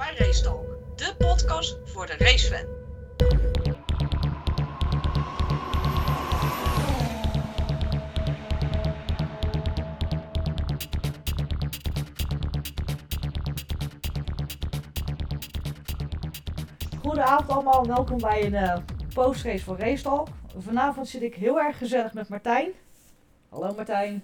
bij 0.00 0.26
Racetalk, 0.26 0.66
de 0.96 1.14
podcast 1.18 1.78
voor 1.84 2.06
de 2.06 2.16
racefan. 2.18 2.66
Goedenavond 17.02 17.50
allemaal, 17.50 17.86
welkom 17.86 18.18
bij 18.18 18.44
een 18.44 18.52
uh, 18.52 18.76
postrace 19.14 19.64
voor 19.64 19.78
Racetalk. 19.78 20.28
Vanavond 20.56 21.08
zit 21.08 21.22
ik 21.22 21.34
heel 21.34 21.60
erg 21.60 21.78
gezellig 21.78 22.14
met 22.14 22.28
Martijn. 22.28 22.70
Hallo 23.48 23.74
Martijn. 23.74 24.22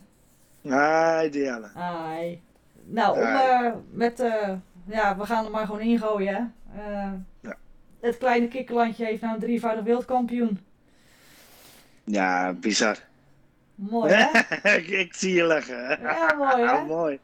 Hi 0.62 1.30
Diana. 1.30 1.70
Hi. 1.74 2.38
Nou, 2.84 3.16
om 3.18 3.24
eh, 3.24 3.72
met, 3.90 4.20
eh, 4.20 4.52
ja, 4.89 5.16
we 5.16 5.27
gaan 5.27 5.45
er 5.45 5.50
maar 5.50 5.66
gewoon 5.66 5.80
ingooien. 5.80 6.55
hè. 6.68 6.80
Eh, 6.82 7.13
Ja. 7.40 7.57
Het 8.00 8.18
kleine 8.18 8.49
kikkerlandje 8.49 9.04
heeft 9.04 9.21
nou 9.22 9.35
een 9.35 9.40
drievoudig 9.40 9.85
wereldkampioen. 9.85 10.59
Ja, 12.04 12.53
bizar. 12.53 12.96
Mooi 13.75 14.12
hè? 14.14 14.29
ik, 14.76 14.86
ik 14.89 15.14
zie 15.14 15.35
je 15.35 15.43
lachen. 15.43 15.99
Ja, 16.03 16.35
mooi 16.39 16.67
hè? 16.68 16.85
mooi. 16.96 17.18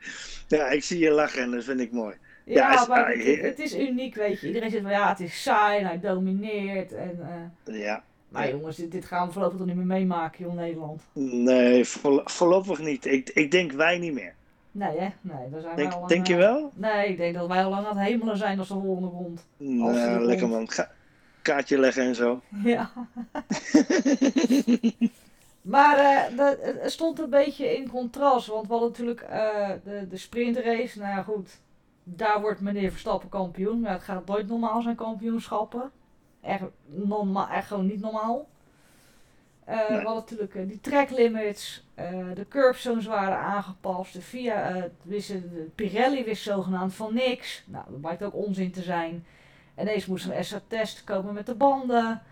Ja, 0.48 0.66
ik 0.68 0.84
zie 0.84 0.98
je 0.98 1.10
lachen 1.10 1.42
en 1.42 1.50
dat 1.50 1.64
vind 1.64 1.80
ik 1.80 1.92
mooi. 1.92 2.14
Ja, 2.44 2.70
Ja, 2.72 2.80
is- 2.82 2.86
maar 2.88 3.04
ah, 3.14 3.24
het, 3.26 3.40
het 3.40 3.58
is 3.58 3.74
uniek, 3.78 4.14
weet 4.14 4.40
je. 4.40 4.46
Iedereen 4.46 4.70
zegt 4.70 4.82
van 4.82 4.92
ja, 4.92 5.08
het 5.08 5.20
is 5.20 5.42
saai 5.42 5.78
en 5.80 5.86
hij 5.86 6.00
domineert. 6.00 6.92
En, 6.92 7.18
eh, 7.64 7.78
Ja. 7.80 8.02
maar 8.28 8.50
jongens, 8.50 8.76
dit, 8.76 8.92
dit 8.92 9.04
gaan 9.04 9.26
we 9.26 9.32
voorlopig 9.32 9.58
toch 9.58 9.66
niet 9.66 9.76
meer 9.76 9.86
meemaken, 9.86 10.44
joh, 10.44 10.54
Nederland. 10.54 11.02
Nee, 11.12 11.84
voorlo- 11.84 12.22
voorlopig 12.24 12.78
niet. 12.78 13.04
Ik, 13.06 13.28
ik 13.30 13.50
denk 13.50 13.72
wij 13.72 13.98
niet 13.98 14.12
meer. 14.12 14.34
Nee 14.72 14.98
hè? 14.98 15.08
Nee, 15.20 15.50
daar 15.50 15.60
zijn 15.60 15.62
wij 15.62 15.68
al 15.70 15.76
Denk, 15.76 15.92
lang, 15.92 16.06
denk 16.06 16.26
je 16.26 16.32
eh, 16.32 16.38
wel? 16.38 16.70
Nee, 16.74 17.08
ik 17.08 17.16
denk 17.16 17.34
dat 17.34 17.48
wij 17.48 17.64
al 17.64 17.70
lang 17.70 17.86
aan 17.86 17.96
het 17.98 18.06
hemelen 18.08 18.36
zijn 18.36 18.58
als 18.58 18.68
de 18.68 18.74
volgende 18.74 19.08
rond. 19.08 19.46
Ze 19.58 19.64
er 19.64 19.70
Nou, 19.70 20.24
lekker 20.24 20.48
man. 20.48 20.70
Ga, 20.70 20.90
kaartje 21.42 21.78
leggen 21.78 22.02
en 22.04 22.14
zo. 22.14 22.40
Ja. 22.64 22.90
maar 25.62 25.98
eh, 25.98 26.36
dat- 26.36 26.58
het 26.62 26.92
stond 26.92 27.18
een 27.18 27.30
beetje 27.30 27.76
in 27.76 27.88
contrast, 27.90 28.46
want 28.46 28.66
we 28.66 28.72
hadden 28.72 28.88
natuurlijk 28.90 29.20
eh, 29.20 29.68
de, 29.84 30.06
de 30.08 30.16
sprintrace. 30.16 30.98
Nou 30.98 31.10
ja, 31.16 31.22
goed, 31.22 31.60
daar 32.04 32.40
wordt 32.40 32.60
meneer 32.60 32.90
Verstappen 32.90 33.28
kampioen. 33.28 33.80
Maar 33.80 33.92
het 33.92 34.02
gaat 34.02 34.26
nooit 34.26 34.48
normaal 34.48 34.82
zijn 34.82 34.96
kampioenschappen. 34.96 35.90
Echt, 36.40 36.62
norma 36.86 37.50
echt 37.54 37.66
gewoon 37.66 37.86
niet 37.86 38.00
normaal. 38.00 38.46
Eh, 39.64 39.86
We 39.88 39.94
hadden 39.94 40.14
natuurlijk 40.14 40.54
eh, 40.54 40.66
die 40.68 40.80
track 40.80 41.10
limits, 41.10 41.86
eh, 41.91 41.91
de 42.34 42.46
curb 42.48 42.76
zones 42.76 43.06
waren 43.06 43.38
aangepast, 43.38 44.12
de 44.12 44.22
VIA, 44.22 44.68
eh, 44.68 44.82
de 45.02 45.70
Pirelli 45.74 46.24
wist 46.24 46.42
zogenaamd 46.42 46.94
van 46.94 47.14
niks. 47.14 47.64
Nou, 47.66 47.84
dat 47.90 48.00
blijkt 48.00 48.22
ook 48.22 48.34
onzin 48.34 48.72
te 48.72 48.82
zijn. 48.82 49.26
Ineens 49.78 50.06
moest 50.06 50.24
er 50.24 50.30
een 50.30 50.36
extra 50.36 50.60
test 50.66 51.04
komen 51.04 51.34
met 51.34 51.46
de 51.46 51.54
banden. 51.54 52.22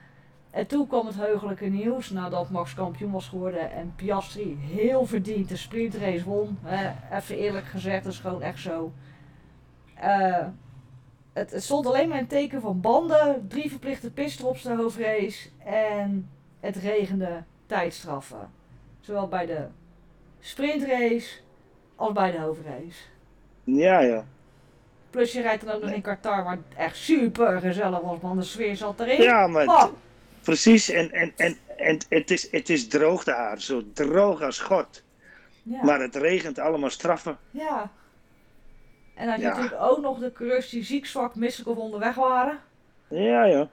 En 0.50 0.66
toen 0.66 0.86
kwam 0.86 1.06
het 1.06 1.14
heugelijke 1.14 1.66
nieuws 1.66 2.10
nadat 2.10 2.50
Max 2.50 2.74
kampioen 2.74 3.10
was 3.10 3.28
geworden 3.28 3.72
en 3.72 3.92
Piastri 3.96 4.56
heel 4.60 5.06
verdiend 5.06 5.48
de 5.48 5.56
sprintrace 5.56 6.24
won. 6.24 6.58
Even 7.12 7.36
eerlijk 7.36 7.66
gezegd, 7.66 8.04
dat 8.04 8.12
is 8.12 8.18
gewoon 8.18 8.42
echt 8.42 8.58
zo. 8.58 8.92
Eh, 9.94 10.46
het, 11.32 11.54
stond 11.56 11.86
alleen 11.86 12.08
maar 12.08 12.18
in 12.18 12.26
teken 12.26 12.60
van 12.60 12.80
banden, 12.80 13.48
drie 13.48 13.70
verplichte 13.70 14.10
pitstops 14.10 14.62
de 14.62 14.74
hoofdrace 14.74 15.48
en 15.64 16.30
het 16.60 16.76
regende 16.76 17.42
tijdstraffen. 17.66 18.59
Zowel 19.10 19.28
bij 19.28 19.46
de 19.46 19.66
sprintrace 20.40 21.28
als 21.96 22.12
bij 22.12 22.30
de 22.30 22.38
hoofdrace. 22.38 23.00
Ja, 23.64 24.00
ja. 24.00 24.24
Plus 25.10 25.32
je 25.32 25.40
rijdt 25.40 25.64
dan 25.64 25.74
ook 25.74 25.82
nog 25.82 25.90
in 25.90 26.02
Qatar, 26.02 26.44
waar 26.44 26.56
het 26.56 26.76
echt 26.76 26.96
super 26.96 27.60
gezellig 27.60 28.00
was, 28.00 28.20
man. 28.20 28.36
De 28.38 28.42
sfeer 28.44 28.76
zat 28.76 29.00
erin. 29.00 29.22
Ja, 29.22 29.46
maar 29.46 29.66
Oh, 29.66 29.84
precies. 30.42 30.88
En, 30.90 31.10
en, 31.12 31.32
en, 31.36 31.56
en 31.76 31.98
het, 32.08 32.30
is, 32.30 32.50
het 32.50 32.68
is 32.68 32.88
droog 32.88 33.24
daar. 33.24 33.60
Zo 33.60 33.82
droog 33.92 34.42
als 34.42 34.58
god. 34.58 35.02
ja. 35.62 35.84
Maar 35.84 36.00
het 36.00 36.16
regent 36.16 36.58
allemaal 36.58 36.90
straffen. 36.90 37.38
ja. 37.50 37.90
En 39.14 39.26
dan 39.26 39.28
had 39.28 39.36
je 39.40 39.42
Ja. 39.42 39.48
natuurlijk 39.56 39.82
ook 39.82 40.00
nog 40.00 40.18
de 40.18 40.32
coureurs 40.32 40.68
die 40.68 40.84
ziek, 40.84 41.06
zwak, 41.06 41.34
misselijk 41.34 41.70
of 41.70 41.76
onderweg 41.84 42.14
waren. 42.14 42.58
Ja, 43.08 43.44
ja. 43.44 43.68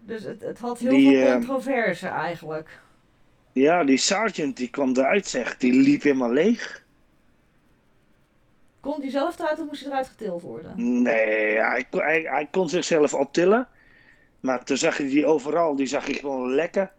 Dus 0.00 0.22
het, 0.24 0.42
het 0.42 0.58
had 0.58 0.78
heel 0.78 0.90
Die, 0.90 1.08
veel 1.16 1.26
eh, 1.26 1.32
controverse 1.32 2.08
eigenlijk. 2.08 2.80
Ja, 3.52 3.84
die 3.84 3.96
sergeant 3.96 4.56
die 4.56 4.70
kwam 4.70 4.96
eruit, 4.96 5.26
zeg. 5.26 5.56
Die 5.56 5.72
liep 5.72 6.02
helemaal 6.02 6.30
leeg. 6.32 6.84
Kon 8.80 9.00
die 9.00 9.10
zelf 9.10 9.38
eruit 9.38 9.60
of 9.60 9.66
moest 9.66 9.80
hij 9.80 9.90
eruit 9.90 10.06
getild 10.08 10.42
worden? 10.42 11.02
Nee, 11.02 11.56
hij, 11.58 11.86
kon- 11.90 12.00
hij, 12.00 12.20
hij 12.22 12.48
kon 12.50 12.68
zichzelf 12.68 13.14
optillen. 13.14 13.68
Maar 14.40 14.64
toen 14.64 14.76
zag 14.76 14.98
je 14.98 15.08
die 15.08 15.26
overal, 15.26 15.76
die 15.76 15.86
zag 15.86 16.06
je 16.06 16.14
gewoon 16.14 16.54
lekken. 16.54 16.90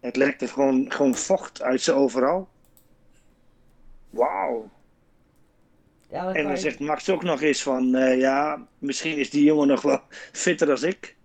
Het 0.00 0.16
lekte 0.16 0.48
gewoon, 0.48 0.92
gewoon 0.92 1.14
vocht 1.14 1.62
uit 1.62 1.80
zijn 1.80 1.96
overal. 1.96 2.48
Wauw. 4.10 4.70
Ja, 6.10 6.24
dan 6.24 6.34
En 6.34 6.42
dan 6.42 6.52
je- 6.52 6.58
zegt 6.58 6.78
Max 6.80 7.10
ook 7.10 7.22
nog 7.22 7.40
eens 7.42 7.62
van, 7.62 7.94
eh, 7.94 8.18
ja, 8.18 8.66
misschien 8.78 9.16
is 9.18 9.30
die 9.30 9.44
jongen 9.44 9.66
nog 9.68 9.82
wel 9.82 10.00
fitter 10.32 10.70
als 10.70 10.82
ik. 10.82 11.16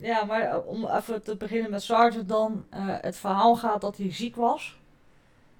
Ja, 0.00 0.24
maar 0.24 0.40
eh, 0.40 0.66
om 0.66 0.86
even 0.86 1.22
te 1.22 1.36
beginnen 1.36 1.70
met 1.70 1.82
Sargent 1.82 2.28
dan. 2.28 2.64
eh, 2.70 2.96
het 3.00 3.16
verhaal 3.16 3.56
gaat 3.56 3.80
dat 3.80 3.96
hij 3.96 4.12
ziek 4.12 4.36
was. 4.36 4.78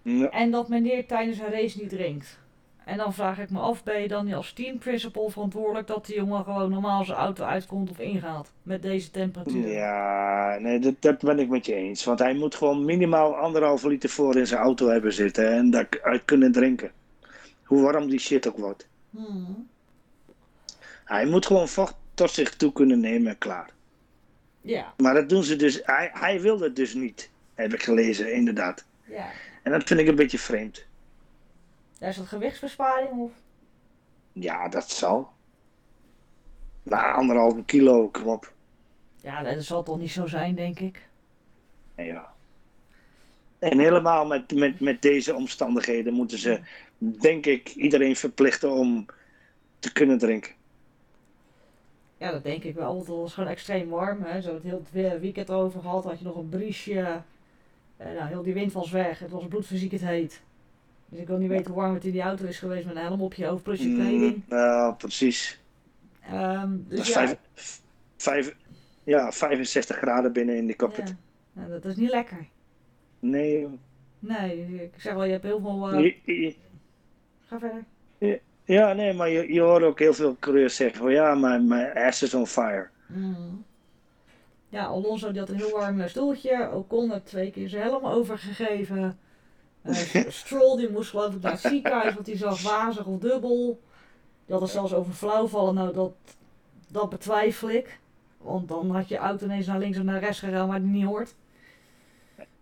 Ja, 0.03 0.28
En 0.31 0.51
dat 0.51 0.69
meneer 0.69 1.06
tijdens 1.06 1.39
een 1.39 1.51
race 1.51 1.78
niet 1.81 1.89
drinkt. 1.91 2.39
En 2.84 2.97
dan 2.97 3.15
vraag 3.15 3.39
ik 3.39 3.51
me 3.51 3.59
af, 3.59 3.83
ben 3.84 4.01
je 4.01 4.09
dan 4.09 4.25
niet 4.25 4.34
als 4.34 4.53
team 4.53 4.78
principal 4.78 5.28
verantwoordelijk 5.28 5.87
dat 5.87 6.06
die 6.06 6.15
jongen 6.15 6.45
gewoon 6.45 6.71
normaal 6.71 7.05
zijn 7.05 7.19
auto 7.19 7.45
uitkomt 7.45 7.91
of 7.91 7.99
ingaat? 7.99 8.53
Met 8.62 8.83
deze 8.83 9.11
temperatuur. 9.11 9.69
ja 9.69 10.57
nee, 10.61 10.78
dat, 10.78 10.95
dat 10.99 11.19
ben 11.19 11.39
ik 11.39 11.49
met 11.49 11.67
je 11.67 11.75
eens. 11.75 12.05
Want 12.05 12.19
hij 12.19 12.34
moet 12.34 12.55
gewoon 12.55 12.84
minimaal 12.84 13.37
anderhalve 13.37 13.89
liter 13.89 14.09
voor 14.11 14.37
in 14.37 14.47
zijn 14.47 14.61
auto 14.61 14.89
hebben 14.89 15.12
zitten 15.12 15.53
en 15.53 15.71
daaruit 15.71 16.25
kunnen 16.25 16.53
drinken. 16.53 16.91
Hoe 17.65 17.83
warm 17.83 18.09
die 18.11 18.19
shit 18.21 18.49
ook 18.49 18.59
wordt. 18.59 18.89
Hmm. 19.11 19.69
Hij 21.05 21.27
moet 21.27 21.47
gewoon 21.47 21.69
vocht 21.69 21.95
tot 22.15 22.31
zich 22.31 22.57
toe 22.57 22.72
kunnen 22.72 23.01
nemen 23.01 23.31
en 23.31 23.39
klaar. 23.39 23.71
Ja, 24.60 24.94
Maar 24.97 25.15
dat 25.15 25.28
doen 25.28 25.43
ze 25.43 25.56
dus, 25.56 25.81
hij, 25.82 26.10
hij 26.12 26.41
wil 26.41 26.60
het 26.60 26.76
dus 26.76 26.94
niet, 26.94 27.31
heb 27.54 27.72
ik 27.75 27.82
gelezen, 27.82 28.32
inderdaad. 28.34 28.84
ja. 29.04 29.31
En 29.62 29.72
dat 29.72 29.84
vind 29.84 30.00
ik 30.00 30.06
een 30.06 30.15
beetje 30.15 30.38
vreemd. 30.38 30.87
Ja, 31.98 32.06
Is 32.09 32.16
dat 32.16 32.26
gewichtsbesparing 32.26 33.10
of? 33.10 33.31
Ja, 34.32 34.69
dat 34.69 34.91
zal. 34.91 35.32
Nou, 36.82 37.15
anderhalve 37.15 37.65
kilo, 37.65 38.09
kom 38.09 38.26
op. 38.26 38.53
Ja, 39.16 39.43
dat 39.43 39.65
zal 39.65 39.82
toch 39.82 39.98
niet 39.98 40.10
zo 40.10 40.26
zijn, 40.26 40.54
denk 40.54 40.81
ik. 40.81 41.09
Ja. 41.97 42.32
En 43.59 43.78
helemaal 43.78 44.27
met, 44.27 44.54
met, 44.54 44.81
met 44.81 45.03
deze 45.03 45.34
omstandigheden 45.34 46.12
moeten 46.12 46.38
ze, 46.38 46.60
denk 46.98 47.47
ik, 47.47 47.69
iedereen 47.69 48.16
verplichten 48.16 48.71
om 48.71 49.06
te 49.78 49.92
kunnen 49.92 50.19
drinken. 50.19 50.53
Ja, 52.21 52.31
dat 52.31 52.43
denk 52.43 52.65
ik 52.65 52.75
wel. 52.75 52.95
Want 52.95 53.07
het 53.07 53.17
was 53.17 53.35
gewoon 53.35 53.49
extreem 53.51 53.89
warm. 53.89 54.23
Hè. 54.23 54.41
Zo 54.41 54.55
het 54.55 54.63
heel 54.63 54.79
het 54.79 54.91
we- 54.93 55.19
weekend 55.21 55.51
over 55.51 55.81
gehad. 55.81 56.05
Had 56.05 56.19
je 56.19 56.25
nog 56.25 56.37
een 56.37 56.49
briesje. 56.49 57.23
Eh, 57.97 58.07
nou, 58.13 58.29
heel 58.29 58.43
die 58.43 58.55
wind 58.55 58.73
was 58.73 58.91
weg. 58.91 59.19
Het 59.19 59.31
was 59.31 59.47
bloedfysiek 59.49 59.93
het 59.93 60.01
heet. 60.05 60.43
Dus 61.09 61.19
ik 61.21 61.27
wil 61.27 61.39
niet 61.39 61.49
weten 61.49 61.73
hoe 61.73 61.81
warm 61.81 61.95
het 61.95 62.05
in 62.05 62.13
die 62.13 62.21
auto 62.21 62.45
is 62.45 62.59
geweest 62.59 62.87
met 62.87 62.97
een 62.97 63.03
helm 63.03 63.21
op 63.23 63.35
je 63.35 63.47
hoofd 63.47 63.63
plus 63.63 63.83
je 63.83 63.95
kleding. 63.95 64.35
Mm, 64.35 64.45
nou, 64.49 64.95
precies. 64.95 65.61
Dat 66.31 66.69
dus 66.89 67.01
is 67.01 67.09
ja, 67.09 67.13
vijf, 67.13 67.37
vijf, 68.17 68.57
ja, 69.05 69.33
65 69.33 69.97
graden 69.97 70.33
binnen 70.33 70.57
in 70.57 70.67
die 70.67 70.77
cockpit. 70.77 71.09
ja. 71.09 71.17
Nou, 71.53 71.71
dat 71.71 71.85
is 71.85 71.97
niet 71.97 72.11
lekker. 72.11 72.47
Nee, 73.19 73.67
Nee, 74.19 74.75
ik 74.95 75.01
zeg 75.01 75.15
wel, 75.15 75.25
je 75.25 75.33
hebt 75.33 75.45
heel 75.45 75.61
veel... 75.61 75.99
je- 75.99 76.17
je- 76.25 76.55
Ga 77.47 77.59
verder. 77.59 77.85
Ja, 78.73 78.93
nee, 78.93 79.13
maar 79.13 79.29
je, 79.29 79.53
je 79.53 79.61
hoort 79.61 79.83
ook 79.83 79.99
heel 79.99 80.15
veel 80.15 80.37
coureurs 80.41 80.77
zeggen 80.77 80.99
van 80.99 81.13
ja, 81.13 81.34
mijn, 81.34 81.69
mijn 81.69 81.93
ass 81.99 82.22
is 82.22 82.34
on 82.34 82.47
fire. 82.47 82.89
Mm. 83.07 83.65
Ja, 84.69 84.84
Alonso 84.84 85.31
die 85.31 85.41
had 85.41 85.49
een 85.49 85.57
heel 85.57 85.71
warm 85.71 86.09
stoeltje. 86.09 86.71
Ocon 86.72 87.11
heeft 87.11 87.27
twee 87.27 87.51
keer 87.51 87.69
zijn 87.69 87.83
helm 87.83 88.05
overgegeven. 88.07 89.19
Eh, 89.83 89.95
Stroll 90.28 90.77
die 90.77 90.91
moest 90.91 91.11
geloof 91.11 91.34
ik 91.34 91.43
naar 91.43 91.53
het 91.53 91.61
ziekenhuis, 91.61 92.15
want 92.15 92.27
die 92.27 92.37
zag 92.37 92.63
wazig 92.63 93.07
of 93.07 93.19
dubbel. 93.19 93.81
Die 94.47 94.55
had 94.55 94.63
er 94.63 94.69
zelfs 94.69 94.95
over 94.95 95.13
flauwvallen. 95.13 95.75
Nou, 95.75 95.93
dat, 95.93 96.13
dat 96.89 97.11
betwijfel 97.11 97.71
ik. 97.71 97.99
Want 98.39 98.69
dan 98.69 98.91
had 98.91 99.09
je 99.09 99.16
auto 99.16 99.45
ineens 99.45 99.66
naar 99.66 99.78
links 99.78 99.99
of 99.99 100.05
naar 100.05 100.21
rechts 100.21 100.39
gegaan 100.39 100.69
waar 100.69 100.81
die 100.81 100.91
niet 100.91 101.05
hoort. 101.05 101.34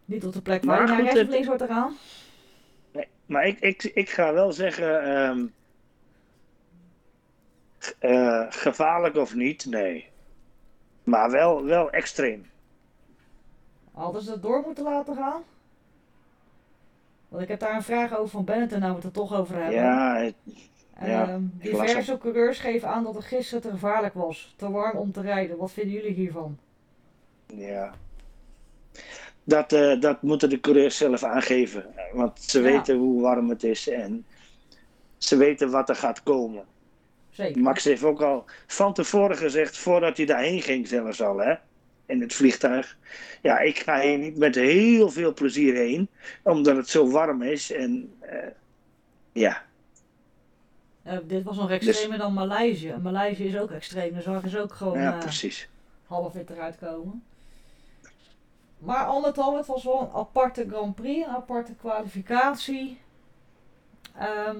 Niet 0.04 0.25
op 0.26 0.32
de 0.32 0.43
plek 0.43 0.64
waar 0.64 0.76
Maar 0.76 0.87
je 0.87 0.93
naar 0.93 1.02
rechts 1.02 1.14
of 1.14 1.20
het- 1.20 1.31
links 1.31 1.46
hoort 1.46 1.58
te 1.58 1.66
gaan. 1.66 1.96
Nee, 2.93 3.06
maar 3.26 3.46
ik, 3.46 3.61
ik, 3.61 3.82
ik 3.84 4.08
ga 4.11 4.32
wel 4.32 4.52
zeggen, 4.52 5.02
ehm, 5.02 5.46
eh, 7.99 8.44
gevaarlijk 8.49 9.17
of 9.17 9.35
niet, 9.35 9.67
nee. 9.67 10.08
Maar 11.05 11.31
wel, 11.31 11.64
wel 11.64 11.90
extreem. 11.90 12.46
Hadden 13.93 14.23
ze 14.23 14.31
het 14.31 14.43
door 14.43 14.62
moeten 14.67 14.85
laten 14.85 15.14
gaan? 15.17 15.43
Want 17.29 17.43
ik 17.43 17.49
heb 17.49 17.61
daar 17.61 17.75
een 17.75 17.82
vraag 17.82 18.17
over 18.17 18.31
van 18.31 18.44
Bennett 18.44 18.73
en 18.73 18.81
nou 18.81 18.90
we 18.90 18.96
het 18.96 19.06
er 19.06 19.12
toch 19.12 19.35
over 19.35 19.55
hebben. 19.56 19.75
Ja, 19.75 20.17
het- 20.17 20.35
Ja, 21.05 21.29
Ehm, 21.29 21.43
diverse 21.52 22.19
coureurs 22.19 22.58
geven 22.58 22.88
aan 22.88 23.05
dat 23.05 23.14
het 23.14 23.25
gisteren 23.25 23.62
te 23.62 23.70
gevaarlijk 23.70 24.14
was. 24.14 24.55
Te 24.56 24.70
warm 24.70 24.96
om 24.99 25.12
te 25.12 25.20
rijden. 25.20 25.56
Wat 25.56 25.73
vinden 25.73 25.93
jullie 25.93 26.12
hiervan? 26.14 26.58
Ja. 27.46 27.94
Dat, 29.44 29.73
eh, 29.73 30.00
dat 30.00 30.23
moeten 30.23 30.49
de 30.50 30.61
coureurs 30.61 30.96
zelf 30.96 31.23
aangeven. 31.23 31.87
Want 32.12 32.43
ze 32.43 32.58
Ja. 32.62 32.64
weten 32.64 32.96
hoe 32.96 33.20
warm 33.23 33.49
het 33.49 33.64
is 33.64 33.88
en 33.88 34.26
ze 35.19 35.37
weten 35.37 35.70
wat 35.70 35.88
er 35.88 35.96
gaat 35.96 36.23
komen. 36.23 36.64
Zeker. 37.38 37.62
Max 37.62 37.85
heeft 37.85 38.02
ook 38.02 38.23
al 38.23 38.44
van 38.67 38.93
tevoren 38.94 39.37
gezegd, 39.37 39.79
voordat 39.79 40.17
hij 40.17 40.26
daarheen 40.26 40.62
ging 40.62 40.88
zelfs 40.88 41.23
al, 41.23 41.38
hè, 41.38 41.55
in 42.06 42.20
het 42.20 42.35
vliegtuig. 42.35 42.96
Ja, 43.43 43.58
ik 43.58 43.79
ga 43.79 44.00
hier 44.00 44.19
niet 44.19 44.37
met 44.38 44.55
heel 44.55 45.11
veel 45.11 45.35
plezier 45.35 45.75
heen, 45.75 46.08
omdat 46.43 46.76
het 46.76 46.88
zo 46.88 47.11
warm 47.11 47.43
is. 47.43 47.73
En 47.73 48.17
eh, 48.20 48.46
ja, 49.32 49.67
Eh, 51.02 51.19
dit 51.25 51.43
was 51.43 51.56
nog 51.56 51.70
extremer 51.70 52.19
dan 52.19 52.32
Maleisië. 52.32 52.88
En 52.90 53.02
Maleisië 53.02 53.44
is 53.44 53.58
ook 53.58 53.70
extreem. 53.70 54.12
Daar 54.12 54.23
zag 54.23 54.49
ze 54.49 54.61
ook 54.61 54.75
gewoon 54.75 55.00
ja, 55.00 55.12
precies. 55.12 55.69
half 56.06 56.32
wit 56.32 56.50
eruit 56.50 56.79
komen. 56.79 57.23
Maar 58.79 59.05
al 59.06 59.20
met 59.20 59.38
al, 59.38 59.56
het 59.56 59.67
was 59.67 59.85
wel 59.85 60.00
een 60.00 60.12
aparte 60.20 60.67
Grand 60.69 60.94
Prix, 60.94 61.26
een 61.26 61.32
aparte 61.35 61.75
kwalificatie. 61.75 63.00
Ehm, 64.19 64.58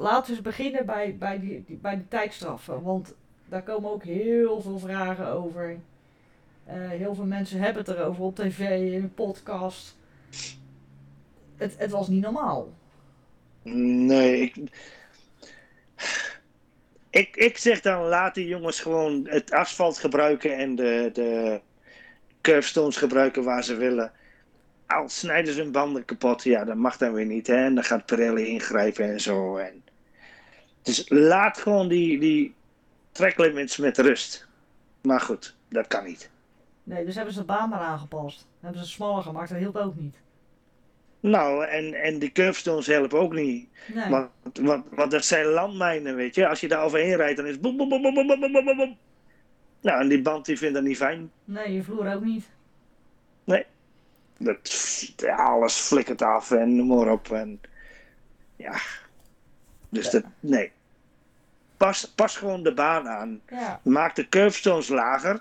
laten 0.00 0.34
we 0.34 0.42
beginnen 0.42 0.86
bij, 0.86 1.16
bij, 1.18 1.40
die, 1.40 1.64
die- 1.66 1.76
bij 1.76 1.96
de 1.96 2.08
tijdstraffen. 2.08 2.82
Want 2.82 3.14
daar 3.48 3.62
komen 3.62 3.90
ook 3.90 4.04
heel 4.04 4.60
veel 4.60 4.78
vragen 4.78 5.26
over. 5.26 5.78
Eh, 6.64 6.74
heel 6.88 7.14
veel 7.14 7.24
mensen 7.24 7.60
hebben 7.60 7.82
het 7.84 7.92
erover 7.96 8.24
op 8.24 8.36
tv, 8.36 8.58
in 8.92 9.02
een 9.02 9.14
podcast. 9.14 9.96
Het, 11.56 11.74
het 11.78 11.90
was 11.90 12.08
niet 12.08 12.22
normaal. 12.22 12.68
Nee, 13.62 14.40
ik, 14.40 14.56
ik, 17.10 17.36
ik 17.36 17.58
zeg 17.58 17.80
dan 17.80 18.02
laat 18.02 18.34
die 18.34 18.46
jongens 18.46 18.80
gewoon 18.80 19.26
het 19.28 19.52
asfalt 19.52 19.98
gebruiken 19.98 20.56
en 20.56 20.74
de, 20.74 21.10
de 21.12 21.60
curbstones 22.40 22.96
gebruiken 22.96 23.44
waar 23.44 23.64
ze 23.64 23.74
willen. 23.76 24.12
Al 24.86 25.08
snijden 25.08 25.54
ze 25.54 25.62
hun 25.62 25.72
banden 25.72 26.04
kapot, 26.04 26.42
ja, 26.42 26.64
dat 26.64 26.76
mag 26.76 26.96
dan 26.96 27.12
weer 27.12 27.26
niet. 27.26 27.46
Hè? 27.46 27.56
En 27.64 27.74
dan 27.74 27.84
gaat 27.84 28.06
Pirelli 28.06 28.46
ingrijpen 28.46 29.04
en 29.12 29.20
zo. 29.20 29.56
En... 29.56 29.84
Dus 30.82 31.08
laat 31.08 31.58
gewoon 31.58 31.88
die, 31.88 32.18
die 32.18 32.54
tracklimits 33.12 33.76
met 33.76 33.98
rust. 33.98 34.48
Maar 35.02 35.20
goed, 35.20 35.56
dat 35.68 35.86
kan 35.86 36.04
niet. 36.04 36.30
Nee, 36.82 37.04
dus 37.04 37.14
hebben 37.14 37.34
ze 37.34 37.40
de 37.40 37.46
baan 37.46 37.68
maar 37.68 37.80
aangepast. 37.80 38.46
Hebben 38.60 38.78
ze 38.78 38.84
het 38.84 38.94
smaller 38.94 39.22
gemaakt, 39.22 39.48
dat 39.48 39.58
hielp 39.58 39.76
ook 39.76 39.96
niet. 39.96 40.16
Nou, 41.20 41.64
en, 41.64 41.94
en 41.94 42.18
die 42.18 42.32
curbstones 42.32 42.86
helpen 42.86 43.18
ook 43.18 43.34
niet. 43.34 43.68
Nee. 43.94 44.10
Want, 44.10 44.30
want, 44.60 44.84
want 44.90 45.10
dat 45.10 45.24
zijn 45.24 45.46
landmijnen, 45.46 46.16
weet 46.16 46.34
je. 46.34 46.48
Als 46.48 46.60
je 46.60 46.68
daar 46.68 46.84
overheen 46.84 47.16
rijdt, 47.16 47.36
dan 47.36 47.46
is 47.46 47.52
het 47.52 47.60
boem, 47.60 47.76
boem, 47.76 47.88
boem, 47.88 48.02
boem, 48.02 48.26
boem, 48.26 48.52
boem, 48.52 48.76
boem. 48.76 48.98
Nou, 49.80 50.00
en 50.00 50.08
die 50.08 50.22
band 50.22 50.46
die 50.46 50.58
vindt 50.58 50.74
dat 50.74 50.82
niet 50.82 50.96
fijn. 50.96 51.30
Nee, 51.44 51.72
je 51.72 51.82
vloer 51.82 52.14
ook 52.14 52.24
niet. 52.24 52.48
Nee. 53.44 53.64
Dat, 54.38 55.14
alles 55.36 55.74
flikkert 55.74 56.22
af 56.22 56.50
en 56.50 56.76
noem 56.76 56.86
maar 56.86 57.12
op. 57.12 57.30
En, 57.30 57.60
ja, 58.56 58.80
dus 59.90 60.10
dat, 60.10 60.22
nee. 60.40 60.72
Pas, 61.76 62.12
pas 62.14 62.36
gewoon 62.36 62.62
de 62.62 62.74
baan 62.74 63.08
aan. 63.08 63.40
Ja, 63.48 63.80
Maak 63.82 64.14
de 64.16 64.28
curbstones 64.28 64.88
lager. 64.88 65.40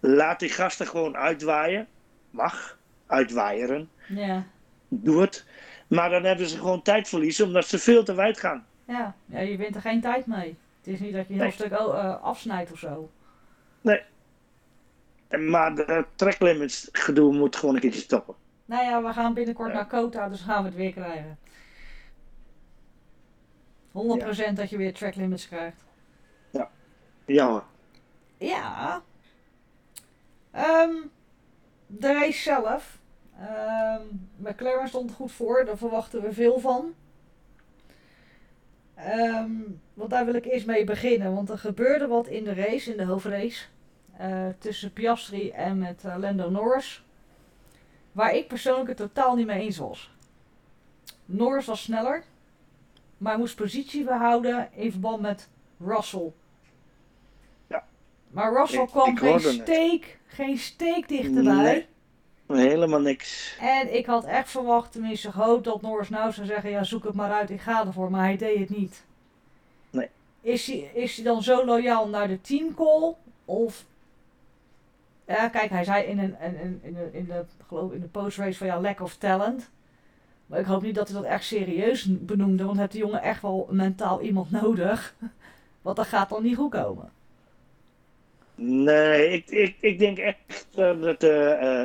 Laat 0.00 0.38
die 0.40 0.48
gasten 0.48 0.86
gewoon 0.86 1.16
uitwaaien. 1.16 1.86
Mag. 2.30 2.78
Uitwaaieren. 3.06 3.90
ja, 4.08 4.44
Doe 4.88 5.20
het. 5.20 5.44
Maar 5.86 6.10
dan 6.10 6.24
hebben 6.24 6.46
ze 6.48 6.58
gewoon 6.58 6.82
tijdverlies 6.82 7.40
omdat 7.40 7.66
ze 7.66 7.78
veel 7.78 8.04
te 8.04 8.14
wijd 8.14 8.38
gaan. 8.38 8.66
ja. 8.84 9.14
ja 9.26 9.38
je 9.40 9.56
wint 9.56 9.74
er 9.74 9.80
geen 9.80 10.00
tijd 10.00 10.26
mee. 10.26 10.56
Het 10.78 10.86
is 10.94 11.00
niet 11.00 11.12
dat 11.12 11.26
je 11.26 11.32
een 11.32 11.38
heel 11.40 11.48
Nee. 11.48 11.52
stuk 11.52 11.80
oh, 11.80 11.98
eh, 11.98 12.22
afsnijdt 12.22 12.72
of 12.72 12.78
zo. 12.78 13.10
En- 15.28 15.50
Maar 15.50 15.74
de 15.74 16.04
tracklimits 16.14 16.88
gedoe 16.92 17.32
moet 17.34 17.56
gewoon 17.56 17.74
een 17.74 17.80
keertje 17.80 18.00
stoppen. 18.00 18.34
Nou 18.64 18.84
ja, 18.84 19.02
we 19.02 19.12
gaan 19.12 19.34
binnenkort 19.34 19.68
Ja. 19.68 19.74
naar 19.74 19.86
Kota, 19.86 20.28
dus 20.28 20.40
gaan 20.40 20.62
we 20.62 20.68
het 20.68 20.76
weer 20.78 20.92
krijgen. 20.92 21.38
100% 23.92 24.52
dat 24.54 24.70
je 24.70 24.76
weer 24.76 24.94
track 24.94 25.14
limits 25.14 25.48
krijgt. 25.48 25.84
Jammer. 27.24 27.62
Ja. 28.38 29.02
Ehm, 30.50 30.94
de 31.86 32.12
race 32.12 32.40
zelf. 32.42 32.98
Ehm, 33.40 34.02
McLaren 34.36 34.88
stond 34.88 35.10
er 35.10 35.16
goed 35.16 35.32
voor, 35.32 35.64
daar 35.64 35.76
verwachten 35.78 36.22
we 36.22 36.32
veel 36.32 36.58
van. 36.58 36.94
Ehm, 38.94 39.50
want 39.94 40.10
daar 40.10 40.24
wil 40.24 40.34
ik 40.34 40.44
eerst 40.44 40.66
mee 40.66 40.84
beginnen, 40.84 41.34
want 41.34 41.50
er 41.50 41.58
gebeurde 41.58 42.06
wat 42.06 42.26
in 42.26 42.44
de 42.44 42.54
race, 42.54 42.90
in 42.90 42.96
de 42.96 43.04
hoofdrace. 43.04 43.64
eh, 44.16 44.48
tussen 44.58 44.92
Piastri 44.92 45.50
en 45.50 45.78
met 45.78 46.04
eh, 46.04 46.16
Lando 46.18 46.50
Norris. 46.50 47.04
Waar 48.12 48.34
ik 48.34 48.48
persoonlijk 48.48 48.88
het 48.88 48.96
totaal 48.96 49.36
niet 49.36 49.46
mee 49.46 49.60
eens 49.62 49.76
was. 49.78 50.10
Norris 51.24 51.66
was 51.66 51.82
sneller, 51.82 52.22
maar 53.20 53.38
moest 53.38 53.56
positie 53.56 54.04
behouden 54.04 54.68
in 54.74 54.90
verband 54.90 55.20
met 55.20 55.48
Russell. 55.78 56.32
Ja. 57.66 57.84
Maar 58.30 58.52
Russell 58.52 58.82
Ik- 58.82 58.88
kwam 58.88 59.10
ik 59.10 59.18
geen 59.18 59.32
het. 59.32 59.42
steek, 59.42 60.18
geen 60.26 60.58
steek 60.58 61.08
dichterbij. 61.08 61.86
Nee. 62.46 62.68
Helemaal 62.68 63.00
niks. 63.00 63.56
En 63.60 63.94
ik 63.96 64.06
had 64.06 64.24
echt 64.24 64.50
verwacht, 64.50 64.92
tenminste 64.92 65.32
gehoopt, 65.32 65.64
dat 65.64 65.82
Norris 65.82 66.08
nou 66.08 66.32
zou 66.32 66.46
zeggen: 66.46 66.70
ja, 66.70 66.84
zoek 66.84 67.04
het 67.04 67.14
maar 67.14 67.32
uit, 67.32 67.50
ik 67.50 67.60
ga 67.60 67.86
ervoor. 67.86 68.10
Maar 68.10 68.24
hij 68.24 68.36
deed 68.36 68.58
het 68.58 68.70
niet. 68.78 69.04
Nee. 69.90 70.08
Is 70.40 70.66
hij, 70.66 70.90
is 70.94 71.14
hij 71.16 71.24
dan 71.24 71.42
zo 71.42 71.64
loyaal 71.64 72.08
naar 72.08 72.28
de 72.28 72.40
teamcall? 72.40 73.14
Of. 73.44 73.84
Ja, 75.26 75.48
kijk, 75.48 75.70
hij 75.70 75.84
zei 75.84 76.04
in, 76.04 76.18
een, 76.18 76.36
in, 76.40 76.60
in, 76.60 76.80
in, 76.82 76.94
de, 76.94 77.08
in, 77.12 77.24
de, 77.24 77.44
geloof, 77.66 77.92
in 77.92 78.00
de 78.00 78.06
postrace 78.06 78.58
van 78.58 78.66
ja, 78.66 78.80
lack 78.80 79.00
of 79.00 79.16
talent. 79.16 79.70
Maar 80.50 80.58
ik 80.58 80.66
hoop 80.66 80.82
niet 80.82 80.94
dat 80.94 81.08
hij 81.08 81.16
dat 81.20 81.30
echt 81.30 81.44
serieus 81.44 82.06
benoemde, 82.10 82.64
want 82.64 82.78
heeft 82.78 82.92
de 82.92 82.98
jongen 82.98 83.22
echt 83.22 83.42
wel 83.42 83.68
mentaal 83.70 84.20
iemand 84.20 84.50
nodig. 84.62 85.14
Want 85.82 85.96
dat 85.96 86.06
gaat 86.06 86.28
dan 86.28 86.42
niet 86.42 86.56
goed 86.56 86.70
komen. 86.70 87.10
Nee, 88.54 89.32
ik, 89.32 89.46
ik, 89.50 89.76
ik 89.80 89.98
denk 89.98 90.18
echt 90.18 90.66
dat 90.74 91.22
eh, 91.22 91.84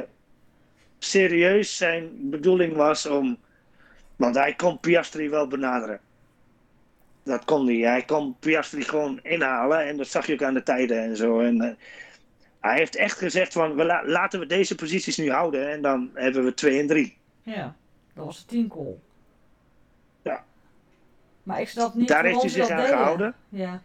serieus 0.99 1.77
zijn 1.77 2.29
bedoeling 2.29 2.75
was 2.75 3.05
om. 3.05 3.37
Want 4.15 4.35
hij 4.35 4.53
kon 4.53 4.79
Piastri 4.79 5.29
wel 5.29 5.47
benaderen. 5.47 5.99
Dat 7.23 7.45
kon 7.45 7.65
hij. 7.67 7.75
Hij 7.77 8.03
kon 8.03 8.35
Piastri 8.39 8.81
gewoon 8.81 9.19
inhalen 9.23 9.85
en 9.87 9.97
dat 9.97 10.07
zag 10.07 10.25
je 10.27 10.33
ook 10.33 10.43
aan 10.43 10.53
de 10.53 10.63
tijden 10.63 11.03
en 11.03 11.17
zo. 11.17 11.39
En, 11.39 11.61
eh, 11.61 11.73
hij 12.59 12.77
heeft 12.77 12.95
echt 12.95 13.17
gezegd 13.17 13.53
van 13.53 13.75
we 13.75 13.83
la- 13.85 14.05
laten 14.05 14.39
we 14.39 14.45
deze 14.45 14.75
posities 14.75 15.17
nu 15.17 15.31
houden 15.31 15.71
en 15.71 15.81
dan 15.81 16.09
hebben 16.13 16.43
we 16.43 16.53
2 16.53 16.79
en 16.79 16.87
3. 16.87 17.17
Ja, 17.43 17.75
dat 18.15 18.25
was 18.25 18.43
teamcall. 18.43 18.97
Ja. 20.21 20.43
Maar 21.43 21.61
ik 21.61 21.69
snap 21.69 21.93
niet 21.93 22.07
Daar 22.07 22.23
heeft 22.23 22.41
hij 22.41 22.49
zich 22.49 22.69
aan 22.69 22.77
deden. 22.77 22.97
gehouden. 22.97 23.35
Ja. 23.49 23.81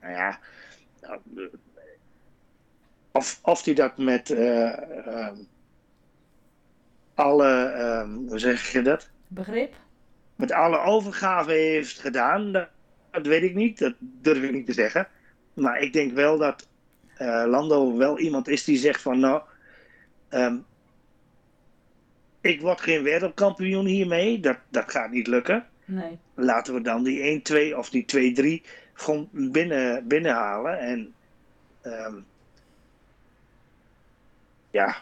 Nou 0.00 0.14
ja, 0.14 0.38
nou, 1.00 1.20
of, 3.12 3.38
of 3.42 3.64
hij 3.64 3.74
dat 3.74 3.98
met 3.98 4.30
eh, 4.30 5.06
ehm, 5.06 5.36
alle, 7.14 7.52
ehm, 7.64 8.10
hoe 8.14 8.38
zeg 8.38 8.72
je 8.72 8.82
dat? 8.82 9.10
Begrip? 9.28 9.74
Met 10.36 10.52
alle 10.52 10.78
overgave 10.78 11.52
heeft 11.52 12.00
gedaan, 12.00 12.52
dat, 12.52 12.68
dat 13.10 13.26
weet 13.26 13.42
ik 13.42 13.54
niet. 13.54 13.78
Dat 13.78 13.94
durf 13.98 14.42
ik 14.42 14.52
niet 14.52 14.66
te 14.66 14.72
zeggen. 14.72 15.08
Maar 15.54 15.78
ik 15.78 15.92
denk 15.92 16.12
wel 16.12 16.38
dat 16.38 16.68
eh, 17.16 17.44
Lando 17.46 17.96
wel 17.96 18.18
iemand 18.18 18.48
is 18.48 18.64
die 18.64 18.78
zegt 18.78 19.02
van 19.02 19.20
nou, 19.20 19.42
ehm, 20.28 20.56
ik 22.44 22.60
word 22.60 22.80
geen 22.80 23.02
wereldkampioen 23.02 23.86
hiermee. 23.86 24.40
Dat, 24.40 24.58
dat 24.68 24.90
gaat 24.90 25.10
niet 25.10 25.26
lukken. 25.26 25.66
Nee. 25.84 26.18
Laten 26.34 26.74
we 26.74 26.80
dan 26.80 27.02
die 27.02 27.42
1-2 27.72 27.76
of 27.76 27.90
die 27.90 28.62
2-3 28.62 28.66
gewoon 28.92 29.28
binnen, 29.32 30.08
binnenhalen. 30.08 30.78
En 30.78 31.14
ehm, 31.80 32.14
ja, 34.70 34.96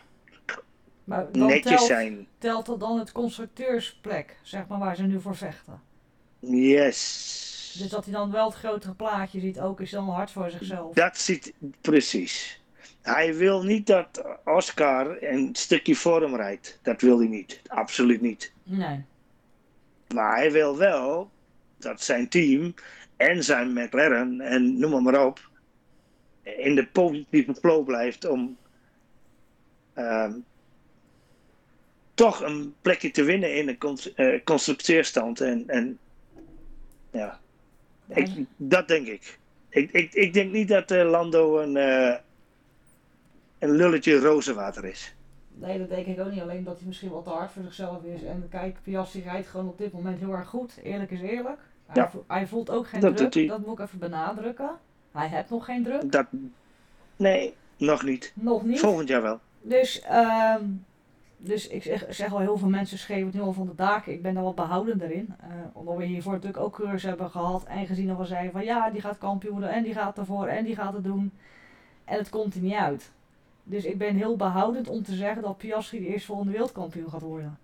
Maar 1.04 1.32
dan 1.32 1.46
netjes 1.46 1.72
telt, 1.76 1.86
zijn. 1.86 2.26
telt 2.38 2.66
dat 2.66 2.80
dan 2.80 2.98
het 2.98 3.12
constructeursplek, 3.12 4.36
zeg 4.42 4.66
maar, 4.66 4.78
waar 4.78 4.96
ze 4.96 5.02
nu 5.02 5.20
voor 5.20 5.36
vechten. 5.36 5.80
Yes. 6.38 7.76
Dus 7.78 7.88
dat 7.88 8.04
hij 8.04 8.14
dan 8.14 8.30
wel 8.30 8.46
het 8.46 8.54
grotere 8.54 8.94
plaatje 8.94 9.40
ziet, 9.40 9.60
ook 9.60 9.80
is 9.80 9.90
dan 9.90 10.08
hard 10.08 10.30
voor 10.30 10.50
zichzelf. 10.50 10.94
Dat 10.94 11.18
ziet 11.18 11.52
precies. 11.80 12.61
Hij 13.02 13.34
wil 13.34 13.62
niet 13.62 13.86
dat 13.86 14.22
Oscar 14.44 15.22
een 15.22 15.48
stukje 15.52 15.94
voor 15.96 16.22
hem 16.22 16.36
rijdt. 16.36 16.78
Dat 16.82 17.00
wil 17.00 17.18
hij 17.18 17.28
niet. 17.28 17.60
Absoluut 17.66 18.20
niet. 18.20 18.52
Nee. 18.62 19.04
Maar 20.14 20.36
hij 20.36 20.52
wil 20.52 20.76
wel 20.76 21.30
dat 21.76 22.02
zijn 22.02 22.28
team 22.28 22.74
en 23.16 23.44
zijn 23.44 23.72
McLaren 23.72 24.40
en 24.40 24.78
noem 24.78 24.90
maar, 24.90 25.02
maar 25.02 25.26
op 25.26 25.50
in 26.42 26.74
de 26.74 26.86
positieve 26.86 27.54
flow 27.54 27.84
blijft 27.84 28.24
om 28.28 28.56
ehm, 29.94 30.32
toch 32.14 32.40
een 32.40 32.74
plekje 32.82 33.10
te 33.10 33.22
winnen 33.22 33.56
in 33.56 33.66
de 33.66 33.78
cons- 33.78 34.14
eh, 34.14 34.40
constructeurstand. 34.44 35.40
En, 35.40 35.64
en 35.68 35.98
Ja, 37.10 37.40
ik, 38.08 38.28
dat 38.56 38.88
denk 38.88 39.06
ik. 39.06 39.38
Ik, 39.68 39.90
ik. 39.92 40.12
ik 40.12 40.32
denk 40.32 40.52
niet 40.52 40.68
dat 40.68 40.90
eh, 40.90 41.10
Lando 41.10 41.58
een, 41.58 41.76
eh, 41.76 42.14
een 43.62 43.70
lulletje 43.70 44.18
rozenwater 44.18 44.84
is. 44.84 45.14
Nee, 45.54 45.78
dat 45.78 45.88
denk 45.88 46.06
ik 46.06 46.20
ook 46.20 46.30
niet. 46.30 46.40
Alleen 46.40 46.64
dat 46.64 46.78
hij 46.78 46.86
misschien 46.86 47.10
wat 47.10 47.24
te 47.24 47.30
hard 47.30 47.50
voor 47.50 47.62
zichzelf 47.62 48.02
is. 48.04 48.22
En 48.22 48.46
kijk, 48.50 48.76
Piastri 48.82 49.22
rijdt 49.22 49.46
gewoon 49.48 49.68
op 49.68 49.78
dit 49.78 49.92
moment 49.92 50.18
heel 50.18 50.32
erg 50.32 50.48
goed. 50.48 50.78
Eerlijk 50.82 51.10
is 51.10 51.20
eerlijk. 51.20 51.58
Hij, 51.86 52.02
Ja. 52.02 52.10
vo- 52.10 52.24
hij 52.28 52.46
voelt 52.46 52.70
ook 52.70 52.86
geen 52.88 53.00
Dat 53.00 53.16
druk. 53.16 53.48
Dat 53.48 53.66
moet 53.66 53.78
ik 53.78 53.84
even 53.84 53.98
benadrukken. 53.98 54.70
Hij 55.12 55.28
heeft 55.28 55.50
nog 55.50 55.64
geen 55.64 55.84
druk. 55.84 56.12
Dat, 56.12 56.26
nee, 57.16 57.54
nog 57.76 58.02
niet. 58.04 58.32
Nog 58.34 58.64
niet. 58.64 58.80
Volgend 58.80 59.08
jaar 59.08 59.22
wel. 59.22 59.40
Dus, 59.60 60.00
ehm, 60.00 60.64
dus 61.36 61.68
ik 61.68 61.82
zeg, 61.82 62.04
zeg 62.08 62.32
al, 62.32 62.38
heel 62.38 62.58
veel 62.58 62.68
mensen 62.68 62.98
schreeuwen 62.98 63.26
het 63.26 63.34
nu 63.34 63.40
al 63.40 63.52
van 63.52 63.66
de 63.66 63.74
daken. 63.74 64.12
Ik 64.12 64.22
ben 64.22 64.34
daar 64.34 64.42
wat 64.42 64.54
behoudender 64.54 65.10
in. 65.10 65.34
Eh, 65.40 65.46
omdat 65.72 65.96
we 65.96 66.04
hiervoor 66.04 66.32
natuurlijk 66.32 66.62
ook 66.62 66.74
coureurs 66.74 67.02
hebben 67.02 67.30
gehad. 67.30 67.64
En 67.64 67.86
gezien 67.86 68.06
dat 68.06 68.18
we 68.18 68.24
zeiden 68.24 68.52
van 68.52 68.64
ja, 68.64 68.90
die 68.90 69.00
gaat 69.00 69.18
kampioenen. 69.18 69.70
En 69.70 69.82
die 69.82 69.94
gaat 69.94 70.18
ervoor. 70.18 70.46
En 70.46 70.64
die 70.64 70.74
gaat 70.74 70.92
het 70.92 71.04
doen. 71.04 71.32
En 72.04 72.18
het 72.18 72.28
komt 72.28 72.54
er 72.54 72.60
niet 72.60 72.74
uit. 72.74 73.10
Dus 73.62 73.84
ik 73.84 73.98
ben 73.98 74.16
heel 74.16 74.36
behoudend 74.36 74.88
om 74.88 75.02
te 75.02 75.14
zeggen 75.14 75.42
dat 75.42 75.56
Piastri 75.58 75.98
de 75.98 76.06
eerstvolgende 76.06 76.52
wereldkampioen 76.52 77.10
gaat 77.10 77.20
worden. 77.22 77.58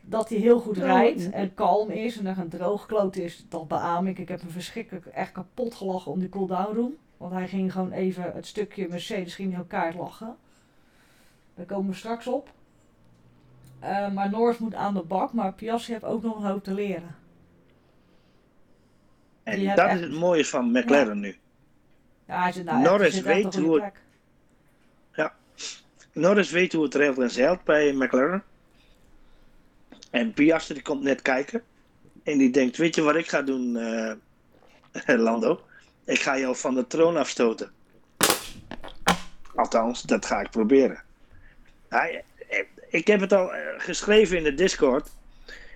Dat 0.00 0.28
hij 0.28 0.38
heel 0.38 0.60
goed 0.60 0.76
Ja, 0.76 0.84
rijdt 0.84 1.30
en 1.30 1.54
kalm 1.54 1.90
is 1.90 2.18
en 2.18 2.26
er 2.26 2.38
een 2.38 2.48
droogkloot 2.48 3.16
is, 3.16 3.44
dat 3.48 3.68
beaam 3.68 4.06
ik. 4.06 4.18
Ik 4.18 4.28
heb 4.28 4.40
hem 4.40 4.50
verschrikkelijk 4.50 5.06
echt 5.06 5.32
kapot 5.32 5.74
gelachen 5.74 6.12
om 6.12 6.18
die 6.18 6.28
cooldown 6.28 6.74
room. 6.76 6.94
Want 7.16 7.32
hij 7.32 7.48
ging 7.48 7.72
gewoon 7.72 7.92
even 7.92 8.32
het 8.34 8.46
stukje 8.46 8.88
Mercedes 8.88 9.34
ging 9.34 9.56
elkaar 9.56 9.94
lachen. 9.94 10.36
Daar 11.54 11.66
komen 11.66 11.90
we 11.90 11.96
straks 11.96 12.26
op. 12.26 12.50
Eh, 13.78 14.12
maar 14.12 14.30
Norris 14.30 14.58
moet 14.58 14.74
aan 14.74 14.94
de 14.94 15.02
bak, 15.02 15.32
maar 15.32 15.52
Piastri 15.52 15.92
heeft 15.92 16.04
ook 16.04 16.22
nog 16.22 16.36
een 16.36 16.50
hoop 16.50 16.64
te 16.64 16.74
leren. 16.74 17.14
En 19.42 19.74
dat 19.74 19.90
is 19.92 20.00
het 20.00 20.12
mooie 20.12 20.44
van 20.44 20.70
McLaren 20.70 21.20
nu. 21.20 21.36
Ja, 22.26 22.42
hij 22.42 22.52
zit 22.52 22.64
nou 22.64 22.82
Norris 22.82 23.16
echt, 23.16 23.24
hij 23.24 23.34
zit 23.34 23.44
echt 23.44 23.54
weet 23.54 23.54
hoe 23.54 23.62
goede 23.64 23.82
het- 23.84 23.92
plek. 23.92 24.02
Norris 26.12 26.50
weet 26.50 26.72
hoe 26.72 26.84
het 26.84 26.94
regelt 26.94 27.18
en 27.18 27.30
zeilt 27.30 27.64
bij 27.64 27.92
McLaren. 27.92 28.44
En 30.10 30.32
Piastri 30.32 30.74
die 30.74 30.82
komt 30.82 31.02
net 31.02 31.22
kijken. 31.22 31.62
En 32.22 32.38
die 32.38 32.50
denkt, 32.50 32.76
weet 32.76 32.94
je 32.94 33.02
wat 33.02 33.16
ik 33.16 33.28
ga 33.28 33.42
doen, 33.42 33.76
eh, 33.76 34.14
Lando? 35.18 35.60
Ik 36.04 36.20
ga 36.20 36.38
jou 36.38 36.56
van 36.56 36.74
de 36.74 36.86
troon 36.86 37.16
afstoten. 37.16 37.70
Althans, 39.54 40.02
dat 40.02 40.26
ga 40.26 40.40
ik 40.40 40.50
proberen. 40.50 41.02
Hij, 41.88 42.24
eh, 42.48 42.64
ik 42.88 43.06
heb 43.06 43.20
het 43.20 43.32
al 43.32 43.54
eh, 43.54 43.60
geschreven 43.78 44.36
in 44.36 44.42
de 44.44 44.54
Discord. 44.54 45.08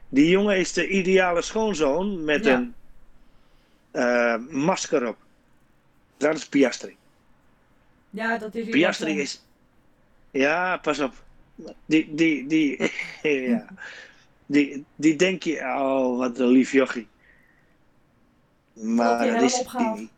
Die 0.08 0.28
jongen 0.28 0.56
is 0.58 0.72
de 0.72 0.88
ideale 0.88 1.42
schoonzoon 1.42 2.24
met 2.24 2.44
Ja. 2.44 2.66
een 3.92 4.46
masker 4.50 5.06
op. 5.06 5.16
Dat 6.16 6.34
is 6.36 6.48
Piastri. 6.48 6.96
Ja, 8.10 8.38
dat 8.38 8.54
is 8.54 8.68
Piastri 8.68 9.20
is. 9.20 9.43
Ja, 10.34 10.76
pas 10.76 10.98
op. 11.00 11.12
Die, 11.86 12.14
die, 12.14 12.46
die, 12.46 12.90
ja. 13.50 13.66
die, 14.46 14.84
die 14.96 15.16
denk 15.16 15.42
je, 15.42 15.58
oh, 15.60 16.18
wat 16.18 16.38
een 16.38 16.46
lief 16.46 16.72
jochie. 16.72 17.08
Maar 18.72 19.06
hij 19.06 19.16
dat 19.18 19.26
helemaal 19.26 19.44
is 19.44 19.58
opgaat. 19.58 19.96
die- 19.96 20.10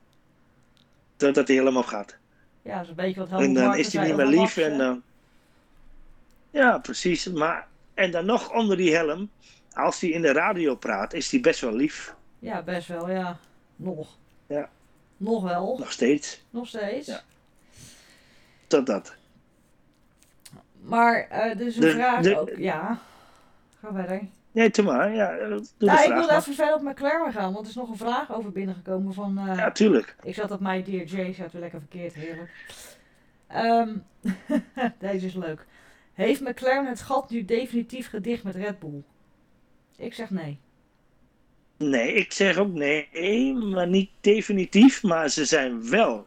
Totdat 1.16 1.46
hij 1.48 1.56
helemaal 1.56 1.82
gaat. 1.82 2.16
Ja, 2.62 2.72
dat 2.74 2.82
is 2.82 2.88
een 2.88 2.94
beetje 2.94 3.20
wat 3.20 3.28
En 3.30 3.36
Helmut 3.38 3.54
dan 3.56 3.76
is 3.76 3.92
hij 3.92 4.06
niet 4.06 4.16
meer 4.16 4.26
lief 4.26 4.56
en 4.56 4.78
dan. 4.78 5.02
Ja, 6.50 6.78
precies. 6.78 7.26
Maar, 7.26 7.66
en 7.94 8.10
dan 8.10 8.26
nog 8.26 8.52
onder 8.52 8.76
die 8.76 8.94
helm, 8.94 9.30
als 9.72 10.00
hij 10.00 10.10
in 10.10 10.22
de 10.22 10.32
radio 10.32 10.74
praat, 10.74 11.12
is 11.12 11.30
hij 11.30 11.40
best 11.40 11.60
wel 11.60 11.72
lief. 11.74 12.14
Ja, 12.38 12.62
best 12.62 12.88
wel, 12.88 13.10
ja. 13.10 13.38
Nog. 13.76 14.16
Ja. 14.46 14.70
Nog 15.16 15.42
wel. 15.42 15.76
Nog 15.78 15.92
steeds. 15.92 16.42
Nog 16.50 16.66
steeds. 16.68 17.06
Ja. 17.06 17.22
Tot 18.66 18.86
dat. 18.86 19.14
Maar, 20.88 21.26
eh 21.30 21.56
dus 21.56 21.74
een 21.74 21.80
De- 21.80 21.90
vraag 21.90 22.22
de- 22.22 22.38
ook. 22.40 22.50
Ja. 22.56 22.98
Ga 23.80 23.92
verder. 23.92 24.20
Nee, 24.52 24.70
doe 24.70 24.84
maar. 24.84 25.14
Ja, 25.14 25.36
doe 25.36 25.48
nou, 25.78 26.02
ik 26.02 26.08
maar. 26.08 26.36
even 26.36 26.54
verder 26.54 26.74
op 26.74 26.82
McLaren 26.82 27.32
gaan, 27.32 27.52
want 27.52 27.64
er 27.64 27.70
is 27.70 27.76
nog 27.76 27.88
een 27.90 27.96
vraag 27.96 28.32
over 28.34 28.52
binnengekomen 28.52 29.14
van... 29.14 29.38
eh, 29.38 29.56
Ja, 29.56 29.70
tuurlijk. 29.72 30.16
Ik 30.22 30.34
zat 30.34 30.50
op 30.50 30.60
mijn 30.60 30.84
Dear 30.84 31.04
J, 31.04 31.32
zat 31.32 31.52
weer 31.52 31.60
lekker 31.60 31.80
verkeerd, 31.80 32.14
heerlijk. 32.14 32.50
Ehm, 33.46 33.96
deze 34.98 35.26
is 35.26 35.34
leuk. 35.34 35.66
Heeft 36.12 36.40
McLaren 36.40 36.86
het 36.86 37.00
gat 37.00 37.30
nu 37.30 37.44
definitief 37.44 38.08
gedicht 38.08 38.42
met 38.44 38.54
Red 38.54 38.78
Bull? 38.78 39.02
Ik 39.96 40.14
zeg 40.14 40.30
nee. 40.30 40.58
Nee, 41.78 42.12
ik 42.12 42.32
zeg 42.32 42.56
ook 42.58 42.72
nee, 42.72 43.54
maar 43.54 43.88
niet 43.88 44.10
definitief. 44.20 45.02
Maar 45.02 45.28
ze 45.28 45.44
zijn 45.44 45.90
wel 45.90 46.26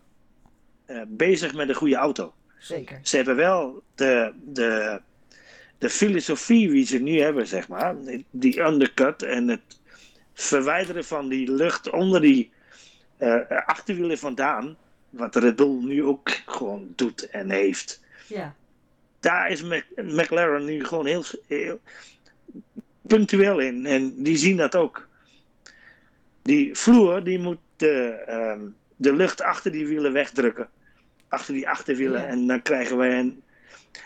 eh, 0.86 1.02
bezig 1.08 1.54
met 1.54 1.70
een 1.70 1.76
goede 1.76 1.96
auto. 1.96 2.34
Zeker. 2.60 3.00
Ze 3.04 3.16
hebben 3.16 3.36
wel 3.36 3.84
de, 3.96 4.34
de, 4.44 5.02
de 5.78 5.90
filosofie 5.90 6.70
die 6.70 6.86
ze 6.86 6.98
nu 6.98 7.20
hebben, 7.20 7.48
zeg 7.48 7.68
maar. 7.68 7.96
Die 8.30 8.60
undercut 8.60 9.24
en 9.24 9.48
het 9.48 9.80
verwijderen 10.34 11.06
van 11.06 11.30
die 11.30 11.52
lucht 11.52 11.90
onder 11.90 12.22
die 12.22 12.52
eh, 13.18 13.36
achterwielen 13.66 14.18
vandaan. 14.18 14.78
Wat 15.10 15.36
Red 15.36 15.56
Bull 15.56 15.84
nu 15.84 16.04
ook 16.04 16.30
gewoon 16.46 16.94
doet 16.96 17.30
en 17.30 17.50
heeft. 17.50 18.02
Ja. 18.28 18.56
Daar 19.20 19.50
is 19.52 19.64
Mc- 19.64 19.86
McLaren 19.96 20.66
nu 20.66 20.86
gewoon 20.86 21.06
heel, 21.06 21.24
heel 21.48 21.82
punctueel 23.02 23.60
in. 23.60 23.86
En 23.86 24.24
die 24.24 24.38
zien 24.38 24.58
dat 24.58 24.76
ook. 24.76 25.08
Die 26.42 26.76
vloer 26.76 27.24
die 27.24 27.40
moet 27.40 27.60
de, 27.76 28.24
ehm, 28.26 28.62
de 28.96 29.14
lucht 29.16 29.42
achter 29.42 29.72
die 29.72 29.88
wielen 29.88 30.14
wegdrukken. 30.14 30.70
Achter 31.30 31.54
die 31.54 31.70
achterwielen. 31.70 32.22
Ja. 32.22 32.28
En 32.28 32.48
dan 32.48 32.62
krijgen 32.62 32.98
wij 32.98 33.20
een. 33.20 33.42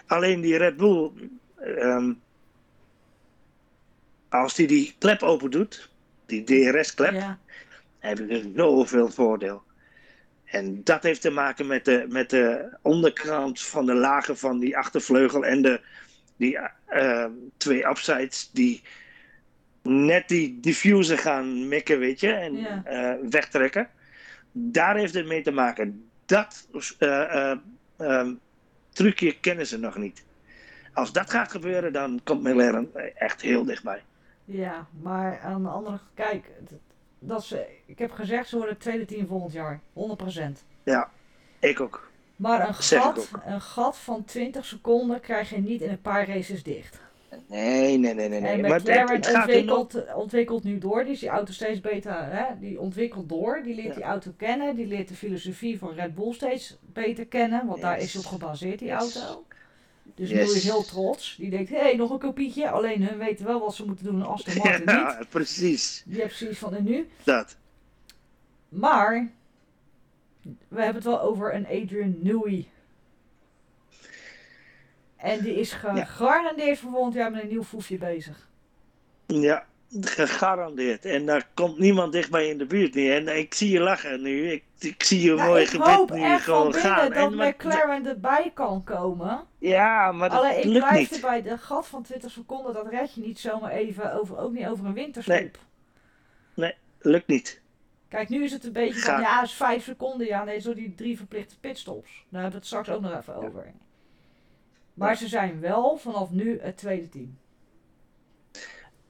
Alleen 0.07 0.41
die 0.41 0.57
Red 0.57 0.77
Bull. 0.77 1.11
ehm, 1.57 2.13
als 4.29 4.55
die 4.55 4.67
die 4.67 4.95
klep 4.97 5.21
open 5.21 5.51
doet. 5.51 5.89
Die 6.25 6.43
DRS-klep. 6.43 7.13
Ja. 7.13 7.39
Heb 7.99 8.17
je 8.17 8.25
dus 8.25 8.43
zoveel 8.55 9.09
voordeel. 9.09 9.63
En 10.45 10.83
dat 10.83 11.03
heeft 11.03 11.21
te 11.21 11.29
maken 11.29 11.67
met 11.67 11.85
de, 11.85 12.05
met 12.09 12.29
de 12.29 12.77
onderkant 12.81 13.61
van 13.61 13.85
de 13.85 13.93
lagen 13.93 14.37
van 14.37 14.59
die 14.59 14.77
achtervleugel 14.77 15.45
en 15.45 15.61
de 15.61 15.81
die, 16.37 16.57
eh, 16.85 17.25
twee 17.57 17.85
upsides 17.85 18.49
die 18.53 18.81
net 19.81 20.27
die 20.27 20.59
diffuser 20.59 21.17
gaan 21.17 21.67
mikken, 21.67 21.99
weet 21.99 22.19
je, 22.19 22.31
en 22.31 22.55
Ja. 22.55 22.81
eh, 22.85 23.29
wegtrekken. 23.29 23.89
Daar 24.51 24.95
heeft 24.95 25.13
het 25.13 25.25
mee 25.27 25.41
te 25.41 25.51
maken. 25.51 26.09
Dat 26.33 26.67
eh, 26.97 27.51
eh, 27.51 27.57
ehm, 27.97 28.33
trucje 28.89 29.39
kennen 29.39 29.67
ze 29.67 29.79
nog 29.79 29.97
niet. 29.97 30.23
Als 30.93 31.11
dat 31.11 31.29
gaat 31.29 31.51
gebeuren, 31.51 31.93
dan 31.93 32.19
komt 32.23 32.43
McLaren 32.43 33.15
echt 33.15 33.41
heel 33.41 33.63
dichtbij. 33.63 34.03
Ja, 34.45 34.87
maar 35.01 35.39
aan 35.39 35.63
de 35.63 35.69
andere 35.69 35.99
kijk, 36.13 36.45
dat 37.19 37.43
ze, 37.43 37.65
ik 37.85 37.99
heb 37.99 38.11
gezegd 38.11 38.49
ze 38.49 38.55
worden 38.55 38.73
het 38.73 38.83
tweede 38.83 39.05
team 39.05 39.27
volgend 39.27 39.53
jaar, 39.53 39.79
100%. 39.93 40.63
Ja, 40.83 41.09
ik 41.59 41.79
ook. 41.79 42.09
Maar 42.35 42.67
een 42.67 42.73
gat, 42.73 43.31
een 43.45 43.61
gat 43.61 43.97
van 43.97 44.23
20 44.23 44.65
seconden 44.65 45.19
krijg 45.19 45.49
je 45.49 45.57
niet 45.57 45.81
in 45.81 45.89
een 45.89 46.01
paar 46.01 46.27
races 46.27 46.63
dicht. 46.63 47.01
Nee, 47.47 47.97
nee, 47.97 48.13
nee, 48.13 48.29
nee. 48.29 48.61
Maar 48.61 48.79
McLaren 48.81 49.15
het 49.15 49.33
ontwikkelt, 49.35 50.13
ontwikkelt 50.15 50.63
nu 50.63 50.77
door, 50.77 51.03
die 51.03 51.13
is 51.13 51.19
die 51.19 51.29
auto 51.29 51.51
steeds 51.53 51.79
beter, 51.79 52.25
hè? 52.31 52.43
die 52.59 52.79
ontwikkelt 52.79 53.29
door, 53.29 53.61
die 53.63 53.75
leert 53.75 53.87
Ja. 53.87 53.93
die 53.93 54.03
auto 54.03 54.31
kennen, 54.37 54.75
die 54.75 54.87
leert 54.87 55.07
de 55.07 55.13
filosofie 55.15 55.77
van 55.79 55.93
Red 55.93 56.15
Bull 56.15 56.33
steeds 56.33 56.77
beter 56.93 57.25
kennen, 57.27 57.65
want 57.65 57.81
daar 57.81 57.99
is 57.99 58.15
op 58.15 58.25
gebaseerd 58.25 58.79
die 58.79 58.87
Yes. 58.87 59.15
auto. 59.15 59.45
Dus 60.15 60.29
Yes. 60.29 60.53
is 60.55 60.63
heel 60.63 60.83
trots, 60.83 61.35
die 61.39 61.49
denkt, 61.49 61.69
hé, 61.69 61.77
hey, 61.77 61.95
nog 61.95 62.11
een 62.11 62.19
kopietje, 62.19 62.69
alleen 62.69 63.03
hun 63.07 63.17
weten 63.17 63.45
wel 63.45 63.59
wat 63.59 63.75
ze 63.75 63.85
moeten 63.85 64.05
doen 64.05 64.15
en 64.21 64.27
Aston 64.27 64.53
Martin 64.57 64.79
niet. 64.85 64.89
Ja, 64.89 65.19
precies. 65.29 66.03
Die 66.05 66.21
heeft 66.21 66.35
zoiets 66.37 66.59
van, 66.59 66.75
en 66.75 66.83
nu? 66.83 67.07
Dat. 67.23 67.57
Maar, 68.69 69.31
we 70.67 70.81
hebben 70.81 70.95
het 70.95 71.03
wel 71.03 71.21
over 71.21 71.55
een 71.55 71.65
Adrian 71.67 72.15
Newey. 72.21 72.67
En 75.23 75.41
die 75.41 75.55
is 75.55 75.71
gegarandeerd 75.73 76.79
voor 76.79 76.91
volgend 76.91 77.13
jaar 77.13 77.31
met 77.31 77.41
een 77.43 77.49
nieuw 77.49 77.63
foefje 77.63 77.97
bezig. 77.97 78.47
Ja, 79.27 79.65
gegarandeerd. 80.01 81.05
En 81.05 81.25
daar 81.25 81.47
komt 81.53 81.77
niemand 81.77 82.11
dichtbij 82.11 82.47
in 82.47 82.57
de 82.57 82.65
buurt 82.65 82.93
niet. 82.93 83.09
En 83.09 83.37
ik 83.37 83.53
zie 83.53 83.69
je 83.71 83.79
lachen 83.79 84.21
nu. 84.21 84.51
Ik, 84.51 84.63
ik 84.79 85.03
zie 85.03 85.21
je 85.21 85.33
Nou, 85.33 85.49
mooi 85.49 85.67
hoop 85.79 86.11
nu 86.11 86.23
echt 86.23 86.43
van 86.43 86.53
gewoon 86.53 86.71
binnen 86.71 86.91
gaan. 86.91 87.09
dat 87.09 87.31
En, 87.31 87.47
McLaren 87.49 88.07
erbij 88.07 88.51
kan 88.53 88.83
komen. 88.83 89.43
ja, 89.57 90.11
maar 90.11 90.29
dat 90.29 90.39
Alleen 90.39 90.57
ik 90.57 90.63
lukt 90.65 90.87
blijf 90.89 91.11
niet. 91.11 91.15
erbij, 91.15 91.41
de 91.41 91.57
gat 91.57 91.87
van 91.87 92.03
20 92.03 92.31
seconden, 92.31 92.73
dat 92.73 92.87
red 92.87 93.13
je 93.13 93.21
niet 93.21 93.39
zomaar 93.39 93.71
even, 93.71 94.13
over, 94.19 94.37
ook 94.37 94.51
niet 94.51 94.67
over 94.67 94.85
een 94.85 94.93
winterstop. 94.93 95.57
Nee. 96.53 96.73
Lukt 96.99 97.27
niet. 97.27 97.61
Kijk, 98.07 98.29
nu 98.29 98.43
is 98.43 98.51
het 98.51 98.65
een 98.65 98.71
beetje 98.73 98.99
van, 98.99 99.19
ja, 99.19 99.43
is 99.43 99.53
5 99.53 99.83
seconden, 99.83 100.27
ja, 100.27 100.43
nee, 100.43 100.59
zo 100.59 100.73
die 100.73 100.95
drie 100.95 101.17
verplichte 101.17 101.59
pitstops. 101.59 102.25
Daar 102.29 102.41
hebben 102.41 102.51
we 102.51 102.57
het 102.57 102.65
straks 102.65 102.89
ook 102.89 103.01
nog 103.01 103.17
even 103.19 103.35
over. 103.35 103.73
Maar 104.93 105.17
ze 105.17 105.27
zijn 105.27 105.59
wel 105.59 105.97
vanaf 105.97 106.31
nu 106.31 106.59
het 106.61 106.77
tweede 106.77 107.09
team. 107.09 107.37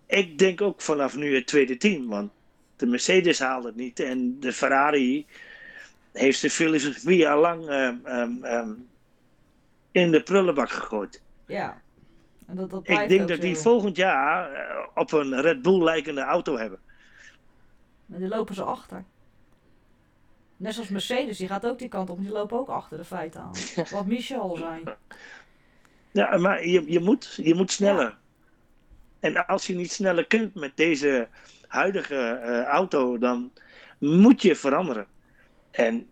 Ik 0.06 0.38
denk 0.38 0.62
ook 0.62 0.82
vanaf 0.82 1.16
nu 1.16 1.36
het 1.36 1.48
tweede 1.48 1.78
team. 1.78 2.08
Want 2.08 2.32
de 2.76 2.86
Mercedes 2.86 3.40
haalde 3.40 3.68
het 3.68 3.76
niet. 3.76 4.00
En 4.00 4.40
de 4.40 4.54
Ferrari 4.54 5.26
heeft 6.12 6.40
zijn 6.40 6.52
filosofie 6.52 7.30
al 7.30 7.40
lang 7.40 7.68
ehm, 7.68 7.96
ehm, 8.04 8.44
ehm, 8.44 8.72
in 9.92 10.12
de 10.12 10.24
prullenbak 10.24 10.70
gegooid. 10.70 11.22
Ja. 11.46 11.82
En 12.48 12.56
dat, 12.56 12.70
dat 12.70 12.88
Ik 12.90 13.08
denk 13.10 13.28
dat 13.28 13.42
die 13.42 13.56
volgend 13.56 13.96
jaar 13.96 14.54
eh, 14.54 14.88
op 14.96 15.12
een 15.12 15.42
Red 15.42 15.62
Bull 15.62 15.84
lijkende 15.84 16.22
auto 16.22 16.58
hebben. 16.58 16.80
Maar 18.06 18.20
die 18.20 18.28
lopen 18.28 18.56
ze 18.56 18.64
achter. 18.64 19.04
Net 20.58 20.74
zoals 20.74 20.90
Mercedes, 20.90 21.38
die 21.38 21.48
gaat 21.48 21.66
ook 21.66 21.80
die 21.80 21.88
kant 21.88 22.10
op. 22.10 22.20
Die 22.20 22.32
lopen 22.32 22.58
ook 22.58 22.70
achter 22.70 22.98
de 22.98 23.04
feiten 23.04 23.42
aan. 23.42 23.52
Wat 23.92 24.06
Michel 24.06 24.42
al 24.42 24.56
zei. 24.56 24.84
Ja, 26.14 26.38
maar 26.38 26.68
je, 26.68 26.84
je, 26.92 27.00
moet, 27.00 27.40
je 27.42 27.56
moet 27.56 27.72
sneller. 27.72 28.18
En 29.20 29.46
als 29.46 29.68
je 29.68 29.76
niet 29.76 29.92
sneller 29.92 30.26
kunt 30.26 30.56
met 30.56 30.72
deze 30.76 31.28
huidige 31.68 32.16
eh, 32.16 32.64
auto, 32.64 33.18
dan 33.18 33.52
moet 33.98 34.42
je 34.42 34.56
veranderen. 34.56 35.08
En 35.72 36.10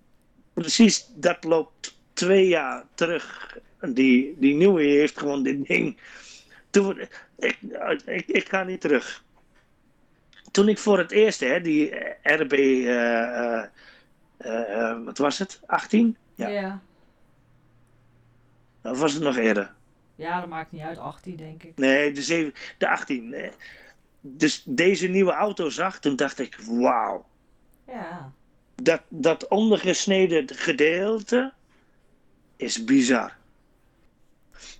precies 0.53 1.07
dat 1.15 1.43
loopt 1.43 1.97
twee 2.13 2.47
jaar 2.47 2.85
terug. 2.93 3.57
Die, 3.81 4.35
die 4.39 4.55
nieuwe 4.55 4.81
heeft 4.81 5.19
gewoon 5.19 5.43
dit 5.43 5.67
ding. 5.67 5.97
Toen, 6.69 6.99
ik, 7.37 7.59
ik, 8.05 8.27
ik 8.27 8.49
ga 8.49 8.63
niet 8.63 8.81
terug. 8.81 9.23
Toen 10.51 10.69
ik 10.69 10.77
voor 10.77 10.97
het 10.97 11.11
eerst, 11.11 11.39
hè, 11.39 11.61
die 11.61 11.95
RB, 12.23 12.53
eh, 12.53 13.63
eh, 14.37 15.03
wat 15.03 15.17
was 15.17 15.39
het? 15.39 15.61
18? 15.65 16.17
Ja. 16.35 16.47
Ja. 16.47 16.61
ja. 16.61 16.81
Of 18.91 18.99
was 18.99 19.13
het 19.13 19.23
nog 19.23 19.37
eerder? 19.37 19.73
Dat 20.21 20.49
maakt 20.49 20.71
niet 20.71 20.81
uit. 20.81 20.97
18 20.97 21.35
denk 21.35 21.63
ik. 21.63 21.77
Nee, 21.77 22.11
de, 22.11 22.21
zeven, 22.21 22.53
de 22.77 22.87
18. 22.87 23.33
eh. 23.33 23.51
Dus 24.21 24.63
deze 24.65 25.07
nieuwe 25.07 25.31
auto 25.31 25.69
zag, 25.69 25.99
toen 25.99 26.15
dacht 26.15 26.39
ik, 26.39 26.57
wauw. 26.67 27.25
Ja. 27.87 28.31
Dat, 28.75 29.01
dat 29.09 29.47
ondergesneden 29.47 30.55
gedeelte 30.55 31.53
is 32.55 32.83
bizar. 32.83 33.37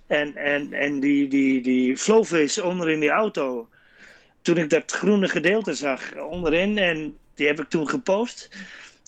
En, 0.06 0.36
en, 0.36 0.72
en 0.72 1.00
die, 1.00 1.28
die, 1.28 1.62
die 1.62 1.96
flowface 1.96 2.64
onderin 2.64 3.00
die 3.00 3.10
auto. 3.10 3.68
Toen 4.42 4.56
ik 4.56 4.70
dat 4.70 4.92
groene 4.92 5.28
gedeelte 5.28 5.74
zag 5.74 6.16
onderin, 6.16 6.78
en 6.78 7.18
die 7.34 7.46
heb 7.46 7.60
ik 7.60 7.68
toen 7.68 7.88
gepost. 7.88 8.48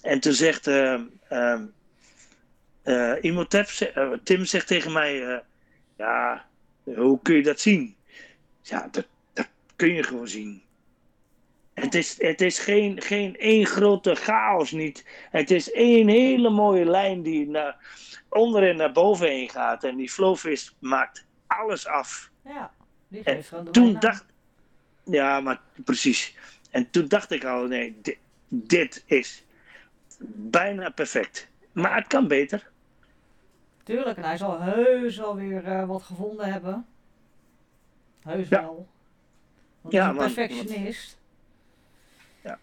En 0.02 0.20
toen 0.20 0.32
zegt 0.32 0.66
eh, 0.66 1.00
Tim 4.22 4.44
zegt 4.44 4.66
tegen 4.66 4.92
mij, 4.92 5.26
eh, 5.26 5.38
ja, 5.96 6.46
hoe 6.82 7.18
kun 7.22 7.34
je 7.34 7.42
dat 7.42 7.60
zien? 7.60 7.96
Ja, 8.62 8.88
dat, 8.90 9.06
dat 9.32 9.48
kun 9.76 9.94
je 9.94 10.02
gewoon 10.02 10.28
zien. 10.28 10.62
Het 11.74 11.94
is, 11.94 12.22
het 12.22 12.40
is 12.40 12.58
geen, 12.58 13.02
geen 13.02 13.36
één 13.36 13.66
grote 13.66 14.14
chaos 14.14 14.70
niet. 14.70 15.04
Het 15.30 15.50
is 15.50 15.70
één 15.70 16.08
hele 16.08 16.50
mooie 16.50 16.84
lijn 16.84 17.22
die 17.22 17.48
naar 17.48 17.76
onderin 18.28 18.76
naar 18.76 18.92
boven 18.92 19.28
heen 19.28 19.50
gaat. 19.50 19.84
En 19.84 19.96
die 19.96 20.10
flowfish 20.10 20.70
maakt 20.78 21.26
alles 21.46 21.86
af. 21.86 22.30
Ja. 22.44 22.72
Die 23.08 23.22
En 23.22 23.34
geeft 23.34 23.48
gewoon 23.48 23.70
Toen 23.70 23.98
dacht... 23.98 24.24
Ja, 25.04 25.40
maar 25.40 25.60
precies. 25.84 26.36
En 26.70 26.90
toen 26.90 27.08
dacht 27.08 27.30
ik 27.30 27.44
al, 27.44 27.66
nee, 27.66 27.98
dit, 28.02 28.18
dit 28.48 29.02
is 29.06 29.44
bijna 30.28 30.90
perfect. 30.90 31.48
Maar 31.72 31.94
het 31.94 32.06
kan 32.06 32.28
beter. 32.28 32.70
Tuurlijk, 33.84 34.16
en 34.16 34.22
hij 34.24 34.36
zal 34.36 34.60
heus 34.60 35.16
wel 35.16 35.36
weer 35.36 35.64
eh, 35.64 35.86
wat 35.86 36.02
gevonden 36.02 36.52
hebben. 36.52 36.86
Heus 38.22 38.48
Ja. 38.48 38.60
wel. 38.62 38.86
Want 39.80 39.94
Ja, 39.94 40.02
hij 40.02 40.10
is 40.10 40.16
maar- 40.18 40.26
een 40.28 40.34
perfectionist. 40.34 41.18
Ja. 42.42 42.58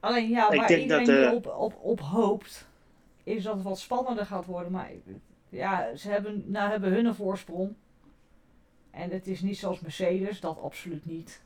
Alleen 0.00 0.28
ja, 0.28 0.48
waar 0.48 0.70
iedereen 0.70 0.88
dat, 0.88 1.06
nu 1.06 1.22
eh, 1.24 1.32
op, 1.32 1.46
op, 1.46 1.74
op 1.82 2.00
hoopt, 2.00 2.66
is 3.24 3.42
dat 3.42 3.54
het 3.54 3.62
wat 3.62 3.78
spannender 3.78 4.26
gaat 4.26 4.44
worden. 4.44 4.72
Maar 4.72 4.90
ja, 5.48 5.96
ze 5.96 6.10
hebben, 6.10 6.44
nou 6.46 6.70
hebben 6.70 6.92
hun 6.92 7.04
een 7.06 7.14
voorsprong. 7.14 7.74
En 8.90 9.10
het 9.10 9.26
is 9.26 9.40
niet 9.40 9.58
zoals 9.58 9.80
Mercedes, 9.80 10.40
dat 10.40 10.58
absoluut 10.62 11.06
niet. 11.06 11.40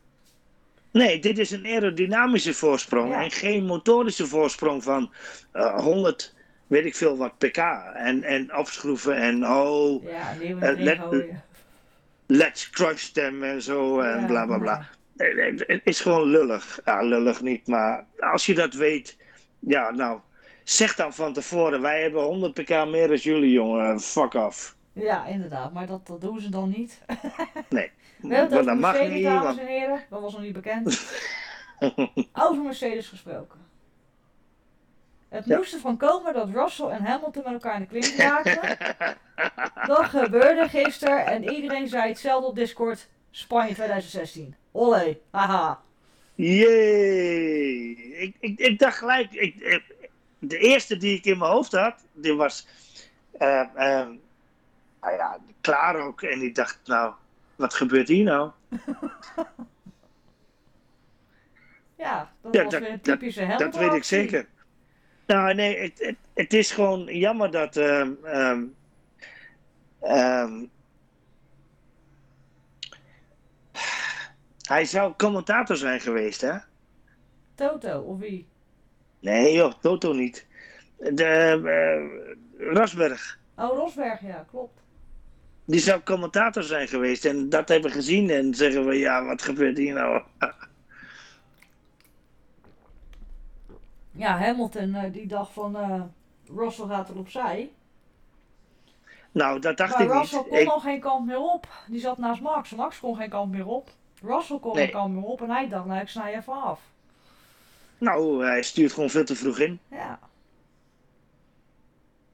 Nee, 0.90 1.18
dit 1.20 1.38
is 1.38 1.50
een 1.50 1.66
aerodynamische 1.66 2.54
voorsprong. 2.54 3.10
Ja. 3.10 3.22
En 3.22 3.30
geen 3.30 3.64
motorische 3.64 4.26
voorsprong 4.26 4.82
van 4.82 5.12
eh 5.52 5.80
100, 5.80 6.34
weet 6.70 6.84
ik 6.84 6.94
veel 6.94 7.16
wat, 7.16 7.38
pk. 7.38 7.56
En, 7.94 8.22
en 8.22 8.56
opschroeven 8.56 9.16
en 9.16 9.46
oh, 9.48 10.02
Ja, 10.04 10.34
erin 10.40 10.82
let- 10.82 11.24
let's 12.26 12.70
crush 12.70 13.04
them 13.04 13.42
en 13.42 13.62
zo 13.62 14.00
en 14.00 14.20
Ja, 14.20 14.26
bla 14.26 14.46
bla 14.46 14.58
bla. 14.58 14.88
Eh, 15.16 15.46
eh, 15.48 15.58
Het 15.66 15.80
is 15.84 16.00
gewoon 16.00 16.28
lullig. 16.28 16.80
Ja, 16.84 17.02
lullig 17.02 17.40
niet, 17.42 17.66
maar 17.66 18.04
als 18.18 18.46
je 18.46 18.54
dat 18.54 18.74
weet, 18.74 19.16
ja, 19.58 19.90
nou, 19.90 20.20
zeg 20.64 20.94
dan 20.94 21.14
van 21.14 21.32
tevoren: 21.32 21.80
wij 21.80 22.02
hebben 22.02 22.22
100 22.22 22.54
pk 22.54 22.68
meer 22.68 23.08
dan 23.08 23.16
jullie, 23.16 23.52
jongen. 23.52 24.00
Fuck 24.00 24.34
off. 24.34 24.76
Ja, 24.92 25.26
inderdaad, 25.26 25.72
maar 25.72 25.86
dat, 25.86 26.06
dat 26.06 26.20
doen 26.20 26.40
ze 26.40 26.48
dan 26.48 26.68
niet. 26.76 27.00
Nee, 28.22 28.48
want 28.48 28.50
dat 28.66 28.78
mag 28.78 29.08
niet. 29.08 29.24
dames 29.24 29.58
en 29.58 29.66
heren. 29.66 30.02
Dat 30.10 30.20
was 30.20 30.32
nog 30.32 30.42
niet 30.42 30.52
bekend. 30.52 30.86
over 32.44 32.62
Mercedes 32.62 33.08
gesproken. 33.08 33.59
Het 35.30 35.44
Ja. 35.46 35.56
moest 35.56 35.72
ervan 35.74 35.96
komen 35.96 36.34
dat 36.34 36.48
Russell 36.50 36.86
en 36.86 37.02
Hamilton 37.04 37.42
met 37.44 37.52
elkaar 37.52 37.74
in 37.74 37.80
de 37.80 37.86
klink 37.98 38.16
raakten. 38.18 38.76
dat 39.86 40.04
gebeurde 40.04 40.68
gisteren 40.68 41.26
en 41.26 41.44
iedereen 41.52 41.88
zei 41.88 42.08
hetzelfde 42.08 42.46
op 42.48 42.54
Discord. 42.54 43.08
Spanje 43.30 43.74
2016. 43.74 44.54
Olé, 44.72 45.18
haha. 45.30 45.80
Jee. 46.34 47.96
Ik, 48.18 48.36
ik, 48.40 48.58
ik 48.58 48.78
dacht 48.78 48.98
gelijk, 48.98 49.32
ik, 49.32 49.82
de 50.38 50.58
eerste 50.58 50.96
die 50.96 51.16
ik 51.16 51.24
in 51.24 51.38
mijn 51.38 51.50
hoofd 51.50 51.72
had, 51.72 51.94
die 52.12 52.34
was 52.34 52.66
eh, 53.38 53.62
nou 53.74 54.18
ja, 55.16 55.38
klaar 55.60 55.96
ook. 55.96 56.22
En 56.22 56.42
ik 56.42 56.54
dacht, 56.54 56.78
nou, 56.84 57.12
wat 57.56 57.74
gebeurt 57.74 58.08
hier 58.08 58.24
nou? 58.24 58.50
Ja, 61.96 62.30
dat 62.40 62.54
Ja, 62.54 62.62
was 62.62 62.72
dat- 62.72 62.80
weer 62.82 62.90
een 62.90 63.00
dat- 63.02 63.18
typische 63.18 63.40
Hamilton 63.40 63.70
Dat 63.70 63.80
weet 63.80 63.92
ik 63.92 64.04
zeker. 64.04 64.46
Nou, 65.30 65.54
nee, 65.54 65.78
het, 65.78 65.98
het, 65.98 66.16
het 66.34 66.52
is 66.52 66.70
gewoon 66.70 67.04
jammer 67.04 67.50
dat. 67.50 67.76
ehm, 67.76 68.12
ehm, 68.24 68.64
ehm, 70.00 70.64
hij 74.66 74.84
zou 74.84 75.14
commentator 75.16 75.76
zijn 75.76 76.00
geweest, 76.00 76.40
hè? 76.40 76.56
Toto, 77.54 78.00
of 78.00 78.18
wie? 78.18 78.46
Nee, 79.20 79.52
joh, 79.52 79.72
Toto 79.80 80.12
niet. 80.12 80.46
De, 80.96 81.24
eh, 81.64 82.72
Rosberg. 82.74 83.38
Oh, 83.56 83.76
Rosberg, 83.76 84.20
ja, 84.20 84.46
klopt. 84.50 84.80
Die 85.64 85.80
zou 85.80 86.00
commentator 86.00 86.62
zijn 86.62 86.88
geweest 86.88 87.24
en 87.24 87.48
dat 87.48 87.68
hebben 87.68 87.90
gezien 87.90 88.30
en 88.30 88.54
zeggen 88.54 88.86
we, 88.86 88.94
ja, 88.98 89.24
wat 89.24 89.42
gebeurt 89.42 89.76
hier 89.76 89.94
nou? 89.94 90.22
Ja, 94.20 94.38
Hamilton 94.38 94.94
eh, 94.94 95.12
die 95.12 95.26
dacht 95.26 95.52
van 95.52 95.76
eh 95.76 96.02
Russell 96.56 96.86
gaat 96.86 97.08
er 97.08 97.18
opzij. 97.18 97.70
Nou, 99.32 99.58
dat 99.60 99.76
dacht 99.76 99.92
maar 99.98 100.02
ik 100.06 100.12
Russell 100.12 100.38
niet. 100.38 100.48
kon 100.48 100.58
Ik, 100.58 100.68
al 100.68 100.80
geen 100.80 101.00
kant 101.00 101.26
meer 101.26 101.38
op. 101.40 101.66
Die 101.88 102.00
zat 102.00 102.18
naast 102.18 102.40
Max. 102.40 102.70
Max 102.70 102.98
kon 103.00 103.16
geen 103.16 103.28
kant 103.30 103.50
meer 103.52 103.66
op. 103.66 103.90
Russell 104.22 104.58
kon 104.58 104.74
Nee. 104.74 104.84
geen 104.84 104.92
kant 104.92 105.14
meer 105.14 105.22
op. 105.22 105.42
En 105.42 105.50
hij 105.50 105.68
dacht, 105.68 105.86
nou 105.86 106.00
ik 106.00 106.08
snij 106.08 106.36
even 106.36 106.62
af. 106.62 106.80
nou, 107.98 108.44
hij 108.44 108.62
stuurt 108.62 108.92
gewoon 108.92 109.10
veel 109.10 109.24
te 109.24 109.36
vroeg 109.36 109.58
in. 109.58 109.80
Ja, 109.90 110.18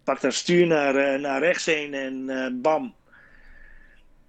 Pakt 0.05 0.22
dat 0.22 0.35
stuur 0.35 0.66
naar, 0.66 0.94
eh, 0.96 1.20
naar 1.20 1.40
rechts 1.40 1.64
heen 1.66 1.94
en 1.94 2.59
bam. 2.62 2.94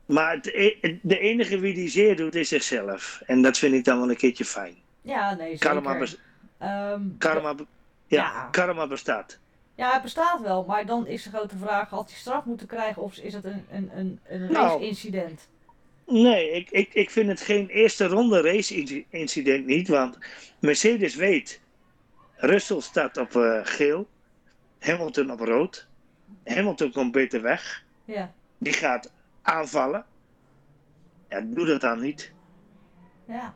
Maar 0.06 0.34
het, 0.36 0.46
e- 0.48 0.98
de 1.02 1.20
enige 1.20 1.60
wie 1.60 1.74
die 1.74 1.90
zeer 1.90 2.16
doet 2.16 2.36
is 2.36 2.50
zichzelf. 2.50 3.22
En 3.26 3.42
dat 3.42 3.58
vind 3.58 3.74
ik 3.74 3.84
dan 3.84 4.00
wel 4.00 4.10
een 4.10 4.18
keertje 4.18 4.46
fijn. 4.46 4.76
ja 5.02 5.34
nee 5.34 5.58
zeker. 5.58 5.70
Karma, 5.82 6.06
Ehm, 6.58 7.02
karma, 7.18 7.56
ja, 7.58 7.66
Ja. 8.08 8.48
karma 8.52 8.88
bestaat. 8.88 9.40
Ja, 9.76 9.94
het 9.94 10.02
bestaat 10.02 10.42
wel. 10.42 10.64
Maar 10.66 10.86
dan 10.86 11.08
is 11.08 11.24
de 11.24 11.30
grote 11.30 11.58
vraag, 11.58 11.90
had 11.90 12.10
hij 12.10 12.20
straf 12.20 12.46
moeten 12.46 12.68
krijgen 12.68 13.02
of 13.02 13.18
is 13.18 13.34
het 13.34 13.44
een, 13.46 13.66
een, 13.72 13.90
een, 13.96 14.20
een 14.28 14.52
Nou. 14.52 14.68
race-incident? 14.68 15.48
Nee, 16.06 16.52
ik, 16.52 16.70
ik, 16.70 16.94
ik 16.94 17.10
vind 17.10 17.30
het 17.30 17.42
geen 17.42 17.68
eerste 17.68 18.06
ronde 18.08 18.42
race 18.42 18.76
inci- 18.76 19.06
incident 19.10 19.66
niet. 19.66 19.88
Want 19.88 20.18
Mercedes 20.60 21.16
weet. 21.16 21.62
Russell 22.36 22.82
staat 22.82 23.18
op 23.18 23.36
eh, 23.36 23.60
geel. 23.64 24.08
Hamilton 24.80 25.32
op 25.32 25.40
rood. 25.40 25.88
Hamilton 26.46 26.92
komt 26.92 27.12
beter 27.12 27.42
weg. 27.42 27.84
Ja, 28.06 28.32
Die 28.58 28.74
gaat 28.74 29.12
aanvallen. 29.42 30.06
Ja, 31.30 31.42
doe 31.42 31.66
dat 31.66 31.82
dan 31.82 32.00
niet. 32.02 32.32
ja. 33.26 33.56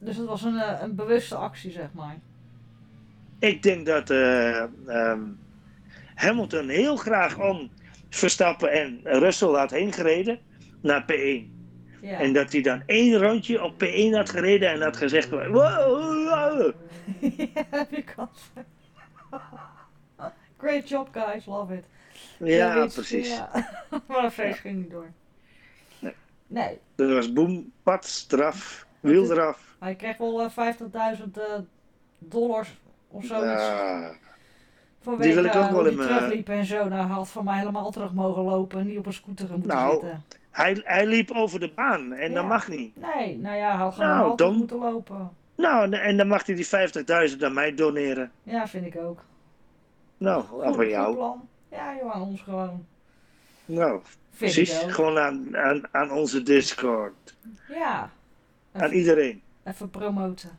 Dus 0.00 0.16
het 0.16 0.26
was 0.26 0.42
een, 0.42 0.56
eh, 0.56 0.82
een 0.82 0.94
bewuste 0.94 1.34
actie, 1.34 1.70
zeg 1.70 1.92
maar. 1.92 2.18
Ik 3.38 3.62
denk 3.62 3.86
dat 3.86 4.10
eh, 4.10 4.62
ehm, 4.86 5.20
Hamilton 6.14 6.68
heel 6.68 6.96
graag 6.96 7.38
om 7.38 7.70
Verstappen 8.08 8.72
en 8.72 9.00
Russell 9.02 9.48
had 9.48 9.70
heen 9.70 9.92
gereden 9.92 10.38
naar 10.80 11.04
P1. 11.12 11.58
Ja. 12.00 12.18
En 12.18 12.32
dat 12.32 12.52
hij 12.52 12.62
dan 12.62 12.82
één 12.86 13.18
rondje 13.18 13.62
op 13.62 13.84
P1 13.84 14.10
had 14.12 14.30
gereden 14.30 14.70
en 14.70 14.82
had 14.82 14.96
gezegd: 14.96 15.30
wow, 15.30 15.52
wow. 15.52 16.72
ja, 17.54 17.86
al. 18.16 18.30
Great 20.58 20.88
job, 20.88 21.08
guys, 21.12 21.46
love 21.46 21.74
it. 21.74 21.84
Ja, 22.38 22.86
precies. 22.86 23.28
Ja. 23.36 23.50
maar 24.06 24.22
dat 24.22 24.32
feest 24.32 24.58
ging 24.58 24.76
niet 24.76 24.90
door. 24.90 25.10
Nee. 25.98 26.14
Nee, 26.46 26.78
Dat 26.94 27.10
was 27.10 27.32
boem, 27.32 27.72
pad, 27.82 28.04
straf, 28.04 28.86
wiel 29.00 29.30
eraf. 29.32 29.69
Hij 29.80 29.94
kreeg 29.94 30.16
wel 30.16 30.42
eh, 30.42 30.50
50.000 31.18 31.24
eh, 31.32 31.42
dollars 32.18 32.78
of 33.08 33.24
zoiets. 33.24 33.62
Ja, 33.62 34.12
Vanwege 35.02 35.22
die 35.26 35.34
wil 35.34 35.44
ik 35.44 35.54
ook 35.54 35.62
eh, 35.68 35.72
wel 35.72 35.86
in 35.86 35.96
mijn- 35.96 36.08
terugliep 36.08 36.48
en 36.48 36.64
zo. 36.64 36.76
Nou, 36.88 37.06
hij 37.06 37.14
had 37.14 37.28
van 37.28 37.44
mij 37.44 37.58
helemaal 37.58 37.90
terug 37.90 38.12
mogen 38.12 38.42
lopen 38.42 38.80
en 38.80 38.86
niet 38.86 38.98
op 38.98 39.06
een 39.06 39.12
scooter 39.12 39.48
moeten 39.50 39.68
Nou, 39.68 39.90
zitten. 39.92 40.24
hij, 40.50 40.80
hij 40.84 41.06
liep 41.06 41.30
over 41.30 41.60
de 41.60 41.72
baan 41.74 42.12
en 42.12 42.34
dat 42.34 42.46
mag 42.46 42.68
niet. 42.68 42.96
Nee, 42.96 43.38
nou 43.38 43.56
ja, 43.56 43.68
hij 43.68 43.76
had 43.76 43.94
gewoon 43.94 44.36
Nou, 44.36 44.54
moeten 44.56 44.78
lopen. 44.78 45.30
Nou, 45.56 45.92
en 45.92 46.16
dan 46.16 46.28
mag 46.28 46.46
hij 46.46 46.54
die 46.54 46.66
50.000 47.32 47.44
aan 47.44 47.52
mij 47.54 47.74
doneren. 47.74 48.30
Ja, 48.42 48.68
vind 48.68 48.86
ik 48.86 48.96
ook. 48.96 49.24
Nou, 50.16 50.44
Goed, 50.44 50.62
af 50.62 50.74
goed 50.74 50.86
jou. 50.88 51.14
plan. 51.14 51.48
Ja, 51.70 51.94
joh, 52.00 52.14
aan 52.14 52.22
ons 52.22 52.40
gewoon. 52.40 52.86
Nou, 53.64 54.00
Vind 54.02 54.52
precies. 54.54 54.78
Gewoon 54.78 55.18
aan, 55.18 55.56
aan, 55.56 55.82
aan 55.90 56.10
onze 56.10 56.42
Discord. 56.42 57.36
Ja. 57.68 58.10
Aan 58.72 58.90
iedereen. 58.90 59.42
Even 59.64 59.90
promoten. 59.90 60.50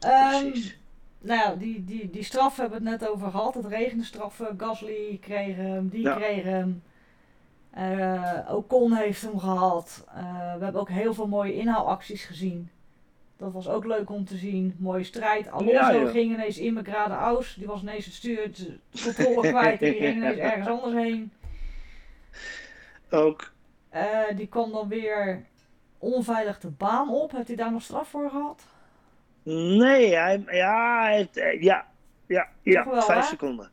Ehm, 0.00 0.40
Precies. 0.50 0.78
nou 1.20 1.40
ja, 1.40 1.54
die, 1.54 1.84
die, 1.84 2.10
die 2.10 2.22
straf 2.24 2.56
hebben 2.56 2.82
we 2.82 2.90
het 2.90 3.00
net 3.00 3.08
over 3.10 3.30
gehad. 3.30 3.54
Het 3.54 3.66
regende 3.66 4.04
straffen. 4.04 4.54
Gasly 4.58 5.18
kreeg 5.20 5.56
hem, 5.56 5.88
die 5.88 6.00
Ja. 6.02 6.14
kreeg 6.14 6.42
hem. 6.42 6.82
Eh, 7.70 8.38
Ocon 8.50 8.92
heeft 8.92 9.22
hem 9.22 9.38
gehad. 9.38 10.04
Eh, 10.14 10.54
we 10.56 10.62
hebben 10.62 10.80
ook 10.80 10.88
heel 10.90 11.14
veel 11.14 11.28
mooie 11.28 11.54
inhaalacties 11.54 12.24
gezien. 12.24 12.70
Dat 13.36 13.52
was 13.52 13.68
ook 13.68 13.84
leuk 13.86 14.10
om 14.10 14.24
te 14.24 14.36
zien. 14.36 14.74
Mooie 14.78 15.04
strijd. 15.04 15.50
Alonso 15.50 15.72
Ja, 15.72 15.90
ja. 15.90 16.10
ging 16.10 16.32
ineens 16.32 16.58
in 16.58 16.72
mijn 16.72 16.84
grade 16.86 17.14
aus. 17.14 17.54
Die 17.54 17.66
was 17.66 17.82
ineens 17.82 18.04
het 18.04 18.14
stuur, 18.14 18.52
de 18.54 18.78
controle 19.04 19.48
kwijt. 19.48 19.82
En 19.82 19.90
die 19.92 20.00
ging 20.00 20.16
ineens 20.16 20.36
ergens 20.38 20.66
anders 20.68 20.94
heen. 20.94 21.32
Ook. 23.10 23.52
Eh, 23.88 24.36
die 24.36 24.46
kwam 24.46 24.72
dan 24.72 24.88
weer 24.88 25.44
onveilig 26.02 26.60
de 26.60 26.68
baan 26.70 27.10
op. 27.10 27.32
Heeft 27.32 27.46
hij 27.46 27.56
daar 27.56 27.72
nog 27.72 27.82
straf 27.82 28.08
voor 28.08 28.30
gehad? 28.30 28.62
Nee, 29.42 30.14
hij, 30.14 30.44
ja, 30.46 31.02
hij 31.02 31.16
heeft, 31.16 31.36
eh, 31.36 31.62
ja, 31.62 31.86
ja, 32.26 32.48
ja, 32.62 32.88
wel, 32.88 33.02
vijf 33.02 33.20
hè? 33.20 33.26
seconden. 33.26 33.70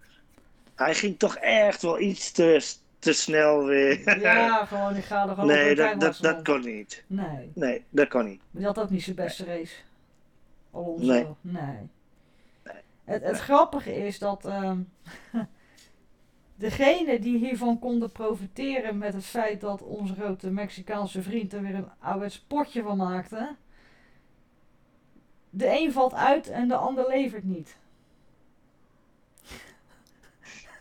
Hij 0.75 0.95
ging 0.95 1.19
toch 1.19 1.35
echt 1.35 1.81
wel 1.81 1.99
iets 1.99 2.31
te, 2.31 2.73
te 2.99 3.13
snel 3.13 3.65
weer. 3.65 4.19
Ja, 4.19 4.65
gewoon, 4.65 4.95
ik 4.95 5.03
ga 5.03 5.23
er 5.23 5.29
gewoon 5.29 5.45
nee, 5.45 5.75
dat, 5.75 5.99
dat, 5.99 6.17
dat 6.21 6.43
kon 6.43 6.61
niet. 6.61 7.03
Nee, 7.07 7.51
Nee, 7.53 7.83
dat 7.89 8.07
kon 8.07 8.25
niet. 8.25 8.39
maar 8.39 8.61
die 8.61 8.65
had 8.65 8.79
ook 8.79 8.89
niet 8.89 9.03
zijn 9.03 9.15
beste 9.15 9.45
race. 9.45 9.75
Alonso. 10.71 11.03
Nee. 11.11 11.27
nee. 11.41 11.89
Het, 13.03 13.23
het 13.23 13.39
grappige 13.39 13.95
is 13.95 14.19
dat 14.19 14.45
ehm 14.45 14.79
degene 16.59 17.19
die 17.19 17.37
hiervan 17.37 17.79
konden 17.79 18.11
profiteren 18.11 18.97
met 18.97 19.13
het 19.13 19.25
feit 19.25 19.61
dat 19.61 19.81
onze 19.81 20.13
grote 20.13 20.51
Mexicaanse 20.51 21.21
vriend 21.21 21.53
er 21.53 21.61
weer 21.61 21.75
een 21.75 21.89
oude 21.99 22.29
sportje 22.29 22.81
van 22.81 22.97
maakte. 22.97 23.55
De 25.49 25.67
een 25.67 25.91
valt 25.91 26.13
uit 26.13 26.47
en 26.47 26.67
de 26.67 26.75
ander 26.75 27.07
levert 27.07 27.43
niet. 27.43 27.77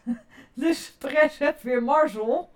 dus 0.55 0.95
Perez 0.99 1.39
weer 1.63 1.83
Marzel. 1.83 2.51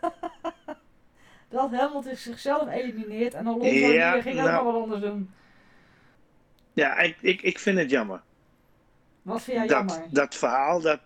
dat 1.48 1.70
Hamilton 1.70 2.16
zichzelf 2.16 2.68
elimineert 2.68 3.34
en 3.34 3.46
Alonso 3.46 3.68
Ja, 3.68 4.20
ging 4.20 4.38
ook 4.38 4.44
nou. 4.44 4.64
nog 4.64 4.72
wat 4.72 4.82
anders 4.82 5.00
doen. 5.00 5.30
Ja, 6.72 6.96
ik, 6.98 7.16
ik, 7.20 7.42
ik 7.42 7.58
vind 7.58 7.78
het 7.78 7.90
jammer. 7.90 8.22
Wat 9.22 9.42
vind 9.42 9.56
jij 9.56 9.66
dat, 9.66 9.90
jammer? 9.90 10.08
dat 10.10 10.34
verhaal, 10.34 10.80
dat... 10.80 11.00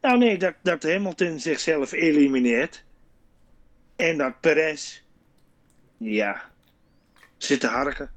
Nou 0.00 0.18
nee, 0.18 0.38
dat, 0.38 0.54
dat 0.62 0.82
Hamilton 0.82 1.40
zichzelf 1.40 1.92
elimineert. 1.92 2.84
En 3.96 4.18
dat 4.18 4.40
Perez... 4.40 5.02
Ja... 5.96 6.42
Zit 7.36 7.60
te 7.60 7.66
harken. 7.66 8.10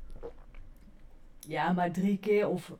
Ja, 1.39 1.71
maar 1.71 1.91
drie 1.91 2.17
keer 2.17 2.47
of. 2.47 2.71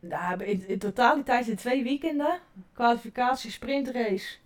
Nou, 0.00 0.44
in, 0.44 0.68
in 0.68 0.78
totaliteit 0.78 1.48
in 1.48 1.56
twee 1.56 1.82
weekenden. 1.82 2.40
Kwalificatie, 2.72 3.50
sprintrace. 3.50 4.36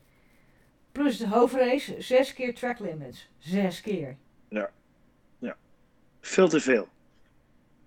Plus 0.93 1.19
de 1.19 1.29
hoofdrace, 1.29 1.95
zes 1.99 2.35
keer 2.35 2.55
track 2.55 2.79
limits. 2.79 3.29
Zes 3.39 3.81
keer. 3.81 4.17
Veel 6.21 6.49
te 6.49 6.61
veel. 6.61 6.89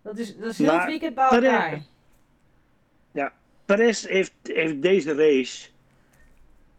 Dat 0.01 0.17
is, 0.17 0.37
dat 0.37 0.49
is 0.49 0.57
heel 0.57 0.73
het 0.73 0.85
weekend 0.85 1.15
bij 1.15 1.29
elkaar. 1.29 1.81
Perez 3.67 4.05
heeft, 4.07 4.33
heeft 4.43 4.81
deze 4.81 5.13
race 5.15 5.67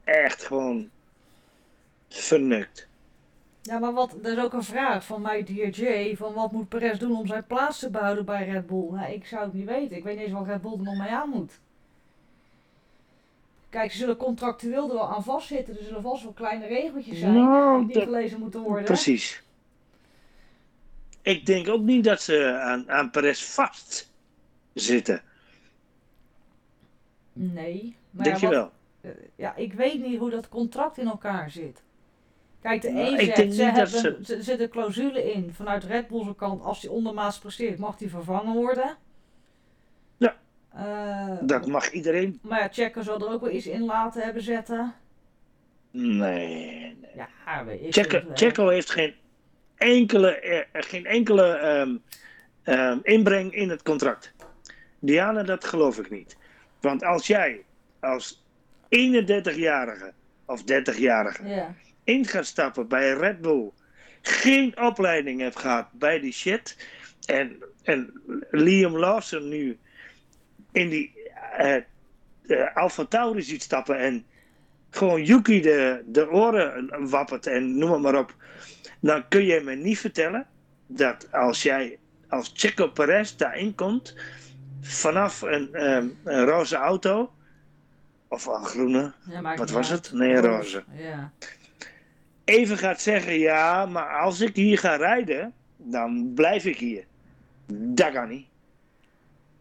echt 0.05 0.43
gewoon 0.45 0.91
vernukt. 2.09 2.89
Ja, 3.63 3.79
maar 3.79 3.93
wat, 3.93 4.15
er 4.23 4.33
is 4.39 4.45
ook 4.45 4.53
een 4.53 4.63
vraag 4.65 5.05
van 5.05 5.23
mij, 5.23 5.43
DJ, 5.45 6.15
van 6.17 6.33
wat 6.35 6.53
moet 6.53 6.69
Perez 6.69 6.99
doen 6.99 7.17
om 7.17 7.27
zijn 7.27 7.47
plaats 7.47 7.79
te 7.79 7.91
behouden 7.91 8.25
bij 8.25 8.49
Red 8.49 8.67
Bull? 8.67 8.89
Nou, 8.91 9.13
ik 9.13 9.27
zou 9.27 9.45
het 9.45 9.53
niet 9.53 9.67
weten. 9.67 9.97
Ik 9.97 10.05
weet 10.05 10.17
niet 10.17 10.25
eens 10.25 10.33
wat 10.35 10.47
Red 10.47 10.63
Bull 10.63 10.73
er 10.73 10.83
nog 10.83 10.97
mee 10.99 11.09
aan 11.11 11.29
moet. 11.29 11.53
Kijk, 13.71 13.93
ze 13.93 13.99
zullen 13.99 14.17
contractueel 14.17 14.89
er 14.89 14.95
wel 14.95 15.15
aan 15.15 15.25
vastzitten. 15.25 15.79
Er 15.79 15.85
zullen 15.85 16.03
vast 16.03 16.23
wel 16.23 16.33
kleine 16.33 16.67
regeltjes 16.67 17.19
zijn 17.19 17.33
Nou, 17.35 17.85
die 17.87 17.95
dat- 17.95 18.03
gelezen 18.03 18.41
moeten 18.41 18.61
worden. 18.61 18.85
Precies. 18.85 19.43
Ik 21.23 21.47
denk 21.47 21.69
ook 21.69 21.83
niet 21.83 22.05
dat 22.05 22.23
ze 22.23 22.59
aan, 22.63 22.91
aan 22.91 23.11
Perez 23.11 23.43
vast 23.43 24.11
zitten. 24.75 25.23
Nee. 27.39 27.97
Maar 28.11 28.25
Denk 28.25 28.37
ja, 28.37 28.49
je 28.49 28.55
wel? 28.55 28.71
eh, 29.01 29.11
ja, 29.37 29.57
ik 29.57 29.73
weet 29.73 30.01
niet 30.03 30.19
hoe 30.19 30.31
dat 30.31 30.49
contract 30.49 30.99
in 30.99 31.07
elkaar 31.07 31.51
zit. 31.51 31.83
Kijk, 32.63 32.83
de 32.83 32.91
Nou, 32.91 33.19
een 33.19 33.25
zegt, 33.25 33.55
ze 33.55 33.63
hebben, 33.65 34.25
er 34.37 34.43
zit 34.43 34.61
een 34.61 34.69
clausule 34.69 35.33
in 35.33 35.53
vanuit 35.53 35.85
Red 35.85 36.09
Bull's 36.09 36.37
kant. 36.37 36.63
Als 36.63 36.83
hij 36.83 36.91
ondermaats 36.91 37.39
presteert, 37.39 37.79
mag 37.79 37.99
hij 37.99 38.09
vervangen 38.09 38.55
worden. 38.55 38.97
Ja. 40.17 40.37
Eh, 40.73 41.37
Dat 41.41 41.67
mag 41.67 41.91
iedereen. 41.91 42.39
Maar 42.43 42.61
ja, 42.61 42.69
Checo 42.73 43.03
zal 43.03 43.21
er 43.21 43.33
ook 43.33 43.41
wel 43.41 43.51
iets 43.51 43.67
in 43.67 43.85
laten 43.85 44.23
hebben 44.23 44.43
zetten. 44.43 44.95
Nee. 45.91 46.17
nee. 46.21 46.97
Ja, 47.15 47.29
Checo. 47.91 48.23
Checo 48.35 48.69
heeft 48.69 48.91
geen 48.91 49.15
enkele, 49.77 50.31
eh, 50.31 50.83
geen 50.83 51.07
enkele 51.07 51.47
ehm, 51.47 51.97
ehm, 52.63 52.99
inbreng 53.03 53.53
in 53.53 53.71
het 53.71 53.83
contract. 53.83 54.33
Diana, 54.99 55.43
dat 55.43 55.65
geloof 55.65 55.99
ik 55.99 56.11
niet. 56.11 56.37
Want 56.81 57.05
als 57.05 57.27
jij 57.27 57.65
als 58.01 58.45
31-jarige 58.89 60.13
of 60.47 60.63
30-jarige 60.63 61.49
Ja, 61.49 61.75
in 62.05 62.25
gaat 62.25 62.47
stappen 62.47 62.89
bij 62.89 63.13
Red 63.13 63.41
Bull, 63.41 63.71
geen 64.23 64.81
opleiding 64.81 65.41
hebt 65.41 65.59
gehad 65.59 65.87
bij 65.93 66.21
die 66.21 66.33
shit, 66.33 66.89
en, 67.27 67.63
en 67.83 68.21
Liam 68.51 68.97
Lawson 68.97 69.49
nu 69.49 69.79
in 70.73 70.89
die 70.89 71.13
eh 71.57 71.83
eh, 72.49 72.77
Alfa 72.77 73.05
Tauri 73.05 73.43
ziet 73.43 73.63
stappen 73.63 73.99
en 73.99 74.27
gewoon 74.91 75.25
Yuki 75.25 75.61
de, 75.61 76.03
de 76.07 76.31
oren 76.31 77.09
wappert 77.09 77.47
en 77.47 77.79
noem 77.79 78.01
maar 78.01 78.19
op, 78.19 78.35
dan 79.01 79.29
kun 79.29 79.45
je 79.45 79.61
me 79.61 79.75
niet 79.75 79.99
vertellen 79.99 80.47
dat 80.87 81.33
als 81.33 81.63
jij 81.63 81.99
als 82.29 82.51
Checo 82.55 82.89
Perez 82.89 83.35
daarin 83.37 83.75
komt, 83.75 84.17
vanaf 84.81 85.43
een, 85.43 85.75
ehm, 85.75 86.09
een 86.25 86.45
roze 86.45 86.77
auto, 86.77 87.33
of 88.29 88.47
een 88.47 88.65
groene, 88.65 89.13
ja 89.31 89.57
Wat 89.57 89.71
was 89.71 89.89
het? 89.89 90.13
Nee, 90.13 90.37
roze. 90.37 90.85
Ja. 90.93 91.33
even 92.45 92.79
gaat 92.79 93.01
zeggen: 93.01 93.39
ja, 93.39 93.87
maar 93.87 94.21
als 94.21 94.41
ik 94.41 94.57
hier 94.57 94.79
ga 94.79 94.97
rijden, 94.97 95.53
dan 95.77 96.33
blijf 96.35 96.65
ik 96.65 96.77
hier. 96.77 97.05
Dat 97.67 98.13
kan 98.13 98.29
niet. 98.29 98.47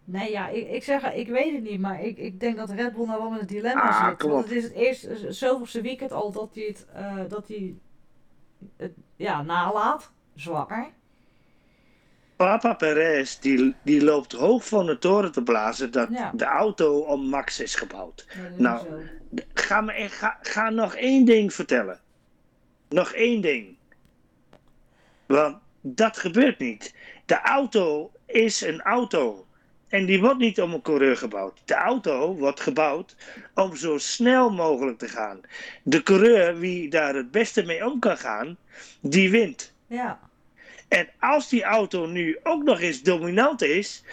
Nee, 0.03 0.31
ja, 0.31 0.47
ik, 0.47 0.69
ik 0.69 0.83
zeg, 0.83 1.13
ik 1.13 1.27
weet 1.27 1.53
het 1.53 1.63
niet, 1.63 1.79
maar 1.79 2.01
ik, 2.03 2.17
ik 2.17 2.39
denk 2.39 2.57
dat 2.57 2.69
Red 2.69 2.93
Bull 2.95 3.05
nou 3.05 3.21
wel 3.21 3.29
met 3.29 3.41
een 3.41 3.47
dilemma 3.47 3.89
Ah, 3.89 4.07
zit. 4.07 4.17
kom 4.17 4.31
Want 4.31 4.43
het 4.43 4.53
is 4.53 4.63
het 4.63 4.73
eerste, 4.73 5.33
zoveelste 5.33 5.81
weekend 5.81 6.11
al 6.11 6.31
dat 6.31 6.49
hij 6.53 6.63
het, 6.63 6.85
eh, 6.93 7.17
dat 7.27 7.47
hij 7.47 7.75
het, 8.77 8.91
ja, 9.15 9.41
nalaat. 9.41 10.11
Zwakker. 10.35 10.87
Papa 12.37 12.73
Perez 12.73 13.37
die, 13.39 13.75
die 13.83 14.03
loopt 14.03 14.31
hoog 14.33 14.67
van 14.67 14.85
de 14.85 14.97
toren 14.97 15.31
te 15.31 15.43
blazen 15.43 15.91
dat 15.91 16.07
Ja. 16.11 16.31
de 16.35 16.45
auto 16.45 16.99
om 16.99 17.25
Max 17.29 17.59
is 17.59 17.75
gebouwd. 17.75 18.25
Ja, 18.29 18.41
Nou. 18.57 18.79
zo. 18.85 18.99
Ga, 19.53 19.81
me, 19.81 19.93
ga, 20.09 20.37
ga 20.41 20.69
nog 20.69 20.95
één 20.95 21.25
ding 21.25 21.53
vertellen. 21.53 21.99
Nog 22.89 23.11
één 23.13 23.41
ding. 23.41 23.75
Want 25.25 25.57
dat 25.81 26.17
gebeurt 26.17 26.59
niet. 26.59 26.95
De 27.25 27.41
auto 27.41 28.11
is 28.25 28.61
een 28.61 28.81
auto. 28.81 29.45
En 29.87 30.05
die 30.05 30.19
wordt 30.19 30.39
niet 30.39 30.61
om 30.61 30.73
een 30.73 30.81
coureur 30.81 31.17
gebouwd. 31.17 31.61
De 31.65 31.73
auto 31.73 32.35
wordt 32.35 32.59
gebouwd 32.59 33.15
om 33.53 33.75
zo 33.75 33.97
snel 33.97 34.49
mogelijk 34.49 34.97
te 34.97 35.07
gaan. 35.07 35.41
De 35.83 36.03
coureur, 36.03 36.57
wie 36.59 36.89
daar 36.89 37.15
het 37.15 37.31
beste 37.31 37.63
mee 37.63 37.85
om 37.85 37.99
kan 37.99 38.17
gaan, 38.17 38.57
die 39.01 39.31
wint. 39.31 39.73
Ja. 39.87 40.19
En 40.87 41.09
als 41.19 41.49
die 41.49 41.63
auto 41.63 42.05
nu 42.05 42.39
ook 42.43 42.63
nog 42.63 42.79
eens 42.79 43.01
dominant 43.01 43.61
is, 43.61 44.03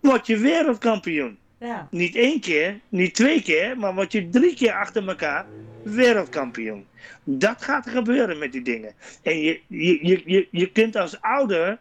word 0.00 0.26
je 0.26 0.38
wereldkampioen. 0.38 1.38
Ja. 1.58 1.88
Niet 1.90 2.16
één 2.16 2.40
keer, 2.40 2.80
niet 2.88 3.14
twee 3.14 3.42
keer, 3.42 3.78
maar 3.78 3.94
word 3.94 4.12
je 4.12 4.28
drie 4.28 4.54
keer 4.54 4.72
achter 4.72 5.08
elkaar 5.08 5.46
wereldkampioen. 5.82 6.86
Dat 7.24 7.62
gaat 7.62 7.88
gebeuren 7.88 8.38
met 8.38 8.52
die 8.52 8.62
dingen. 8.62 8.94
En 9.22 9.40
je, 9.40 9.60
je, 9.66 10.06
je, 10.06 10.22
je, 10.24 10.48
je 10.50 10.72
kunt 10.72 10.96
als 10.96 11.20
ouder 11.20 11.78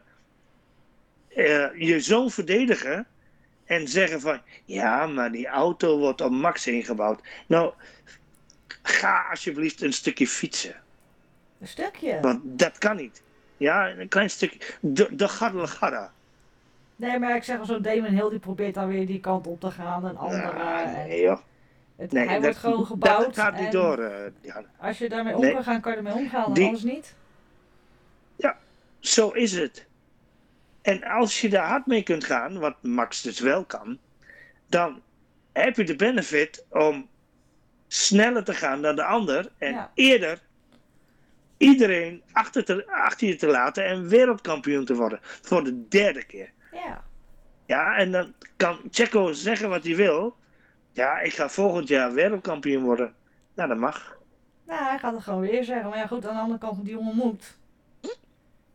eh, 1.28 1.68
je 1.78 2.00
zoon 2.00 2.32
verdedigen 2.32 3.08
en 3.66 3.88
zeggen 3.88 4.22
van 4.22 4.42
ja, 4.66 5.08
maar 5.08 5.32
die 5.32 5.48
auto 5.48 5.98
wordt 5.98 6.22
op 6.22 6.32
max 6.32 6.68
ingebouwd. 6.68 7.22
Nou, 7.48 7.74
ga 8.82 9.28
alsjeblieft 9.30 9.82
een 9.82 9.94
stukje 9.94 10.28
fietsen. 10.28 10.76
Een 11.60 11.68
stukje. 11.68 12.20
Want 12.22 12.42
dat 12.44 12.78
kan 12.78 12.96
niet. 12.96 13.22
Ja, 13.58 13.90
een 13.90 14.08
klein 14.08 14.30
stukje. 14.30 14.60
De, 14.80 15.08
de. 15.16 16.08
Nee, 16.96 17.20
maar 17.20 17.36
ik 17.36 17.44
zeg 17.44 17.60
al, 17.60 17.66
zo'n 17.66 17.82
Damon 17.82 18.12
Hill 18.14 18.30
die 18.30 18.40
probeert 18.40 18.74
dan 18.74 18.88
weer 18.88 19.06
die 19.08 19.20
kant 19.20 19.48
op 19.48 19.60
te 19.60 19.72
gaan. 19.72 20.08
En 20.08 20.18
andere. 20.18 20.52
Ah, 20.52 20.80
en 20.82 21.08
nee, 21.08 21.22
joh. 21.22 21.40
het, 21.96 22.12
Nee, 22.12 22.26
hij 22.26 22.34
dat, 22.34 22.44
wordt 22.44 22.58
gewoon 22.58 22.86
gebouwd. 22.86 23.26
Dat 23.26 23.36
gaat 23.38 23.60
niet 23.60 23.72
door. 23.72 24.00
eh, 24.00 24.32
Jan. 24.42 24.66
Als 24.78 24.98
je 24.98 25.10
daarmee 25.10 25.36
om 25.36 25.42
Nee. 25.42 25.54
kan 25.54 25.64
gaan, 25.64 25.82
kan 25.82 25.92
je 25.92 25.98
ermee 25.98 26.14
omgaan. 26.14 26.54
Die- 26.54 26.66
anders 26.66 26.84
niet. 26.84 27.16
Zo 29.00 29.30
is 29.30 29.52
het. 29.52 29.86
En 30.82 31.04
als 31.04 31.42
je 31.42 31.50
daar 31.50 31.68
hard 31.68 31.86
mee 31.86 32.04
kunt 32.04 32.24
gaan, 32.24 32.60
wat 32.60 32.76
Max 32.84 33.22
dus 33.22 33.40
wel 33.40 33.66
kan, 33.66 33.98
dan 34.68 35.02
heb 35.54 35.76
je 35.76 35.84
de 35.84 35.96
benefit 35.96 36.66
om 36.70 37.08
sneller 37.88 38.44
te 38.44 38.54
gaan 38.54 38.82
dan 38.82 38.96
de 38.96 39.04
ander 39.04 39.52
en 39.58 39.72
Ja. 39.72 39.92
eerder 39.94 40.42
iedereen 41.58 42.24
achter, 42.32 42.66
te, 42.66 42.88
achter 42.88 43.28
je 43.28 43.36
te 43.36 43.48
laten 43.48 43.86
en 43.86 44.08
wereldkampioen 44.08 44.86
te 44.86 44.96
worden. 44.96 45.20
Voor 45.22 45.64
de 45.64 45.88
derde 45.88 46.26
keer. 46.26 46.52
Ja. 46.72 47.04
Ja, 47.66 47.98
en 47.98 48.12
dan 48.12 48.34
kan 48.56 48.80
Checo 48.92 49.34
zeggen 49.34 49.70
wat 49.70 49.84
hij 49.84 49.96
wil. 49.96 50.36
Ja, 50.92 51.20
ik 51.20 51.34
ga 51.34 51.50
volgend 51.50 51.88
jaar 51.88 52.14
wereldkampioen 52.14 52.84
worden. 52.84 53.14
Nou, 53.56 53.70
dat 53.70 53.78
mag. 53.78 54.18
Nou, 54.66 54.84
hij 54.84 55.00
gaat 55.00 55.14
het 55.14 55.24
gewoon 55.24 55.40
weer 55.40 55.64
zeggen. 55.64 55.90
Maar 55.90 55.98
ja, 55.98 56.08
goed, 56.08 56.26
aan 56.26 56.34
de 56.34 56.40
andere 56.40 56.60
kant 56.60 56.86
die 56.86 56.94
jongen 56.94 57.16
moet. 57.16 57.58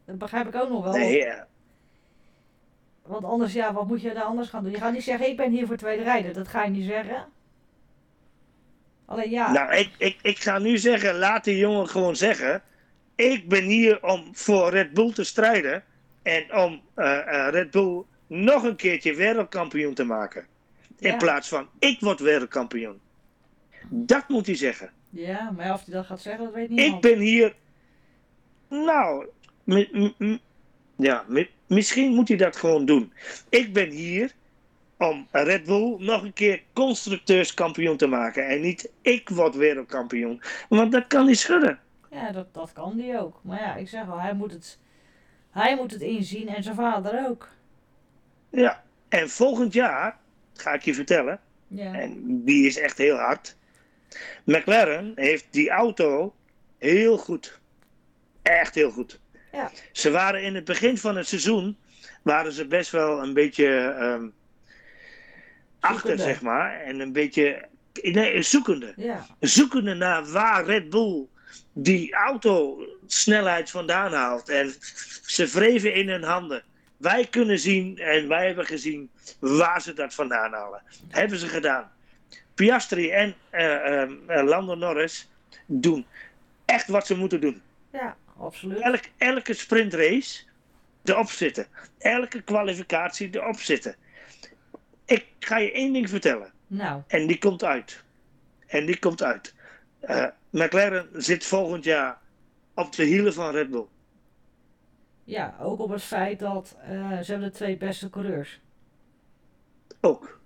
Dat 0.04 0.18
begrijp 0.18 0.48
ik 0.48 0.54
ook 0.54 0.68
nog 0.68 0.84
wel. 0.84 0.92
Nee, 0.92 1.16
ja. 1.16 1.46
Want 3.02 3.24
anders, 3.24 3.52
ja, 3.52 3.72
wat 3.72 3.86
moet 3.86 4.02
je 4.02 4.14
daar 4.14 4.22
anders 4.22 4.48
gaan 4.48 4.62
doen? 4.62 4.72
Je 4.72 4.78
gaat 4.78 4.92
niet 4.92 5.02
zeggen, 5.02 5.28
ik 5.28 5.36
ben 5.36 5.50
hier 5.50 5.66
voor 5.66 5.76
tweede 5.76 6.02
rijder. 6.02 6.32
Dat 6.32 6.48
ga 6.48 6.64
je 6.64 6.70
niet 6.70 6.86
zeggen. 6.86 7.26
Alleen 9.10 9.30
ja, 9.30 9.52
Nou, 9.52 9.74
ik, 9.74 9.90
ik, 9.98 10.16
ik 10.22 10.38
ga 10.38 10.58
nu 10.58 10.78
zeggen, 10.78 11.18
laat 11.18 11.44
die 11.44 11.56
jongen 11.56 11.88
gewoon 11.88 12.16
zeggen. 12.16 12.62
Ik 13.14 13.48
ben 13.48 13.64
hier 13.64 14.02
om 14.06 14.28
voor 14.32 14.70
Red 14.70 14.92
Bull 14.92 15.12
te 15.12 15.24
strijden. 15.24 15.84
En 16.22 16.54
om 16.56 16.80
eh, 16.94 17.18
eh, 17.46 17.52
Red 17.52 17.70
Bull 17.70 18.02
nog 18.26 18.62
een 18.62 18.76
keertje 18.76 19.14
wereldkampioen 19.14 19.94
te 19.94 20.04
maken. 20.04 20.46
In 20.98 21.10
Ja. 21.10 21.16
plaats 21.16 21.48
van, 21.48 21.68
ik 21.78 22.00
word 22.00 22.20
wereldkampioen. 22.20 23.00
Dat 23.88 24.28
moet 24.28 24.46
hij 24.46 24.54
zeggen. 24.56 24.90
ja, 25.10 25.50
maar 25.56 25.72
of 25.72 25.84
hij 25.84 25.94
dat 25.94 26.06
gaat 26.06 26.20
zeggen, 26.20 26.44
dat 26.44 26.54
weet 26.54 26.70
Ik 26.70 26.76
niemand. 26.76 27.00
ben 27.00 27.18
hier. 27.18 27.54
Nou, 28.68 29.26
ja, 30.96 31.24
mi- 31.28 31.50
misschien 31.66 32.14
moet 32.14 32.28
hij 32.28 32.36
dat 32.36 32.56
gewoon 32.56 32.84
doen. 32.84 33.12
Ik 33.48 33.72
ben 33.72 33.90
hier 33.90 34.32
om 35.00 35.26
Red 35.30 35.64
Bull 35.64 35.96
nog 35.98 36.22
een 36.22 36.32
keer 36.32 36.62
constructeurskampioen 36.72 37.96
te 37.96 38.06
maken. 38.06 38.46
En 38.46 38.60
niet 38.60 38.90
ik 39.02 39.28
word 39.28 39.54
wereldkampioen. 39.54 40.42
Want 40.68 40.92
dat 40.92 41.06
kan 41.06 41.26
niet 41.26 41.38
schudden. 41.38 41.78
Ja, 42.10 42.32
dat, 42.32 42.54
dat 42.54 42.72
kan 42.72 42.96
die 42.96 43.18
ook. 43.18 43.40
Maar 43.42 43.60
ja, 43.60 43.74
ik 43.74 43.88
zeg 43.88 44.08
al, 44.08 44.20
hij 44.20 44.34
moet 44.34 44.52
het, 44.52 44.78
hij 45.50 45.76
moet 45.76 45.90
het 45.90 46.00
inzien 46.00 46.48
en 46.48 46.62
zijn 46.62 46.74
vader 46.74 47.28
ook. 47.28 47.48
Ja. 48.50 48.82
En 49.08 49.30
volgend 49.30 49.72
jaar, 49.72 50.18
ga 50.54 50.72
ik 50.72 50.82
je 50.82 50.94
vertellen, 50.94 51.40
Ja, 51.66 51.94
en 51.94 52.44
die 52.44 52.66
is 52.66 52.78
echt 52.78 52.98
heel 52.98 53.16
hard. 53.16 53.56
McLaren 54.44 55.12
heeft 55.14 55.46
die 55.50 55.70
auto 55.70 56.34
heel 56.78 57.18
goed. 57.18 57.60
Echt 58.42 58.74
heel 58.74 58.90
goed. 58.90 59.20
Ja. 59.52 59.70
Ze 59.92 60.10
waren 60.10 60.42
in 60.42 60.54
het 60.54 60.64
begin 60.64 60.98
van 60.98 61.16
het 61.16 61.26
seizoen, 61.26 61.76
waren 62.22 62.52
ze 62.52 62.66
best 62.66 62.90
wel 62.90 63.22
een 63.22 63.34
beetje 63.34 63.66
ehm, 63.80 64.28
achter, 65.80 66.18
zeg 66.18 66.40
maar. 66.40 66.80
En 66.80 67.00
een 67.00 67.12
beetje 67.12 67.68
nee, 68.02 68.42
zoekende. 68.42 68.92
ja, 68.96 69.26
Zoekende 69.40 69.94
naar 69.94 70.30
waar 70.30 70.64
Red 70.64 70.90
Bull 70.90 71.26
die 71.72 72.14
auto 72.14 72.86
snelheid 73.06 73.70
vandaan 73.70 74.12
haalt. 74.12 74.48
En 74.48 74.74
ze 75.26 75.46
wreven 75.46 75.94
in 75.94 76.08
hun 76.08 76.22
handen. 76.22 76.62
Wij 76.96 77.26
kunnen 77.26 77.58
zien 77.58 77.98
en 77.98 78.28
wij 78.28 78.46
hebben 78.46 78.66
gezien 78.66 79.10
waar 79.38 79.82
ze 79.82 79.92
dat 79.92 80.14
vandaan 80.14 80.52
halen. 80.52 80.82
Hebben 81.08 81.38
ze 81.38 81.48
gedaan. 81.48 81.90
Piastri 82.54 83.10
en 83.10 83.34
eh, 83.50 84.08
Lando 84.26 84.74
Norris 84.74 85.28
doen 85.66 86.06
echt 86.64 86.88
wat 86.88 87.06
ze 87.06 87.16
moeten 87.16 87.40
doen. 87.40 87.62
ja, 87.92 88.16
absoluut. 88.38 88.78
Elk, 88.78 89.02
elke 89.18 89.54
sprintrace 89.54 90.42
erop 91.04 91.30
zitten. 91.30 91.66
Elke 91.98 92.42
kwalificatie 92.42 93.28
erop 93.32 93.60
zitten. 93.60 93.96
Ik 95.50 95.56
ga 95.56 95.62
je 95.62 95.72
één 95.72 95.92
ding 95.92 96.08
vertellen. 96.08 96.52
Nou, 96.66 97.02
En 97.06 97.26
die 97.26 97.38
komt 97.38 97.64
uit. 97.64 98.04
En 98.66 98.86
die 98.86 98.98
komt 98.98 99.22
uit. 99.22 99.54
Eh, 100.00 100.26
McLaren 100.50 101.08
zit 101.12 101.44
volgend 101.44 101.84
jaar 101.84 102.18
op 102.74 102.92
de 102.92 103.04
hielen 103.04 103.34
van 103.34 103.50
Red 103.50 103.70
Bull. 103.70 103.86
ja, 105.24 105.56
ook 105.60 105.80
op 105.80 105.90
het 105.90 106.02
feit 106.02 106.38
dat 106.38 106.76
eh, 106.82 107.20
ze 107.20 107.30
hebben 107.30 107.50
de 107.50 107.54
twee 107.56 107.76
beste 107.76 108.10
coureurs. 108.10 108.60
Ook. 110.00 110.40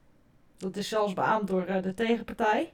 Dat 0.56 0.76
is 0.76 0.88
zelfs 0.88 1.12
beaamd 1.12 1.48
door 1.48 1.64
eh, 1.64 1.82
de 1.82 1.94
tegenpartij. 1.94 2.72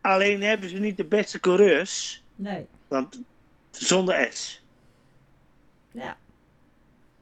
Alleen 0.00 0.42
hebben 0.42 0.68
ze 0.68 0.78
niet 0.78 0.96
de 0.96 1.04
beste 1.04 1.40
coureurs. 1.40 2.24
Nee, 2.34 2.66
Want 2.88 3.20
zonder 3.70 4.32
S. 4.32 4.64
ja, 5.90 6.16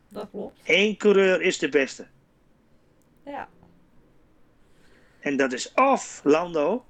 dat 0.09 0.31
klopt. 0.31 0.61
Eén 0.65 0.97
coureur 0.97 1.43
is 1.43 1.59
de 1.59 1.69
beste. 1.69 2.07
Ja, 3.31 3.49
En 5.21 5.37
dat 5.37 5.53
is 5.53 5.73
of 5.75 6.21
Lando 6.25 6.85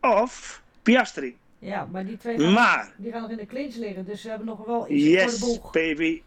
of 0.00 0.62
Piastri. 0.82 1.36
ja 1.58 1.84
maar 1.84 2.04
die 2.06 2.16
twee 2.16 2.38
gaan, 2.38 2.52
Maar, 2.52 2.92
die 2.96 3.12
gaan 3.12 3.22
nog 3.22 3.30
in 3.30 3.36
de 3.36 3.46
clinch 3.46 3.74
liggen, 3.74 4.04
dus 4.04 4.20
ze 4.20 4.28
hebben 4.28 4.46
nog 4.46 4.64
wel 4.66 4.90
iets 4.90 5.04
voor 5.04 5.14
de 5.14 5.22
yes 5.22 5.38
boeg. 5.38 5.70
baby, 5.72 6.22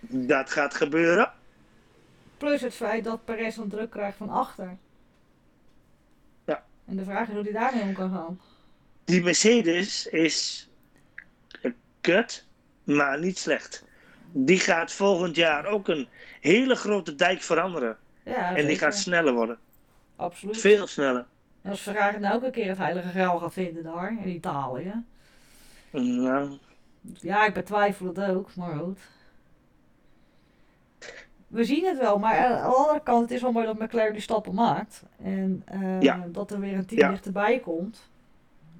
dat 0.00 0.50
gaat 0.50 0.74
gebeuren. 0.74 1.32
Plus 2.36 2.60
het 2.60 2.74
feit 2.74 3.04
dat 3.04 3.24
Perez 3.24 3.56
dan 3.56 3.68
druk 3.68 3.90
krijgt 3.90 4.16
van 4.16 4.28
achter. 4.28 4.76
Ja. 6.44 6.64
En 6.84 6.96
de 6.96 7.04
vraag 7.04 7.28
is 7.28 7.34
hoe 7.34 7.42
hij 7.42 7.52
daarmee 7.52 7.82
om 7.82 7.92
kan 7.92 8.10
gaan. 8.10 8.40
Die 9.04 9.22
Mercedes 9.22 10.06
is 10.06 10.68
kut, 12.00 12.46
maar 12.84 13.18
niet 13.18 13.38
slecht. 13.38 13.84
Die 14.32 14.58
gaat 14.58 14.92
volgend 14.92 15.36
jaar 15.36 15.66
ook 15.66 15.88
een 15.88 16.08
hele 16.40 16.74
grote 16.74 17.14
dijk 17.14 17.42
veranderen. 17.42 17.98
Ja, 18.24 18.56
En 18.56 18.66
die 18.66 18.78
gaat 18.78 18.94
sneller 18.96 19.32
worden. 19.34 19.58
Absoluut. 20.16 20.56
Veel 20.60 20.86
sneller. 20.86 21.24
En 21.62 21.70
als 21.70 21.80
Ferrari 21.80 22.18
nou 22.18 22.34
ook 22.34 22.42
een 22.42 22.50
keer 22.50 22.68
het 22.68 22.78
heilige 22.78 23.08
graal 23.08 23.38
gaat 23.38 23.52
vinden 23.52 23.82
daar, 23.82 24.16
in 24.24 24.28
Italië. 24.28 24.92
Nou, 25.90 26.58
Ja, 27.20 27.46
ik 27.46 27.54
betwijfel 27.54 28.06
het 28.06 28.20
ook, 28.20 28.54
maar 28.54 28.76
goed. 28.78 28.98
We 31.48 31.64
zien 31.64 31.84
het 31.84 31.98
wel, 31.98 32.18
maar 32.18 32.38
aan 32.46 32.52
de 32.70 32.76
andere 32.76 33.00
kant, 33.02 33.22
het 33.22 33.30
is 33.30 33.42
wel 33.42 33.52
mooi 33.52 33.66
dat 33.66 33.78
McLaren 33.78 34.12
die 34.12 34.22
stappen 34.22 34.54
maakt. 34.54 35.02
En 35.22 35.62
eh, 35.64 36.00
Ja. 36.00 36.26
dat 36.28 36.50
er 36.50 36.60
weer 36.60 36.74
een 36.74 36.86
team 36.86 37.00
Ja. 37.00 37.08
dichterbij 37.10 37.58
komt. 37.60 38.10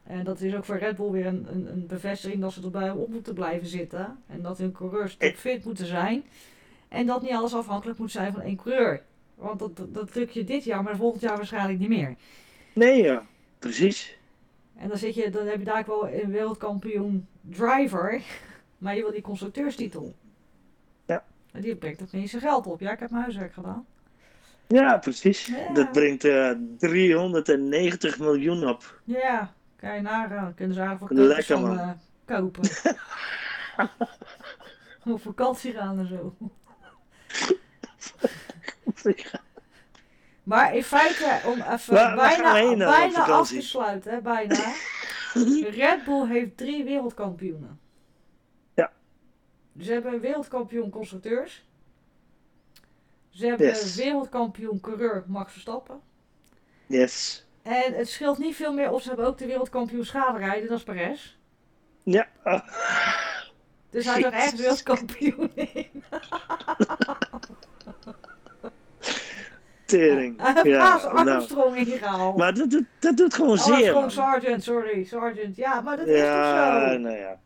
En 0.03 0.25
dat 0.25 0.41
is 0.41 0.55
ook 0.55 0.65
voor 0.65 0.77
Red 0.79 0.97
Bull 0.97 1.11
weer 1.11 1.27
een, 1.27 1.47
een, 1.53 1.67
een 1.73 1.87
bevestiging 1.87 2.41
dat 2.41 2.53
ze 2.53 2.63
erbij 2.63 2.91
op 2.91 3.09
moeten 3.09 3.35
blijven 3.35 3.67
zitten. 3.67 4.19
En 4.27 4.43
dat 4.43 4.59
hun 4.59 4.73
coureurs 4.73 5.17
Eh. 5.17 5.29
topfit 5.29 5.65
moeten 5.65 5.87
zijn. 5.87 6.25
En 6.89 7.07
dat 7.07 7.23
niet 7.23 7.33
alles 7.33 7.55
afhankelijk 7.55 7.99
moet 7.99 8.11
zijn 8.11 8.33
van 8.33 8.43
één 8.43 8.57
coureur. 8.57 9.03
Want 9.35 9.59
dat, 9.59 9.77
dat, 9.77 9.95
dat 9.95 10.15
lukt 10.15 10.35
je 10.35 10.45
dit 10.45 10.65
jaar, 10.65 10.83
maar 10.83 10.97
volgend 10.97 11.23
jaar 11.23 11.37
waarschijnlijk 11.37 11.79
niet 11.79 11.89
meer. 11.89 12.15
nee 12.75 13.03
ja, 13.03 13.23
precies. 13.59 14.17
En 14.77 14.89
dan, 14.89 14.99
zit 14.99 15.15
je, 15.15 15.31
dan 15.31 15.47
heb 15.47 15.59
je 15.59 15.65
daar 15.65 15.79
ook 15.79 15.87
wel 15.87 16.09
een 16.09 16.31
wereldkampioen 16.31 17.27
driver, 17.41 18.23
maar 18.79 18.97
je 18.97 19.03
wil 19.03 19.13
die 19.13 19.21
constructeurstitel. 19.21 20.15
Ja. 21.07 21.25
En 21.53 21.61
die 21.61 21.77
brengt 21.77 22.03
ook 22.03 22.13
niet 22.13 22.31
zijn 22.31 22.43
geld 22.43 22.67
op. 22.67 22.81
Ja, 22.81 22.93
ik 22.93 22.99
heb 22.99 23.11
mijn 23.11 23.23
huiswerk 23.23 23.53
gedaan. 23.53 23.87
Ja, 24.67 24.99
precies. 24.99 25.47
Ja. 25.47 25.73
Dat 25.73 25.93
brengt 25.93 26.25
eh 26.25 26.51
390 26.79 28.19
miljoen 28.19 28.69
op. 28.69 29.01
Ja, 29.05 29.53
kan 29.77 29.95
je 29.95 30.01
nagaan. 30.01 30.55
Kunnen 30.55 30.75
ze 30.75 30.81
eigenlijk 30.81 31.13
Lekker, 31.13 31.59
voor 31.59 31.67
van 31.67 31.79
eh, 31.79 31.91
kopen. 32.25 32.63
op 35.13 35.23
vakantie 35.23 35.73
gaan 35.73 35.99
en 35.99 36.07
zo. 36.07 36.35
Maar 40.43 40.75
in 40.77 40.85
feite, 40.85 41.41
om 41.47 41.53
even 41.61 41.95
Waar- 41.95 42.17
waar 42.17 42.31
gaan 42.31 42.43
bijna, 42.43 42.55
heen 42.55 42.79
bijna 42.79 43.19
af 43.19 43.27
vakantie? 43.27 43.61
te 43.61 43.67
sluiten, 43.67 44.13
hè, 44.13 44.21
bijna. 44.21 44.75
Red 45.81 46.05
Bull 46.05 46.27
heeft 46.29 46.57
drie 46.57 46.85
wereldkampioenen. 46.85 47.81
Ja. 48.75 48.93
Ze 49.81 49.93
hebben 49.93 50.13
een 50.13 50.21
wereldkampioen 50.21 50.91
constructeurs. 50.91 51.65
Ze 53.31 53.47
hebben 53.47 53.67
Yes. 53.67 53.97
een 53.97 54.05
wereldkampioen 54.05 54.81
coureur 54.81 55.25
Max 55.27 55.53
Verstappen. 55.53 56.01
Yes. 56.87 57.47
En 57.63 57.93
het 57.95 58.09
scheelt 58.09 58.39
niet 58.39 58.57
veel 58.57 58.73
meer 58.73 58.91
of 58.91 59.03
ze 59.03 59.09
hebben 59.09 59.27
ook 59.27 59.39
de 59.39 59.47
wereldkampioen 59.47 60.05
schaderijden, 60.05 60.69
dat 60.69 60.79
is 60.79 60.85
Perez. 60.85 61.37
Ja. 62.03 62.29
Dus 63.91 64.05
hij 64.05 64.19
is 64.19 64.25
er 64.25 64.33
echt 64.33 64.57
wereldkampioen 64.57 65.51
in. 65.55 66.05
tering. 69.99 70.41
Ja, 70.63 70.79
Haas 70.79 71.51
nou. 71.55 71.77
Ingehaald. 71.77 72.37
Maar 72.37 72.55
dat, 72.55 72.71
doet- 72.71 72.87
dat 72.99 73.17
doet 73.17 73.35
gewoon 73.35 73.59
zeer. 73.59 73.73
Armstrong 73.95 73.95
man. 74.03 74.11
Sergeant, 74.11 74.63
sorry, 74.63 75.05
Sergeant. 75.05 75.57
Ja, 75.57 75.81
maar 75.81 75.97
dat 75.97 76.07
is 76.07 76.19
toch 76.19 76.29
Ja, 76.29 76.91
zo? 76.93 76.99
nou 76.99 77.17
ja. 77.17 77.41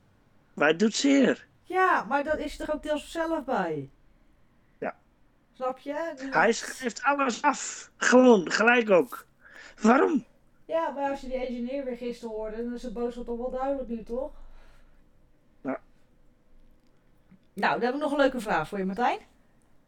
Maar 0.55 0.69
het 0.69 0.79
doet 0.79 0.95
zeer. 0.95 1.47
Ja, 1.63 2.05
maar 2.09 2.25
dat 2.25 2.39
is 2.39 2.61
er 2.61 2.73
ook 2.75 2.83
deels 2.83 3.11
zelf 3.11 3.45
bij. 3.45 3.91
Ja. 4.79 4.95
Snap 5.53 5.79
je? 5.79 6.13
Dus- 6.17 6.35
Hij 6.35 6.53
schrijft 6.53 7.03
alles 7.03 7.43
af. 7.43 7.91
Gewoon, 7.97 8.51
gelijk 8.51 8.91
ook. 8.91 9.27
Waarom? 9.83 10.25
Ja, 10.67 10.91
maar 10.91 11.11
als 11.11 11.21
je 11.21 11.27
die 11.29 11.47
engineer 11.47 11.85
weer 11.85 11.97
gisteren 11.97 12.35
hoorde, 12.35 12.57
dan 12.65 12.75
is 12.75 12.83
de 12.83 12.93
boodschap 12.93 13.25
toch 13.25 13.39
wel 13.39 13.51
duidelijk 13.51 13.89
nu, 13.89 14.03
toch? 14.03 14.31
Ja. 15.63 15.79
Nou, 17.55 17.73
dan 17.73 17.83
heb 17.83 17.95
ik 17.95 18.01
nog 18.01 18.11
een 18.13 18.19
leuke 18.19 18.41
vraag 18.41 18.69
voor 18.69 18.79
je, 18.79 18.85
Martijn. 18.85 19.19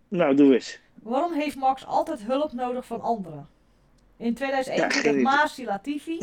Nou, 0.09 0.35
doe 0.35 0.55
eens. 0.55 0.79
Waarom 0.95 1.33
heeft 1.33 1.57
Max 1.57 1.87
altijd 1.87 2.23
hulp 2.23 2.53
nodig 2.53 2.87
van 2.87 3.01
anderen? 3.01 3.49
In 4.17 4.35
2021 4.35 5.15
Ja. 5.15 5.21
Masi 5.21 5.65
Latifi. 5.65 6.19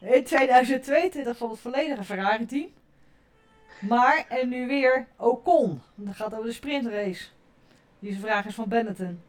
In 0.00 0.24
2022 0.24 1.36
van 1.36 1.50
het 1.50 1.58
volledige 1.58 2.04
Ferrari-team. 2.04 2.68
Maar, 3.80 4.26
en 4.28 4.48
nu 4.48 4.66
weer 4.66 5.06
Ocon. 5.16 5.82
Dat 5.94 6.14
gaat 6.16 6.32
over 6.34 6.46
de 6.46 6.52
sprintrace. 6.52 7.24
Deze 7.98 8.20
vraag 8.20 8.46
is 8.46 8.54
van 8.54 8.68
Benetton. 8.68 9.20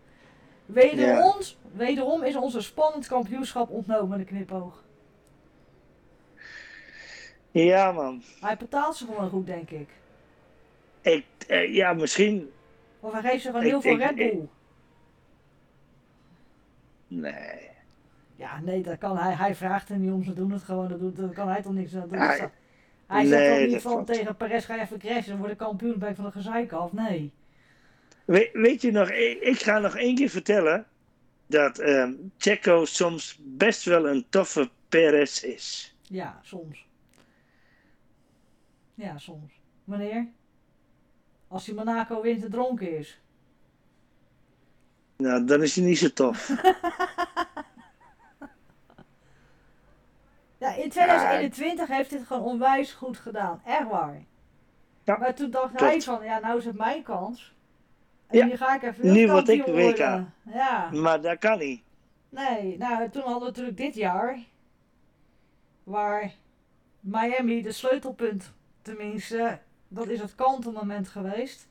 Wederom, 0.65 1.35
wederom 1.73 2.23
is 2.23 2.35
onze 2.35 2.61
spannend 2.61 3.07
kampioenschap 3.07 3.69
ontnomen, 3.69 4.17
de 4.17 4.23
knipoog. 4.23 4.83
Ja, 7.51 7.91
man. 7.91 8.23
Hij 8.39 8.57
betaalt 8.57 8.95
ze 8.95 9.05
gewoon 9.05 9.29
goed, 9.29 9.45
denk 9.45 9.69
ik. 9.69 9.89
Ik, 11.01 11.25
eh, 11.47 11.73
ja, 11.75 11.93
misschien. 11.93 12.51
Of 13.05 13.19
geeft 13.19 13.43
ze 13.43 13.51
van 13.51 13.61
heel 13.61 13.81
veel 13.81 13.97
Red 13.97 14.15
Bull. 14.15 14.47
Nee. 17.07 17.69
Ja, 18.35 18.59
nee, 18.59 18.81
dat 18.83 18.97
kan 18.97 19.17
hij. 19.17 19.33
Hij 19.33 19.55
vraagt 19.55 19.89
er 19.89 19.97
niet 19.97 20.11
om, 20.11 20.23
ze 20.23 20.33
doen 20.33 20.51
het 20.51 20.63
gewoon. 20.63 20.87
Dat, 20.87 20.99
doet, 20.99 21.15
dat 21.15 21.33
kan 21.33 21.47
hij 21.47 21.61
toch 21.61 21.73
niks 21.73 21.95
aan 21.95 22.07
doen. 22.09 22.17
Hij- 22.17 22.49
hij 23.07 23.25
zegt 23.25 23.49
toch 23.49 23.59
niet 23.63 23.71
dat 23.71 23.81
van 23.81 24.05
tegen 24.05 24.35
Perez, 24.35 24.65
ga 24.65 24.75
je 24.75 24.81
even 24.81 24.99
crashen, 24.99 25.27
dan 25.29 25.37
word 25.37 25.51
ik 25.51 25.57
kampioen, 25.57 25.99
ben 25.99 26.09
ik 26.09 26.15
van 26.15 26.25
de 26.25 26.31
gezeik 26.31 26.71
af. 26.71 26.93
Nee. 26.93 27.31
We- 28.25 28.49
weet 28.53 28.81
je 28.81 28.91
nog, 28.91 29.09
ik, 29.09 29.39
ik 29.41 29.59
ga 29.61 29.79
nog 29.79 29.95
één 29.95 30.15
keer 30.15 30.29
vertellen 30.29 30.85
dat 31.47 31.79
ehm 31.79 32.13
Checo 32.37 32.85
soms 32.85 33.39
best 33.41 33.83
wel 33.83 34.07
een 34.09 34.25
toffe 34.29 34.69
Perez 34.89 35.43
is. 35.43 35.95
Ja, 36.01 36.39
soms. 36.41 36.85
Ja, 38.93 39.17
soms. 39.17 39.53
Wanneer? 39.83 40.27
Als 41.47 41.65
hij 41.65 41.75
Monaco 41.75 42.21
wint 42.21 42.43
en 42.43 42.51
dronken 42.51 42.97
is. 42.97 43.19
Nou, 45.17 45.45
dan 45.45 45.63
is 45.63 45.75
hij 45.75 45.85
niet 45.85 45.97
zo 45.97 46.09
tof. 46.09 46.49
Ja, 50.57 50.73
in 50.73 50.89
2021 50.89 51.87
heeft 51.87 52.09
hij 52.09 52.19
het 52.19 52.27
gewoon 52.27 52.43
onwijs 52.43 52.93
goed 52.93 53.17
gedaan. 53.17 53.61
Echt 53.65 53.87
waar. 53.89 54.23
Ja, 55.03 55.17
maar 55.17 55.35
toen 55.35 55.49
dacht 55.49 55.79
hij 55.79 56.01
van, 56.01 56.23
ja, 56.23 56.39
nou 56.39 56.57
is 56.57 56.65
het 56.65 56.77
mijn 56.77 57.03
kans. 57.03 57.55
En 58.27 58.37
Ja, 58.37 58.45
nu 58.45 58.57
ga 58.57 58.75
ik 58.75 58.81
even 58.83 59.13
nu 59.13 59.31
word 59.31 59.49
ik 59.49 59.65
WK. 59.65 59.97
Ja. 60.53 60.89
Maar 60.91 61.21
dat 61.21 61.39
kan 61.39 61.57
niet. 61.57 61.81
Nee, 62.29 62.77
nou 62.77 63.09
toen 63.09 63.21
hadden 63.21 63.39
we 63.39 63.45
natuurlijk 63.45 63.77
dit 63.77 63.95
jaar, 63.95 64.39
waar 65.83 66.33
Miami 66.99 67.61
de 67.61 67.71
sleutelpunt, 67.71 68.53
tenminste, 68.81 69.59
dat 69.95 70.07
is 70.07 70.19
het 70.19 70.35
kantelmoment 70.35 71.07
geweest. 71.09 71.67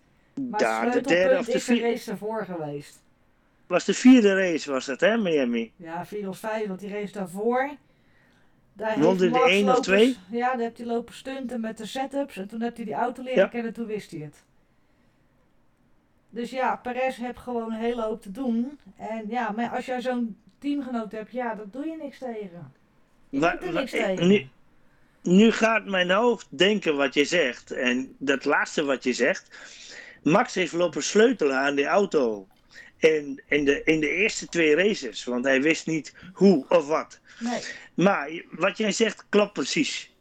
Maar 0.50 0.60
Daar, 0.60 0.84
het 0.84 0.92
de 0.92 1.00
derde 1.00 1.38
of 1.38 1.44
sleutelpunt 1.44 1.66
de 1.66 1.72
is 1.74 1.80
de 1.80 1.88
race 1.88 2.10
ervoor 2.10 2.44
geweest. 2.44 3.02
Was 3.66 3.84
de 3.84 3.94
vierde 3.94 4.34
race, 4.34 4.70
was 4.70 4.84
dat, 4.86 5.00
hè, 5.00 5.16
Miami? 5.16 5.72
Ja, 5.76 6.06
4 6.06 6.28
of 6.28 6.38
5, 6.38 6.66
want 6.66 6.80
die 6.80 6.90
race 6.90 7.12
daarvoor. 7.12 7.70
Daar 8.72 9.00
Won 9.00 9.16
de 9.16 9.44
één 9.48 9.68
of 9.68 9.80
twee? 9.80 10.16
Ja, 10.30 10.50
daar 10.50 10.58
heeft 10.58 10.78
hij 10.78 10.86
lopen 10.86 11.14
stunten 11.14 11.60
met 11.60 11.76
de 11.78 11.86
setups 11.86 12.36
en 12.36 12.48
toen 12.48 12.62
heeft 12.62 12.76
hij 12.76 12.84
die 12.84 12.94
auto 12.94 13.22
leren 13.22 13.42
Ja. 13.42 13.48
kennen, 13.48 13.72
toen 13.72 13.86
wist 13.86 14.10
hij 14.10 14.20
het. 14.20 14.42
Dus 16.30 16.50
ja, 16.50 16.76
Perez 16.76 17.16
heeft 17.16 17.38
gewoon 17.38 17.72
een 17.72 17.78
hele 17.78 18.02
hoop 18.02 18.22
te 18.22 18.30
doen. 18.30 18.78
En 18.96 19.24
ja, 19.28 19.50
maar 19.50 19.68
als 19.70 19.86
jij 19.86 20.00
zo'n 20.00 20.36
teamgenoot 20.58 21.12
hebt, 21.12 21.32
ja, 21.32 21.54
daar 21.54 21.70
doe 21.70 21.86
je 21.86 21.96
niks 21.96 22.18
tegen. 22.18 22.72
Je 23.28 23.40
doet 23.40 23.62
er 23.62 23.72
niks 23.72 23.92
ik- 23.92 24.04
tegen. 24.04 24.28
nu, 24.28 24.46
nu 25.24 25.52
gaat 25.52 25.84
mijn 25.86 26.10
hoofd 26.10 26.46
denken 26.50 26.96
wat 26.96 27.14
je 27.14 27.24
zegt. 27.24 27.70
En 27.70 28.16
dat 28.18 28.44
laatste 28.44 28.84
wat 28.84 29.04
je 29.04 29.12
zegt. 29.12 29.48
Max 30.22 30.54
heeft 30.54 30.72
lopen 30.72 31.02
sleutelen 31.02 31.56
aan 31.56 31.74
die 31.74 31.86
auto. 31.86 32.46
In, 32.98 33.42
in, 33.48 33.64
de, 33.64 33.82
in 33.84 34.00
de 34.00 34.08
eerste 34.08 34.46
twee 34.46 34.74
races. 34.74 35.24
Want 35.24 35.44
hij 35.44 35.62
wist 35.62 35.86
niet 35.86 36.14
hoe 36.32 36.64
of 36.68 36.86
wat. 36.86 37.20
Nee, 37.38 37.60
Maar 37.94 38.30
wat 38.50 38.78
jij 38.78 38.92
zegt 38.92 39.24
klopt 39.28 39.52
precies. 39.52 40.12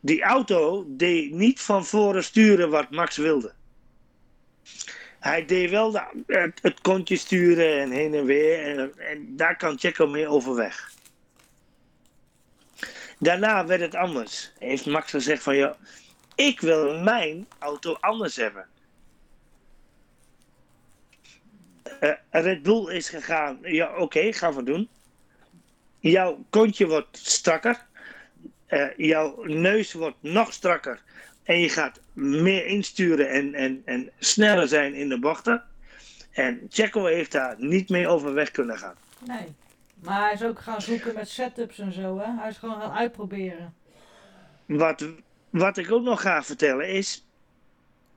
Die 0.00 0.22
auto 0.22 0.84
deed 0.88 1.30
niet 1.32 1.60
van 1.60 1.86
voren 1.86 2.24
sturen 2.24 2.70
wat 2.70 2.90
Max 2.90 3.16
wilde. 3.16 3.52
Hij 5.20 5.44
deed 5.44 5.70
wel 5.70 5.90
de- 5.90 6.22
het, 6.26 6.58
het 6.62 6.80
kontje 6.80 7.16
sturen 7.16 7.80
en 7.80 7.90
heen 7.90 8.14
en 8.14 8.24
weer. 8.24 8.62
En, 8.78 8.92
en 8.98 9.36
daar 9.36 9.56
kan 9.56 9.78
Checo 9.78 10.06
mee 10.06 10.28
overweg. 10.28 10.92
Daarna 13.18 13.66
werd 13.66 13.80
het 13.80 13.94
anders. 13.94 14.52
Heeft 14.58 14.86
Max 14.86 15.10
gezegd 15.10 15.42
van 15.42 15.56
ja, 15.56 15.76
ik 16.34 16.60
wil 16.60 17.00
mijn 17.00 17.46
auto 17.58 17.96
anders 18.00 18.36
hebben. 18.36 18.66
Eh, 22.00 22.12
Red 22.30 22.62
Bull 22.62 22.94
is 22.94 23.08
gegaan. 23.08 23.58
Ja, 23.62 23.96
oké, 23.96 24.32
gaan 24.32 24.54
we 24.54 24.62
doen. 24.62 24.88
Jouw 25.98 26.44
kontje 26.50 26.86
wordt 26.86 27.18
strakker. 27.18 27.84
Eh, 28.66 28.86
jouw 28.96 29.44
neus 29.44 29.92
wordt 29.92 30.16
nog 30.20 30.52
strakker. 30.52 31.00
En 31.42 31.60
je 31.60 31.68
gaat 31.68 32.00
meer 32.12 32.66
insturen 32.66 33.30
en, 33.30 33.54
en, 33.54 33.82
en 33.84 34.10
sneller 34.18 34.68
zijn 34.68 34.94
in 34.94 35.08
de 35.08 35.18
bochten. 35.18 35.62
En 36.32 36.66
Checo 36.70 37.04
heeft 37.04 37.32
daar 37.32 37.54
niet 37.58 37.88
mee 37.88 38.08
overweg 38.08 38.50
kunnen 38.50 38.78
gaan. 38.78 38.94
nee. 39.26 39.54
Maar 40.02 40.20
hij 40.22 40.32
is 40.32 40.42
ook 40.42 40.58
gaan 40.60 40.82
zoeken 40.82 41.14
met 41.14 41.28
setups 41.28 41.78
en 41.78 41.92
zo, 41.92 42.18
hè. 42.18 42.32
Hij 42.40 42.48
is 42.48 42.58
gewoon 42.58 42.80
gaan 42.80 42.92
uitproberen. 42.92 43.74
Wat, 44.66 45.06
wat 45.50 45.76
ik 45.76 45.92
ook 45.92 46.02
nog 46.02 46.20
ga 46.20 46.42
vertellen 46.42 46.88
is. 46.88 47.26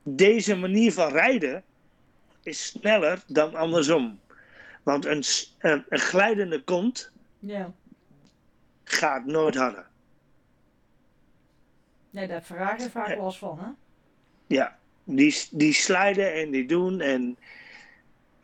Deze 0.03 0.55
manier 0.55 0.93
van 0.93 1.11
rijden 1.11 1.63
is 2.43 2.65
sneller 2.65 3.23
dan 3.27 3.55
andersom. 3.55 4.19
Want 4.83 5.05
een, 5.05 5.23
een, 5.59 5.85
een 5.89 5.99
glijdende 5.99 6.63
kont 6.63 7.11
Ja. 7.39 7.71
gaat 8.83 9.25
nooit 9.25 9.55
harder. 9.55 9.87
Nee, 12.09 12.25
daar 12.27 12.35
heeft 12.35 12.47
Ferrari 12.47 12.89
vaak 12.89 13.07
Eh. 13.07 13.17
last 13.21 13.37
van, 13.37 13.59
hè. 13.59 13.67
Ja, 14.47 14.77
die, 15.03 15.35
die 15.51 15.73
slijden 15.73 16.33
en 16.33 16.51
die 16.51 16.65
doen 16.67 17.01
en. 17.01 17.37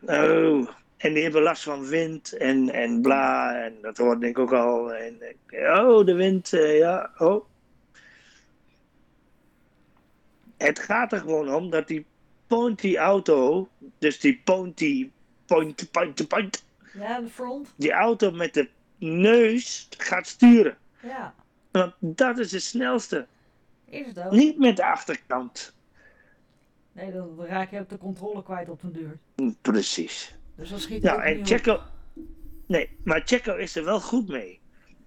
Oh, 0.01 0.69
en 1.05 1.13
die 1.13 1.23
hebben 1.23 1.41
last 1.41 1.63
van 1.63 1.85
wind 1.87 2.33
en, 2.37 2.69
en 2.69 3.01
bla. 3.01 3.63
En 3.63 3.73
dat 3.81 3.97
hoorde 3.97 4.27
ik 4.27 4.39
ook 4.39 4.53
al. 4.53 4.93
En, 4.93 5.17
oh, 5.51 6.05
de 6.05 6.13
wind, 6.13 6.53
eh, 6.53 6.77
ja, 6.77 7.11
oh. 7.17 7.45
Het 10.57 10.79
gaat 10.79 11.11
er 11.13 11.19
gewoon 11.19 11.53
om 11.53 11.69
dat 11.69 11.87
die 11.87 12.05
pointy 12.47 12.95
auto, 12.95 13.67
dus 13.97 14.19
die 14.19 14.41
pointy, 14.43 15.11
point, 15.45 15.91
point, 15.91 16.27
point, 16.27 16.65
Ja, 16.93 17.19
de 17.21 17.29
front. 17.29 17.73
die 17.75 17.91
auto 17.91 18.31
met 18.31 18.53
de 18.53 18.69
neus 18.97 19.87
gaat 19.97 20.27
sturen. 20.27 20.77
Ja, 21.01 21.33
Want 21.71 21.93
dat 21.99 22.37
is 22.37 22.51
het 22.51 22.61
snelste. 22.63 23.27
is 23.85 24.07
het 24.07 24.19
ook. 24.19 24.31
Niet 24.31 24.57
met 24.57 24.75
de 24.77 24.85
achterkant. 24.85 25.73
Nee, 26.91 27.11
dan 27.11 27.45
raak 27.45 27.71
je 27.71 27.79
ook 27.79 27.89
de 27.89 27.97
controle 27.97 28.43
kwijt 28.43 28.69
op 28.69 28.81
den 28.81 28.93
duur. 28.93 29.17
Precies. 29.61 30.35
Dus 30.55 30.69
dat 30.69 30.79
schiet 30.79 31.03
Nou, 31.03 31.21
en. 31.21 31.45
Checo. 31.45 31.81
Nee, 32.65 32.97
maar 33.03 33.21
Checo 33.25 33.55
is 33.55 33.75
er 33.75 33.83
wel 33.83 34.01
goed 34.01 34.27
mee. 34.27 34.59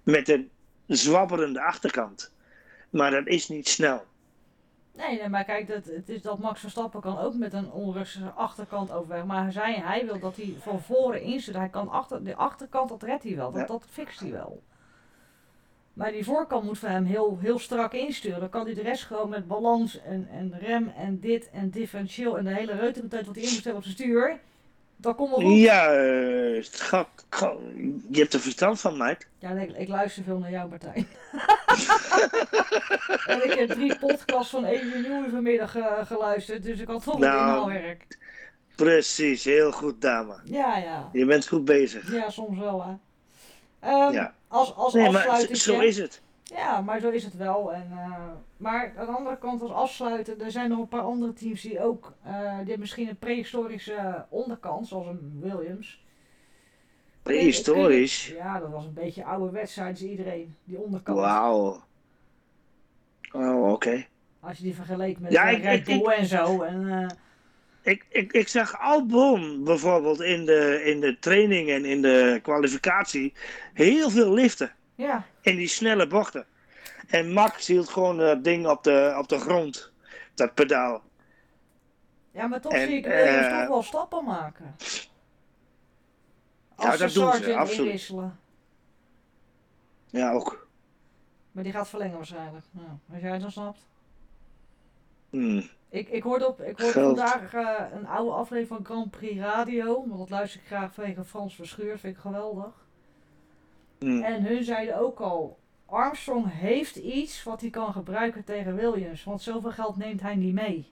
Met 0.03 0.29
een 0.29 0.49
zwabberende 0.87 1.61
achterkant. 1.61 2.33
Maar 2.89 3.11
dat 3.11 3.27
is 3.27 3.47
niet 3.49 3.67
snel. 3.67 4.05
Nee, 4.95 5.19
nee, 5.19 5.29
maar 5.29 5.43
kijk, 5.43 5.67
dat, 5.67 5.85
het 5.85 6.09
is 6.09 6.21
dat 6.21 6.39
Max 6.39 6.59
Verstappen 6.59 7.01
kan 7.01 7.17
ook 7.17 7.33
met 7.35 7.53
een 7.53 7.71
onrustige 7.71 8.29
achterkant 8.29 8.91
overweg. 8.91 9.25
Maar 9.25 9.53
hij, 9.53 9.73
hij 9.73 10.05
wil 10.05 10.19
dat 10.19 10.35
hij 10.35 10.55
van 10.59 10.81
voren 10.81 11.21
instuurt. 11.21 11.57
Hij 11.57 11.69
kan 11.69 11.89
achter, 11.89 12.23
de 12.23 12.35
achterkant, 12.35 12.89
dat 12.89 13.03
redt 13.03 13.23
hij 13.23 13.35
wel. 13.35 13.51
Dat, 13.51 13.61
Ja. 13.61 13.67
dat 13.67 13.85
fixt 13.89 14.19
hij 14.19 14.31
wel. 14.31 14.63
Maar 15.93 16.11
die 16.11 16.23
voorkant 16.23 16.63
moet 16.63 16.77
voor 16.77 16.89
hem 16.89 17.05
heel, 17.05 17.37
heel 17.41 17.59
strak 17.59 17.93
insturen. 17.93 18.39
Dan 18.39 18.49
kan 18.49 18.65
hij 18.65 18.73
de 18.73 18.81
rest 18.81 19.03
gewoon 19.03 19.29
met 19.29 19.47
balans 19.47 20.01
en, 20.01 20.27
en 20.31 20.59
rem 20.59 20.87
en 20.97 21.19
dit 21.19 21.49
en 21.49 21.69
differentieel 21.69 22.37
en 22.37 22.43
de 22.43 22.53
hele 22.53 22.73
reutemeteut 22.73 23.25
wat 23.25 23.35
hij 23.35 23.43
in 23.43 23.49
moet 23.49 23.59
stellen 23.59 23.77
op 23.77 23.83
zijn 23.83 23.95
stuur. 23.95 24.39
Dat 25.01 25.15
komt 25.15 25.29
wel 25.29 25.39
goed. 25.39 26.69
Ga- 26.71 27.07
ga- 27.29 27.55
je 28.09 28.19
hebt 28.19 28.33
er 28.33 28.39
verstand 28.39 28.79
van, 28.79 28.97
meid. 28.97 29.27
Ja, 29.37 29.49
ik, 29.51 29.77
ik 29.77 29.87
luister 29.87 30.23
veel 30.23 30.37
naar 30.37 30.51
jou, 30.51 30.69
Martijn. 30.69 30.93
en 33.25 33.43
ik 33.51 33.53
heb 33.59 33.69
drie 33.69 33.97
podcasts 33.97 34.49
van 34.51 34.65
Adrian 34.65 35.01
Newey 35.01 35.29
vanmiddag 35.29 35.75
eh, 35.75 36.05
geluisterd, 36.05 36.63
dus 36.63 36.79
ik 36.79 36.87
had 36.87 37.03
toch 37.03 37.19
Nou. 37.19 37.33
wat 37.37 37.41
inhaalwerk. 37.47 38.17
Precies, 38.75 39.43
heel 39.43 39.71
goed, 39.71 40.01
dame. 40.01 40.35
Ja, 40.43 40.77
ja. 40.77 41.09
Je 41.13 41.25
bent 41.25 41.47
goed 41.47 41.65
bezig. 41.65 42.11
Ja, 42.13 42.29
soms 42.29 42.59
wel, 42.59 42.83
hè. 42.85 42.93
Ehm, 43.89 44.13
Ja. 44.13 44.33
Als, 44.47 44.75
als 44.75 44.93
Nee, 44.93 45.09
maar 45.11 45.39
zo 45.51 45.79
is 45.79 45.97
het. 45.97 46.21
Ja, 46.43 46.81
maar 46.81 46.99
zo 46.99 47.09
is 47.09 47.23
het 47.23 47.37
wel. 47.37 47.73
En, 47.73 47.87
eh, 47.91 48.13
maar 48.59 48.93
aan 48.97 49.05
de 49.05 49.11
andere 49.11 49.37
kant, 49.37 49.61
als 49.61 49.71
afsluiten, 49.71 50.41
er 50.41 50.51
zijn 50.51 50.69
nog 50.69 50.79
een 50.79 50.87
paar 50.87 51.01
andere 51.01 51.33
teams 51.33 51.61
die 51.61 51.81
ook, 51.83 52.13
eh, 52.23 52.57
die 52.65 52.77
misschien 52.77 53.09
een 53.09 53.17
prehistorische 53.17 54.25
onderkant, 54.29 54.87
zoals 54.87 55.07
een 55.07 55.37
Williams. 55.41 56.03
Prehistorisch. 57.23 58.27
Ja, 58.27 58.59
dat 58.59 58.69
was 58.69 58.85
een 58.85 58.93
beetje 58.93 59.23
oude 59.23 59.51
wedstrijd, 59.51 59.99
iedereen, 59.99 60.55
die 60.63 60.77
onderkant. 60.77 61.17
Wauw. 61.19 61.83
Oh, 63.31 63.71
oké. 63.71 64.05
Als 64.39 64.57
je 64.57 64.63
die 64.63 64.75
vergeleek 64.75 65.19
met 65.19 65.31
Ja, 65.31 65.49
ik- 65.49 65.63
Red 65.63 65.87
ik- 65.87 66.03
Bull 66.03 66.11
en 66.11 66.25
zo. 66.25 66.61
En, 66.61 66.89
eh, 67.03 67.07
Ik, 67.81 68.05
ik, 68.09 68.31
ik 68.33 68.47
zag 68.47 68.79
Albon 68.79 69.63
bijvoorbeeld 69.63 70.21
in 70.21 70.45
de, 70.45 70.81
in 70.85 70.99
de 70.99 71.19
training 71.19 71.69
en 71.69 71.85
in 71.85 72.01
de 72.01 72.39
kwalificatie 72.43 73.33
heel 73.73 74.09
veel 74.09 74.33
liften. 74.33 74.71
ja, 74.95 75.25
In 75.41 75.55
die 75.55 75.67
snelle 75.67 76.07
bochten. 76.07 76.45
En 77.09 77.33
Max 77.33 77.67
hield 77.67 77.89
gewoon 77.89 78.17
dat 78.17 78.43
ding 78.43 78.67
op 78.67 78.83
de, 78.83 79.15
op 79.17 79.27
de 79.27 79.39
grond. 79.39 79.91
Dat 80.33 80.53
pedaal. 80.53 81.01
ja, 82.31 82.47
maar 82.47 82.61
toch 82.61 82.71
En, 82.71 82.87
zie 82.87 82.97
ik 82.97 83.05
Williams 83.05 83.45
eh, 83.47 83.59
toch 83.59 83.67
wel 83.67 83.83
stappen 83.83 84.23
maken. 84.23 84.75
Ja, 86.77 86.89
Als 86.89 86.97
dat 86.99 87.11
ze 87.11 87.19
doen 87.19 87.33
ze, 87.33 87.55
absoluut. 87.55 87.85
inwisselen. 87.85 88.39
Ja, 90.09 90.31
ook. 90.31 90.67
Maar 91.51 91.63
die 91.63 91.73
gaat 91.73 91.89
verlengen 91.89 92.15
waarschijnlijk. 92.15 92.65
Ja, 92.71 92.99
als 93.13 93.21
jij 93.21 93.31
het 93.31 93.41
dan 93.41 93.51
snapt. 93.51 93.87
Hmm. 95.29 95.69
Ik, 95.89 96.09
ik 96.09 96.23
hoorde, 96.23 96.47
op, 96.47 96.61
ik 96.61 96.79
hoorde 96.79 96.93
Geld. 96.93 97.17
vandaag 97.17 97.53
eh, 97.53 97.97
een 97.97 98.07
oude 98.07 98.31
aflevering 98.31 98.67
van 98.67 98.85
Grand 98.85 99.11
Prix 99.11 99.39
Radio. 99.39 100.05
Want 100.07 100.17
dat 100.19 100.29
luister 100.29 100.59
ik 100.59 100.65
graag 100.67 100.93
vanwege 100.93 101.23
Frans 101.23 101.55
Verschuur. 101.55 101.99
Vind 101.99 102.15
ik 102.15 102.21
geweldig. 102.21 102.87
Hmm. 103.99 104.23
En 104.23 104.43
hun 104.43 104.63
zeiden 104.63 104.97
ook 104.97 105.19
al. 105.19 105.57
Armstrong 105.89 106.45
heeft 106.51 106.95
iets 106.95 107.43
wat 107.43 107.61
hij 107.61 107.69
kan 107.69 107.93
gebruiken 107.93 108.43
tegen 108.43 108.75
Williams. 108.75 109.23
Want 109.23 109.41
zoveel 109.41 109.71
geld 109.71 109.97
neemt 109.97 110.21
hij 110.21 110.35
niet 110.35 110.53
mee. 110.53 110.91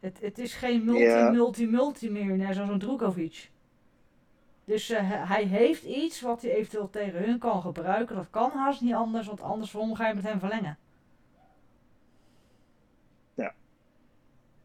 Het, 0.00 0.18
het 0.20 0.38
is 0.38 0.54
geen 0.54 0.84
multi, 0.84 1.02
Ja. 1.02 1.30
multi, 1.30 1.66
multi 1.66 2.10
miljonair 2.10 2.54
zoals 2.54 2.70
een 2.70 2.78
Drukovic. 2.78 3.50
Dus 4.64 4.90
eh, 4.90 5.28
hij- 5.28 5.44
heeft 5.44 5.84
iets 5.84 6.20
wat 6.20 6.42
hij 6.42 6.50
eventueel 6.54 6.90
tegen 6.90 7.24
hun 7.24 7.38
kan 7.38 7.62
gebruiken. 7.62 8.16
Dat 8.16 8.30
kan 8.30 8.50
haast 8.50 8.80
niet 8.80 8.94
anders, 8.94 9.26
want 9.26 9.40
anders 9.40 9.70
ga 9.92 10.08
je 10.08 10.14
met 10.14 10.24
hem 10.24 10.38
verlengen? 10.38 10.78
Ja. 13.34 13.54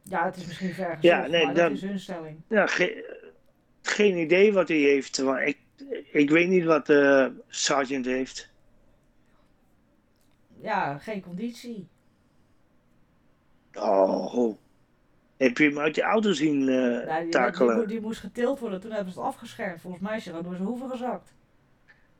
Ja, 0.01 0.26
het 0.26 0.36
is 0.36 0.45
misschien 0.45 0.74
ver 0.74 0.97
Ja, 1.01 1.28
nee, 1.28 1.45
maar 1.45 1.53
dan- 1.53 1.63
dat 1.63 1.72
is 1.72 1.82
hun 1.82 1.99
stelling. 1.99 2.41
Ja, 2.47 2.68
ge- 2.68 3.24
geen 3.82 4.18
idee 4.18 4.53
wat 4.53 4.68
hij 4.68 4.78
heeft. 4.78 5.24
Maar 5.24 5.43
ik, 5.43 5.57
ik 6.11 6.30
weet 6.30 6.47
niet 6.49 6.63
wat 6.63 6.89
eh 6.89 7.28
Sergeant 7.47 8.05
heeft. 8.05 8.53
Ja, 10.66 10.97
geen 10.97 11.22
conditie. 11.22 11.88
Oh. 13.74 14.55
Heb 15.38 15.57
je 15.57 15.63
hem 15.63 15.80
uit 15.80 15.93
die 15.93 16.03
auto 16.03 16.32
zien 16.34 16.70
eh, 16.70 17.07
Nou, 17.07 17.22
die, 17.22 17.30
takelen? 17.32 17.78
die, 17.78 17.88
die 17.88 18.01
moest 18.01 18.20
getild 18.20 18.59
worden, 18.59 18.82
toen 18.82 18.91
hebben 18.91 19.13
ze 19.13 19.20
het 19.20 19.28
afgeschermd. 19.28 19.82
Volgens 19.82 20.03
mij 20.03 20.18
is 20.18 20.24
hij 20.26 20.34
gewoon 20.34 20.47
door 20.49 20.57
zijn 20.57 20.68
hoeven 20.68 20.89
gezakt. 20.89 21.34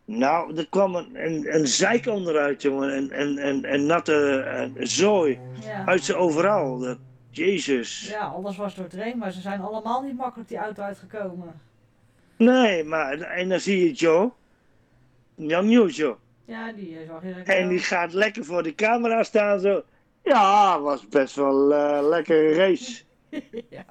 Nou, 0.06 0.58
er 0.58 0.68
kwam 0.70 0.96
een, 0.96 1.10
een, 1.26 1.56
een 1.56 1.68
zeik 1.68 2.06
onderuit, 2.08 2.62
jongen. 2.62 2.94
En, 2.96 3.12
en, 3.12 3.38
en, 3.38 3.64
en 3.64 3.86
natte 3.86 4.40
eh, 4.40 4.70
zooi 4.86 5.40
Ja. 5.62 5.86
uit 5.86 6.04
zijn 6.04 6.18
overal. 6.18 6.80
Dat, 6.80 6.98
Jezus. 7.30 8.08
ja, 8.10 8.26
alles 8.26 8.58
was 8.58 8.76
doortrain, 8.76 9.18
maar 9.18 9.32
ze 9.32 9.42
zijn 9.42 9.62
allemaal 9.62 10.02
niet 10.02 10.16
makkelijk 10.18 10.50
die 10.50 10.58
auto 10.58 10.82
uitgekomen. 10.84 11.62
Nee, 12.38 12.84
maar 12.84 13.20
en 13.20 13.50
dan 13.50 13.60
zie 13.60 13.80
je 13.86 13.92
Joe. 13.94 14.32
Jan 15.36 15.66
Nieuws, 15.66 15.96
joh. 15.96 16.18
Ja, 16.46 16.72
die 16.74 17.06
zag 17.08 17.22
je 17.22 17.28
direct 17.28 17.48
En 17.48 17.60
wel. 17.60 17.70
die 17.70 17.80
gaat 17.80 18.14
lekker 18.14 18.46
voor 18.46 18.64
de 18.64 18.76
camera 18.76 19.24
staan 19.24 19.60
zo. 19.60 19.84
Ja, 20.24 20.80
was 20.80 21.08
best 21.08 21.36
wel 21.36 21.74
eh 21.74 22.08
lekkere 22.08 22.54
race. 22.54 23.04
ja. 23.70 23.86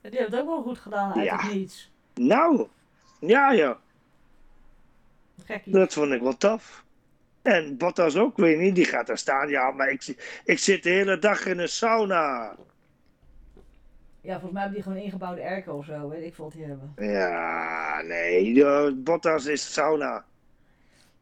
En 0.00 0.10
Die 0.10 0.18
heeft 0.18 0.30
het 0.30 0.40
ook 0.40 0.46
wel 0.46 0.62
goed 0.62 0.78
gedaan 0.78 1.14
uit 1.14 1.24
Ja. 1.24 1.36
het 1.42 1.52
niets. 1.54 1.90
Nou, 2.14 2.66
ja 3.20 3.54
joh. 3.54 3.76
Gekkie. 5.44 5.72
Dat 5.72 5.92
vond 5.92 6.12
ik 6.12 6.20
wel 6.22 6.36
tof. 6.36 6.84
En 7.42 7.76
Bottas 7.76 8.16
ook, 8.16 8.36
weet 8.36 8.56
je 8.56 8.62
niet, 8.62 8.74
die 8.74 8.84
gaat 8.84 9.06
daar 9.06 9.18
staan. 9.18 9.48
Ja, 9.48 9.70
maar 9.70 9.88
ik, 9.90 10.16
ik 10.44 10.58
zit 10.58 10.82
de 10.82 10.90
hele 10.90 11.18
dag 11.18 11.46
in 11.46 11.58
een 11.58 11.68
sauna. 11.68 12.56
Ja, 14.20 14.32
volgens 14.32 14.52
mij 14.52 14.62
hebben 14.62 14.80
die 14.80 14.82
gewoon 14.92 15.04
ingebouwde 15.04 15.42
airco 15.42 15.72
of 15.72 15.84
zo, 15.84 16.08
weet 16.08 16.24
ik 16.24 16.34
veel 16.34 16.44
wat 16.44 16.52
die 16.54 16.64
hebben. 16.64 16.94
Ja, 16.96 18.00
nee, 18.02 18.92
Bottas 18.94 19.46
is 19.46 19.72
sauna. 19.72 20.24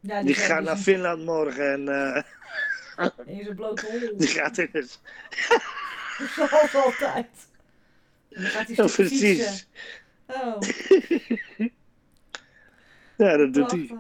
Ja, 0.03 0.22
Die 0.22 0.34
zat 0.34 0.44
gaat 0.44 0.62
naar 0.62 0.76
in- 0.76 0.82
Finland 0.82 1.24
morgen 1.24 1.72
en 1.72 1.88
eh, 1.88 2.22
In 3.26 3.44
zijn 3.44 3.57
blote 3.57 3.86
hol. 3.90 4.16
die 4.18 4.28
gaat 4.28 4.59
in 4.59 4.68
het... 4.72 5.00
Zoals 6.34 6.74
altijd. 6.74 7.28
En 8.30 8.42
dan 8.42 8.50
gaat 8.50 8.66
hij 8.66 8.74
Ja, 8.76 8.86
stuk 8.88 9.07
fietsen. 9.07 9.36
precies. 9.36 9.68
Oh, 10.26 10.61
Ja, 13.16 13.36
dat 13.36 13.55
doet 13.55 13.70
hij. 13.70 13.90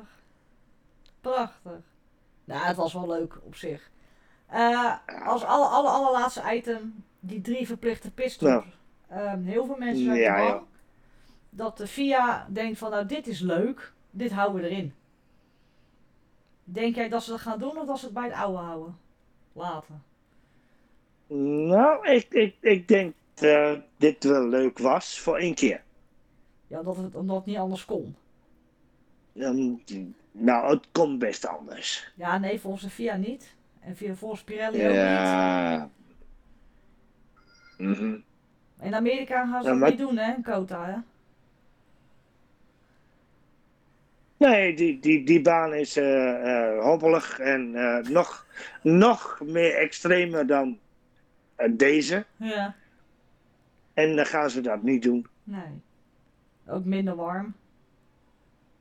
prachtig. 1.20 1.72
Nou, 2.44 2.64
het 2.66 2.76
was 2.76 2.92
wel 2.92 3.06
leuk 3.08 3.36
op 3.42 3.54
zich. 3.56 3.90
Eh, 4.46 4.94
als 5.24 5.44
alle, 5.44 5.66
alle, 5.66 5.88
allerlaatste 5.88 6.42
item, 6.54 7.04
die 7.20 7.40
drie 7.40 7.66
verplichte 7.66 8.10
pitstops. 8.10 8.66
Ehm, 9.08 9.42
heel 9.42 9.66
veel 9.66 9.76
mensen 9.76 10.04
zijn 10.04 10.16
Ja, 10.16 10.36
bang 10.36 10.48
ja. 10.48 10.62
dat 11.50 11.76
de 11.76 11.86
FIA 11.86 12.46
denkt 12.50 12.78
van 12.78 12.90
nou 12.90 13.06
dit 13.06 13.26
is 13.26 13.40
leuk, 13.40 13.92
dit 14.10 14.32
houden 14.32 14.62
we 14.62 14.68
erin. 14.68 14.94
Denk 16.64 16.94
jij 16.94 17.08
dat 17.08 17.22
ze 17.22 17.30
dat 17.30 17.40
gaan 17.40 17.58
doen 17.58 17.78
of 17.78 17.86
dat 17.86 17.98
ze 17.98 18.04
het 18.04 18.14
bij 18.14 18.24
het 18.24 18.32
oude 18.34 18.58
houden? 18.58 18.96
Laten. 19.52 20.02
Nou, 21.66 22.08
ik, 22.08 22.26
ik, 22.30 22.54
ik 22.60 22.88
denk 22.88 23.14
dat 23.34 23.78
dit 23.96 24.24
wel 24.24 24.48
leuk 24.48 24.78
was 24.78 25.18
voor 25.20 25.36
één 25.38 25.54
keer. 25.54 25.82
Ja, 26.66 26.82
dat 26.82 26.96
het, 26.96 27.14
omdat 27.14 27.36
het 27.36 27.46
niet 27.46 27.56
anders 27.56 27.84
kon. 27.84 28.16
Dan, 29.32 29.82
nou, 30.32 30.70
het 30.74 30.86
komt 30.92 31.18
best 31.18 31.46
anders. 31.46 32.12
Ja, 32.14 32.38
nee, 32.38 32.60
volgens 32.60 32.82
de 32.82 32.90
FIA 32.90 33.16
niet. 33.16 33.54
En 33.80 33.96
via 33.96 34.14
volgens 34.14 34.42
Pirelli 34.42 34.78
ook 34.82 34.86
niet. 34.86 34.94
Ja. 34.94 35.90
Mhm. 37.78 38.16
In 38.80 38.94
Amerika 38.94 39.46
gaan 39.46 39.62
ze 39.62 39.68
Ja, 39.68 39.74
maar- 39.74 39.90
niet 39.90 39.98
doen, 39.98 40.16
hè, 40.16 40.34
in 40.34 40.42
Kota, 40.42 40.84
hè? 40.86 40.96
Nee, 44.48 44.74
die, 44.74 44.98
die, 45.00 45.24
die 45.24 45.40
baan 45.40 45.74
is 45.74 45.96
eh, 45.96 46.74
eh, 46.74 46.82
hobbelig 46.82 47.38
en 47.38 47.74
eh, 47.74 48.10
nog, 48.10 48.46
nog 48.82 49.40
meer 49.44 49.74
extremer 49.74 50.46
dan 50.46 50.78
deze. 51.70 52.24
Ja. 52.36 52.74
En 53.94 54.16
dan 54.16 54.26
gaan 54.26 54.50
ze 54.50 54.60
dat 54.60 54.82
niet 54.82 55.02
doen. 55.02 55.26
Nee. 55.44 55.82
Ook 56.66 56.84
minder 56.84 57.16
warm. 57.16 57.54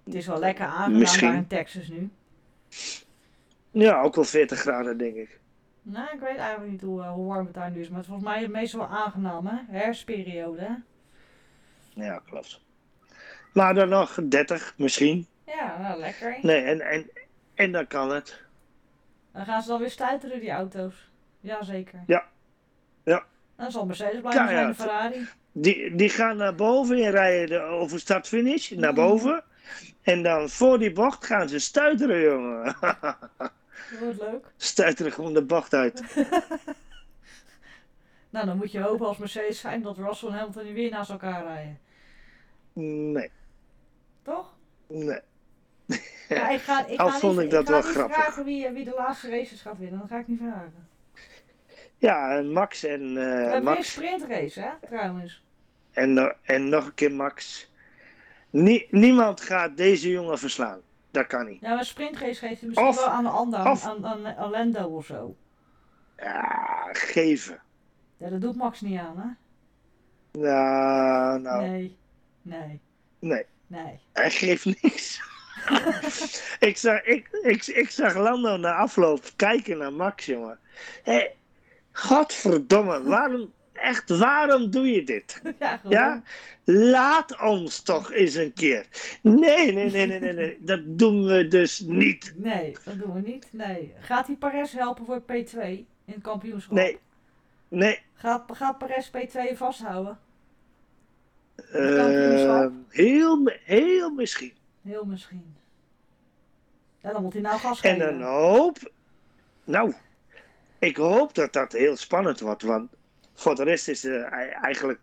Het 0.03 0.14
is 0.14 0.28
wel 0.28 0.39
lekker 0.39 0.66
aangenaam 0.66 1.20
daar 1.20 1.36
in 1.36 1.47
Texas 1.47 1.88
nu. 1.88 2.09
Ja, 3.72 4.01
ook 4.01 4.16
wel 4.16 4.24
40 4.24 4.59
graden, 4.59 4.97
denk 4.97 5.16
ik. 5.16 5.39
Nou, 5.82 6.14
ik 6.14 6.20
weet 6.20 6.38
eigenlijk 6.38 6.72
niet 6.72 6.82
hoe, 6.82 7.03
hoe 7.03 7.28
warm 7.28 7.45
het 7.45 7.53
daar 7.55 7.72
nu 7.72 7.80
is. 7.80 7.88
Maar 7.88 7.97
het 7.97 8.07
is 8.07 8.14
volgens 8.14 8.38
mij 8.38 8.47
meestal 8.47 8.80
wel 8.80 8.89
aangenaam, 8.89 9.45
hè? 9.45 9.57
Herfstperiode, 9.68 10.62
hè? 10.62 10.74
Ja, 12.03 12.22
klopt. 12.26 12.62
Maar 13.53 13.74
dan 13.74 13.89
nog 13.89 14.20
30 14.30 14.74
misschien. 14.78 15.28
Ja, 15.56 15.78
nou, 15.80 15.99
lekker. 15.99 16.38
Nee, 16.41 16.62
en, 16.64 16.82
en, 16.82 17.10
en 17.56 17.72
dan 17.72 17.88
kan 17.88 18.12
het. 18.12 18.41
Dan 19.34 19.45
gaan 19.45 19.62
ze 19.62 19.68
dan 19.68 19.80
weer 19.80 19.89
stuiteren, 19.89 20.39
die 20.39 20.49
auto's. 20.52 21.10
Jazeker. 21.39 22.04
Ja. 22.08 22.26
Ja. 23.04 23.24
Dan 23.56 23.72
zal 23.72 23.86
Mercedes 23.86 24.20
blijven 24.22 24.47
zijn, 24.47 24.68
de 24.68 24.76
Ferrari. 24.76 25.28
Die, 25.52 25.95
die 25.95 26.10
gaan 26.10 26.38
naar 26.38 26.56
boven 26.56 27.04
en 27.04 27.12
rijden 27.12 27.47
de- 27.47 27.60
over 27.66 27.99
start-finish 27.99 28.70
naar 28.72 28.93
Mhm. 28.93 29.02
boven. 29.02 29.43
En 30.02 30.24
dan 30.24 30.49
voor 30.49 30.80
die 30.80 30.91
bocht 30.91 31.26
gaan 31.26 31.49
ze 31.49 31.60
stuiteren, 31.60 32.22
jongen. 32.22 32.76
Dat 32.82 33.52
wordt 33.99 34.20
leuk. 34.22 34.45
Stuiteren 34.58 35.12
gewoon 35.12 35.34
de 35.34 35.43
bocht 35.43 35.74
uit. 35.74 36.04
Nou, 38.30 38.45
dan 38.45 38.58
moet 38.58 38.72
je 38.72 38.80
hopen 38.80 39.08
als 39.08 39.18
Mercedes 39.18 39.60
zijn 39.60 39.82
dat 39.82 39.97
Russell 39.97 40.30
en 40.30 40.36
Hamilton 40.36 40.64
niet 40.64 40.74
weer 40.74 40.89
naast 40.91 41.10
elkaar 41.10 41.43
rijden. 41.43 41.80
Nee, 42.74 43.30
Toch? 44.24 44.54
nee. 44.88 45.20
Ja, 46.36 46.50
ik 46.50 46.60
ga, 46.62 46.86
ik 46.88 47.00
Al 47.00 47.10
ga 47.10 47.18
vond 47.20 47.36
niet, 47.36 47.44
ik 47.46 47.52
dat 47.52 47.68
wel 47.68 47.82
grappig. 47.82 48.16
vragen 48.16 48.46
wie, 48.46 48.70
wie 48.70 48.86
de 48.86 48.94
laatste 48.98 49.30
races 49.30 49.62
gaat 49.62 49.78
winnen. 49.78 50.00
Dat 50.00 50.08
ga 50.10 50.18
ik 50.18 50.28
niet 50.28 50.40
vragen. 50.40 50.88
Ja, 51.98 52.36
en 52.38 52.52
Max 52.52 52.84
en 52.84 53.14
We 53.14 53.20
hebben 53.20 53.46
weer 53.48 53.56
een 53.56 53.64
Max. 53.64 53.92
sprintrace, 53.92 54.62
hè, 54.62 54.88
trouwens. 54.88 55.44
En, 55.92 56.36
en 56.42 56.70
nog 56.70 56.86
een 56.86 56.94
keer 56.94 57.12
Max. 57.12 57.70
Nie- 58.50 58.88
niemand 58.90 59.42
gaat 59.42 59.78
deze 59.78 60.10
jongen 60.10 60.40
verslaan. 60.40 60.80
Dat 61.12 61.28
kan 61.28 61.46
niet. 61.46 61.62
Ja, 61.62 61.70
maar 61.70 61.78
een 61.78 61.86
sprintrace 61.86 62.34
geeft 62.48 62.60
hij 62.60 62.68
misschien 62.70 62.88
Of- 62.90 62.96
wel 62.96 63.08
aan 63.08 63.24
de 63.24 63.30
ander, 63.30 63.70
of- 63.70 63.86
aan, 63.86 64.06
aan, 64.06 64.26
aan 64.28 64.50
Lando 64.50 64.86
of 64.88 65.06
zo. 65.06 65.36
Ja, 66.18 66.90
geven. 66.92 67.62
Ja, 68.18 68.30
dat 68.30 68.42
doet 68.42 68.56
Max 68.56 68.82
niet 68.82 69.00
aan, 69.00 69.18
hè? 69.18 69.30
Nou, 70.42 71.40
nou, 71.42 71.62
Nee. 71.68 71.98
Nee. 72.42 72.82
nee. 73.20 73.46
Nee. 73.68 74.00
Hij 74.14 74.30
geeft 74.32 74.66
niks. 74.66 75.22
Ik, 76.70 76.78
zag, 76.78 77.03
ik, 77.03 77.30
ik, 77.41 77.66
ik 77.66 77.89
zag 77.89 78.16
Lando 78.16 78.57
na 78.57 78.74
afloop 78.74 79.32
kijken 79.36 79.78
naar 79.78 79.93
Max, 79.93 80.26
jongen. 80.26 80.59
Hé, 81.03 81.28
godverdomme, 81.91 83.03
waarom, 83.03 83.53
echt, 83.74 84.09
waarom 84.09 84.72
doe 84.72 84.91
je 84.91 85.03
dit? 85.03 85.41
ja? 85.89 86.24
Laat 86.64 87.41
ons 87.41 87.82
toch 87.82 88.12
eens 88.12 88.36
een 88.36 88.53
keer. 88.53 88.86
Nee, 89.22 89.72
nee, 89.74 89.91
nee, 89.91 90.07
nee, 90.07 90.20
nee, 90.20 90.34
nee. 90.34 90.57
dat 90.59 90.80
doen 90.84 91.26
we 91.26 91.47
dus 91.47 91.80
niet. 91.80 92.34
Nee, 92.36 92.76
dat 92.84 92.99
doen 92.99 93.14
we 93.14 93.22
niet. 93.22 93.47
Nee. 93.51 93.93
Gaat 93.99 94.28
hij 94.28 94.36
Perez 94.36 94.74
helpen 94.74 95.05
voor 95.05 95.22
P2 95.22 95.59
in 95.62 95.88
het 96.05 96.22
kampioenschap? 96.22 96.74
Nee, 96.74 96.97
nee. 97.68 97.99
Gaat, 98.14 98.43
gaat 98.53 98.78
Perez 98.78 99.09
P2 99.09 99.57
vasthouden? 99.57 100.20
eh, 101.72 101.95
kampioenschap? 101.95 102.72
heel, 102.89 103.51
heel 103.64 104.09
misschien. 104.09 104.53
Heel 104.82 105.06
misschien. 105.06 105.56
Ja, 107.00 107.12
dan 107.12 107.22
moet 107.22 107.34
hij 107.34 107.42
nou 107.42 107.60
gas 107.60 107.82
En 107.82 108.00
geven. 108.00 108.20
dan 108.20 108.30
hoop. 108.30 108.92
Nou, 109.64 109.94
ik 110.80 110.98
hoop 110.98 111.36
dat 111.36 111.54
dat 111.54 111.72
heel 111.72 111.96
spannend 111.98 112.40
wordt. 112.40 112.62
Want 112.62 112.92
voor 113.34 113.56
de 113.56 113.64
rest 113.64 113.88
is 113.88 114.04
er 114.04 114.24
eigenlijk. 114.62 115.00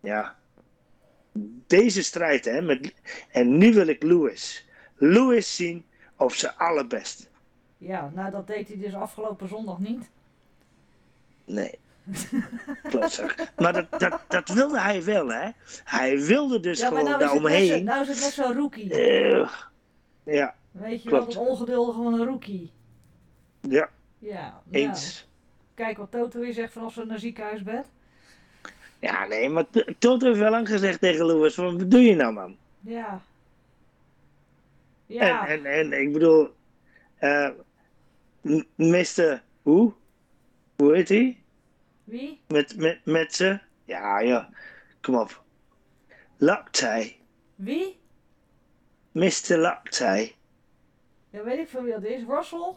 Ja. 0.00 0.36
Deze 1.66 2.02
strijd, 2.02 2.44
hè. 2.44 2.62
Met, 2.62 2.94
en 3.30 3.58
nu 3.58 3.72
wil 3.74 3.86
ik 3.86 4.02
Lewis. 4.02 4.66
Lewis 4.96 5.56
zien 5.56 5.84
op 6.16 6.32
zijn 6.32 6.56
allerbest. 6.56 7.30
Ja, 7.78 8.10
nou 8.14 8.30
dat 8.30 8.46
deed 8.46 8.68
hij 8.68 8.76
dus 8.78 8.94
afgelopen 8.94 9.48
zondag 9.48 9.78
niet. 9.78 10.10
Nee. 11.44 11.78
Maar 13.56 13.72
dat, 13.72 14.00
dat, 14.00 14.20
dat 14.28 14.48
wilde 14.48 14.80
hij 14.80 15.04
wel, 15.04 15.28
hè? 15.32 15.50
Hij 15.84 16.18
wilde 16.20 16.60
dus 16.60 16.80
ja, 16.80 16.88
gewoon 16.88 17.04
nou 17.04 17.18
daaromheen. 17.18 17.84
nou 17.84 18.00
is 18.02 18.08
het 18.08 18.20
net 18.20 18.32
zo'n 18.32 18.54
rookie. 18.54 18.90
Eh, 18.94 19.50
ja, 20.22 20.54
Weet 20.70 21.02
je 21.02 21.08
klopt. 21.08 21.34
wel, 21.34 21.44
het 21.44 21.50
ongeduldige 21.50 22.02
van 22.02 22.12
een 22.20 22.26
rookie. 22.26 22.70
ja, 23.60 23.88
Ja, 24.18 24.40
nou, 24.64 24.84
eens. 24.84 25.28
kijk 25.74 25.96
wat 25.96 26.10
Toto 26.10 26.40
weer 26.40 26.52
zegt 26.52 26.72
van 26.72 26.82
als 26.82 26.94
ze 26.94 27.04
naar 27.04 27.18
ziekenhuisbed. 27.18 27.86
Ja, 28.98 29.26
nee, 29.26 29.48
maar 29.48 29.64
Toto 29.98 30.26
heeft 30.26 30.38
wel 30.38 30.50
lang 30.50 30.68
gezegd 30.68 31.00
tegen 31.00 31.26
Lewis: 31.26 31.56
wat 31.56 31.90
doe 31.90 32.00
je 32.02 32.14
nou, 32.14 32.32
man? 32.32 32.56
Ja. 32.80 33.20
Ja, 35.06 35.46
En, 35.48 35.64
en, 35.64 35.92
en 35.92 36.00
ik 36.00 36.12
bedoel, 36.12 36.54
eh 37.16 37.48
m- 38.40 38.62
Mr. 38.74 39.42
Hoe? 39.62 39.92
Hoe 40.76 40.94
heet 40.94 41.08
hij? 41.08 41.40
Wie? 42.06 42.40
Met, 42.48 42.76
met, 42.76 43.04
met 43.04 43.34
ze? 43.34 43.60
Ja, 43.84 44.20
ja, 44.20 44.48
kom 45.00 45.14
op. 45.14 45.42
Laptij. 46.36 47.16
Wie? 47.54 47.98
Mr. 49.12 49.56
Laptij. 49.56 50.34
Ja, 51.30 51.42
weet 51.44 51.58
ik 51.58 51.68
veel 51.68 51.82
wie 51.82 51.92
dat 51.92 52.04
is. 52.04 52.22
Russell? 52.28 52.74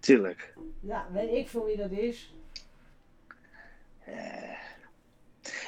Tuurlijk. 0.00 0.54
Ja, 0.80 1.06
weet 1.12 1.32
ik 1.32 1.48
veel 1.48 1.64
wie 1.64 1.76
dat 1.76 1.90
is. 1.90 2.34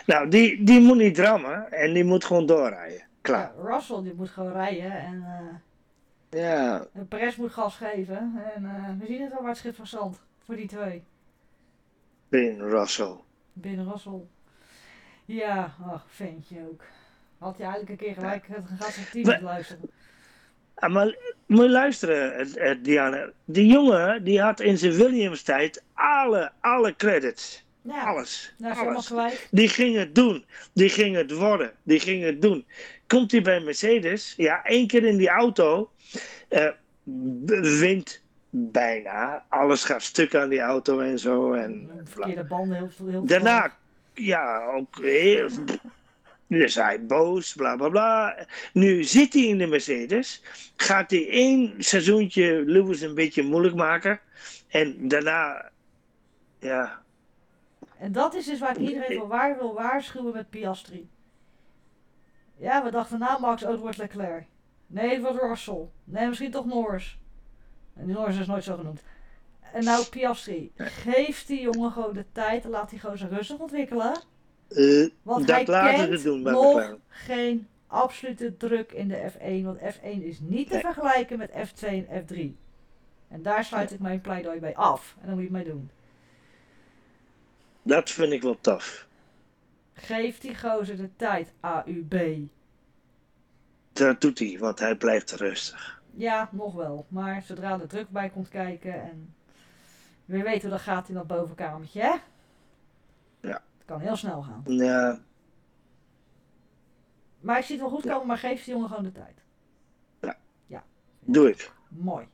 Nou, 0.06 0.28
die, 0.28 0.64
die 0.64 0.80
moet 0.80 0.96
niet 0.96 1.14
drammen 1.14 1.72
en 1.72 1.92
die 1.92 2.04
moet 2.04 2.24
gewoon 2.24 2.46
doorrijden. 2.46 3.06
Klaar. 3.20 3.52
Ja, 3.56 3.62
Russell 3.62 4.02
die 4.02 4.14
moet 4.14 4.30
gewoon 4.30 4.52
rijden 4.52 4.92
en, 4.92 5.24
eh 5.24 6.40
Ja, 6.40 6.86
en 6.92 7.08
Perez 7.08 7.36
moet 7.36 7.52
gas 7.52 7.76
geven. 7.76 8.42
En 8.54 8.64
eh, 8.64 8.98
we 8.98 9.06
zien 9.06 9.20
het 9.22 9.32
wel 9.32 9.40
waar 9.40 9.50
het 9.50 9.58
schip 9.58 9.76
van 9.76 9.86
zand 9.86 10.20
voor 10.52 10.60
die 10.60 10.70
twee. 10.70 11.02
Ben 12.28 12.68
Russell. 12.68 13.16
Binnen 13.52 13.90
Russell. 13.90 14.20
Ja, 15.24 15.74
ach, 15.86 16.04
ventje 16.08 16.56
ook. 16.70 16.82
Had 17.38 17.56
hij 17.58 17.66
eigenlijk 17.66 18.00
een 18.00 18.06
keer 18.06 18.14
gelijk 18.14 18.46
het 19.26 19.40
luisteren. 19.40 19.90
Ah, 20.74 20.92
maar 20.92 21.16
moet 21.46 21.62
je 21.62 21.70
luisteren, 21.70 22.34
eh, 22.34 22.70
eh, 22.70 22.78
Diana. 22.82 23.30
Die 23.44 23.66
jongen 23.66 24.24
die 24.24 24.40
had 24.40 24.60
in 24.60 24.78
zijn 24.78 24.92
Williams 24.92 25.42
tijd 25.42 25.84
alle, 25.92 26.52
alle 26.60 26.96
credits. 26.96 27.64
Ja, 27.82 28.02
Alles. 28.04 28.54
nou 28.58 28.88
alles. 28.88 29.12
Die 29.50 29.68
ging 29.68 29.96
het 29.96 30.14
doen. 30.14 30.44
Die 30.72 30.88
ging 30.88 31.16
het 31.16 31.30
worden. 31.30 31.72
Die 31.82 32.00
ging 32.00 32.22
het 32.24 32.42
doen. 32.42 32.66
Komt 33.06 33.30
hij 33.30 33.42
bij 33.42 33.60
Mercedes? 33.60 34.34
Ja, 34.36 34.64
één 34.64 34.86
keer 34.86 35.04
in 35.04 35.16
die 35.16 35.28
auto. 35.28 35.90
b- 36.48 36.68
wint 37.60 38.21
bijna. 38.54 39.44
Alles 39.48 39.84
gaat 39.84 40.02
stuk 40.02 40.34
aan 40.34 40.48
die 40.48 40.60
auto 40.60 41.00
en 41.00 41.18
zo. 41.18 41.52
En. 41.52 41.90
Verkeerde 42.04 42.44
banden, 42.44 42.76
heel 42.76 42.90
veel. 42.90 43.06
Heel 43.06 43.26
Daarna, 43.26 43.76
ja, 44.14 44.64
ook 44.64 44.98
heel. 45.00 45.48
Dus 46.46 46.74
hij 46.74 47.06
boos, 47.06 47.54
bla 47.54 47.76
bla 47.76 47.88
bla. 47.88 48.46
Nu 48.72 49.04
zit 49.04 49.32
hij 49.32 49.42
in 49.42 49.58
de 49.58 49.66
Mercedes. 49.66 50.42
Gaat 50.76 51.10
hij 51.10 51.28
één 51.28 51.74
seizoentje 51.78 52.62
Lewis 52.66 53.00
een 53.00 53.14
beetje 53.14 53.42
moeilijk 53.42 53.74
maken. 53.74 54.20
En 54.68 55.08
daarna, 55.08 55.70
ja, 56.58 57.02
En 57.98 58.12
dat 58.12 58.34
is 58.34 58.46
dus 58.46 58.58
waar 58.58 58.80
ik 58.80 58.88
iedereen 58.88 59.18
voor 59.18 59.28
waar 59.28 59.58
wil 59.58 59.74
waarschuwen 59.74 60.32
met 60.32 60.50
Piastri. 60.50 61.08
Ja, 62.56 62.84
we 62.84 62.90
dachten 62.90 63.18
nou 63.18 63.40
Max, 63.40 63.62
oh, 63.62 63.70
het 63.70 63.80
wordt 63.80 63.96
Leclerc. 63.96 64.46
Nee, 64.86 65.10
het 65.10 65.22
wordt 65.22 65.40
Russell. 65.40 65.88
Nee, 66.04 66.28
misschien 66.28 66.50
toch 66.50 66.66
Norris. 66.66 67.18
Norris 67.94 68.38
is 68.38 68.46
nooit 68.46 68.64
zo 68.64 68.76
genoemd. 68.76 69.02
En 69.72 69.84
nou 69.84 70.04
Piastri. 70.06 70.72
Geef 70.76 71.46
die 71.46 71.60
jongen 71.60 71.92
gewoon 71.92 72.12
de 72.14 72.24
tijd 72.32 72.64
en 72.64 72.70
laat 72.70 72.90
die 72.90 73.00
zich 73.14 73.28
rustig 73.30 73.58
ontwikkelen. 73.58 74.20
eh, 74.68 75.08
Want 75.22 75.46
dat 75.46 75.56
hij 75.56 75.66
laten 75.66 76.08
kent 76.08 76.22
doen 76.22 76.42
bij 76.42 76.52
nog 76.52 76.72
McLaren. 76.74 77.00
geen 77.08 77.68
absolute 77.86 78.56
druk 78.56 78.92
in 78.92 79.08
de 79.08 79.30
F1. 79.32 79.64
Want 79.64 79.78
F1 79.78 80.22
is 80.22 80.40
niet 80.40 80.66
te 80.66 80.72
Nee. 80.72 80.82
vergelijken 80.82 81.38
met 81.38 81.50
F2 81.50 81.86
en 81.88 82.24
F3. 82.26 82.56
En 83.28 83.42
daar 83.42 83.64
sluit 83.64 83.92
ik 83.92 83.98
mijn 84.00 84.20
pleidooi 84.20 84.60
bij 84.60 84.74
af. 84.76 85.16
En 85.20 85.26
dan 85.26 85.34
moet 85.34 85.48
je 85.48 85.54
het 85.56 85.64
mee 85.64 85.74
doen. 85.74 85.90
Dat 87.82 88.10
vind 88.10 88.32
ik 88.32 88.42
wel 88.42 88.58
tof. 88.60 89.06
Geef 89.94 90.38
die 90.38 90.56
gozer 90.58 90.96
de 90.96 91.08
tijd, 91.16 91.52
AUB. 91.60 92.14
Dat 93.92 94.20
doet 94.20 94.38
hij, 94.38 94.56
want 94.58 94.78
hij 94.78 94.96
blijft 94.96 95.30
rustig. 95.32 96.01
Ja, 96.14 96.48
nog 96.52 96.74
wel. 96.74 97.06
Maar 97.08 97.42
zodra 97.42 97.80
er 97.80 97.88
druk 97.88 98.08
bij 98.08 98.30
komt 98.30 98.48
kijken 98.48 99.02
en 99.02 99.34
weer 100.24 100.42
weten 100.44 100.60
hoe 100.60 100.70
dat 100.70 100.80
gaat 100.80 101.08
in 101.08 101.14
dat 101.14 101.26
bovenkamertje, 101.26 102.00
hè? 102.00 102.14
Ja. 103.48 103.62
Het 103.78 103.84
kan 103.86 104.00
heel 104.00 104.16
snel 104.16 104.42
gaan. 104.42 104.62
Ja, 104.64 105.18
Maar 107.40 107.58
ik 107.58 107.64
zie 107.64 107.74
het 107.74 107.84
wel 107.84 107.94
goed 107.94 108.04
Ja. 108.04 108.12
komen, 108.12 108.26
maar 108.26 108.38
geef 108.38 108.64
die 108.64 108.72
jongen 108.74 108.88
gewoon 108.88 109.04
de 109.04 109.12
tijd. 109.12 109.40
doe 111.24 111.48
ik. 111.50 111.72
Mooi. 111.88 112.28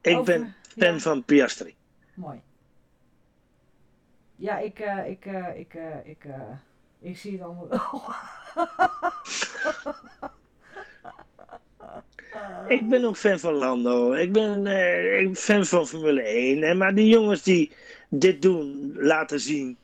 Ik 0.00 0.16
Over- 0.16 0.24
ben 0.38 0.54
fan 0.62 0.92
ja, 0.94 0.98
van 0.98 1.24
Piastri. 1.24 1.76
Mooi. 2.14 2.42
Ja, 4.36 4.58
ik, 4.58 4.78
eh, 4.78 5.08
ik, 5.10 5.26
eh, 5.26 5.58
ik, 5.58 5.74
eh, 5.74 6.06
ik, 6.06 6.26
ik 6.98 7.18
zie 7.18 7.32
het 7.32 7.40
allemaal 7.42 7.68
wel. 7.68 7.80
Ik 12.68 12.88
ben 12.88 13.04
ook 13.04 13.16
fan 13.16 13.38
van 13.38 13.54
Lando. 13.54 14.12
Ik 14.12 14.32
ben 14.32 14.66
eh, 14.66 15.18
ik 15.18 15.24
ben 15.24 15.36
fan 15.36 15.66
van 15.66 15.86
Formule 15.86 16.22
1. 16.22 16.62
En 16.62 16.76
maar 16.76 16.94
die 16.94 17.08
jongens 17.08 17.42
die 17.42 17.72
dit 18.08 18.42
doen, 18.42 18.92
laten 18.96 19.40
zien. 19.40 19.76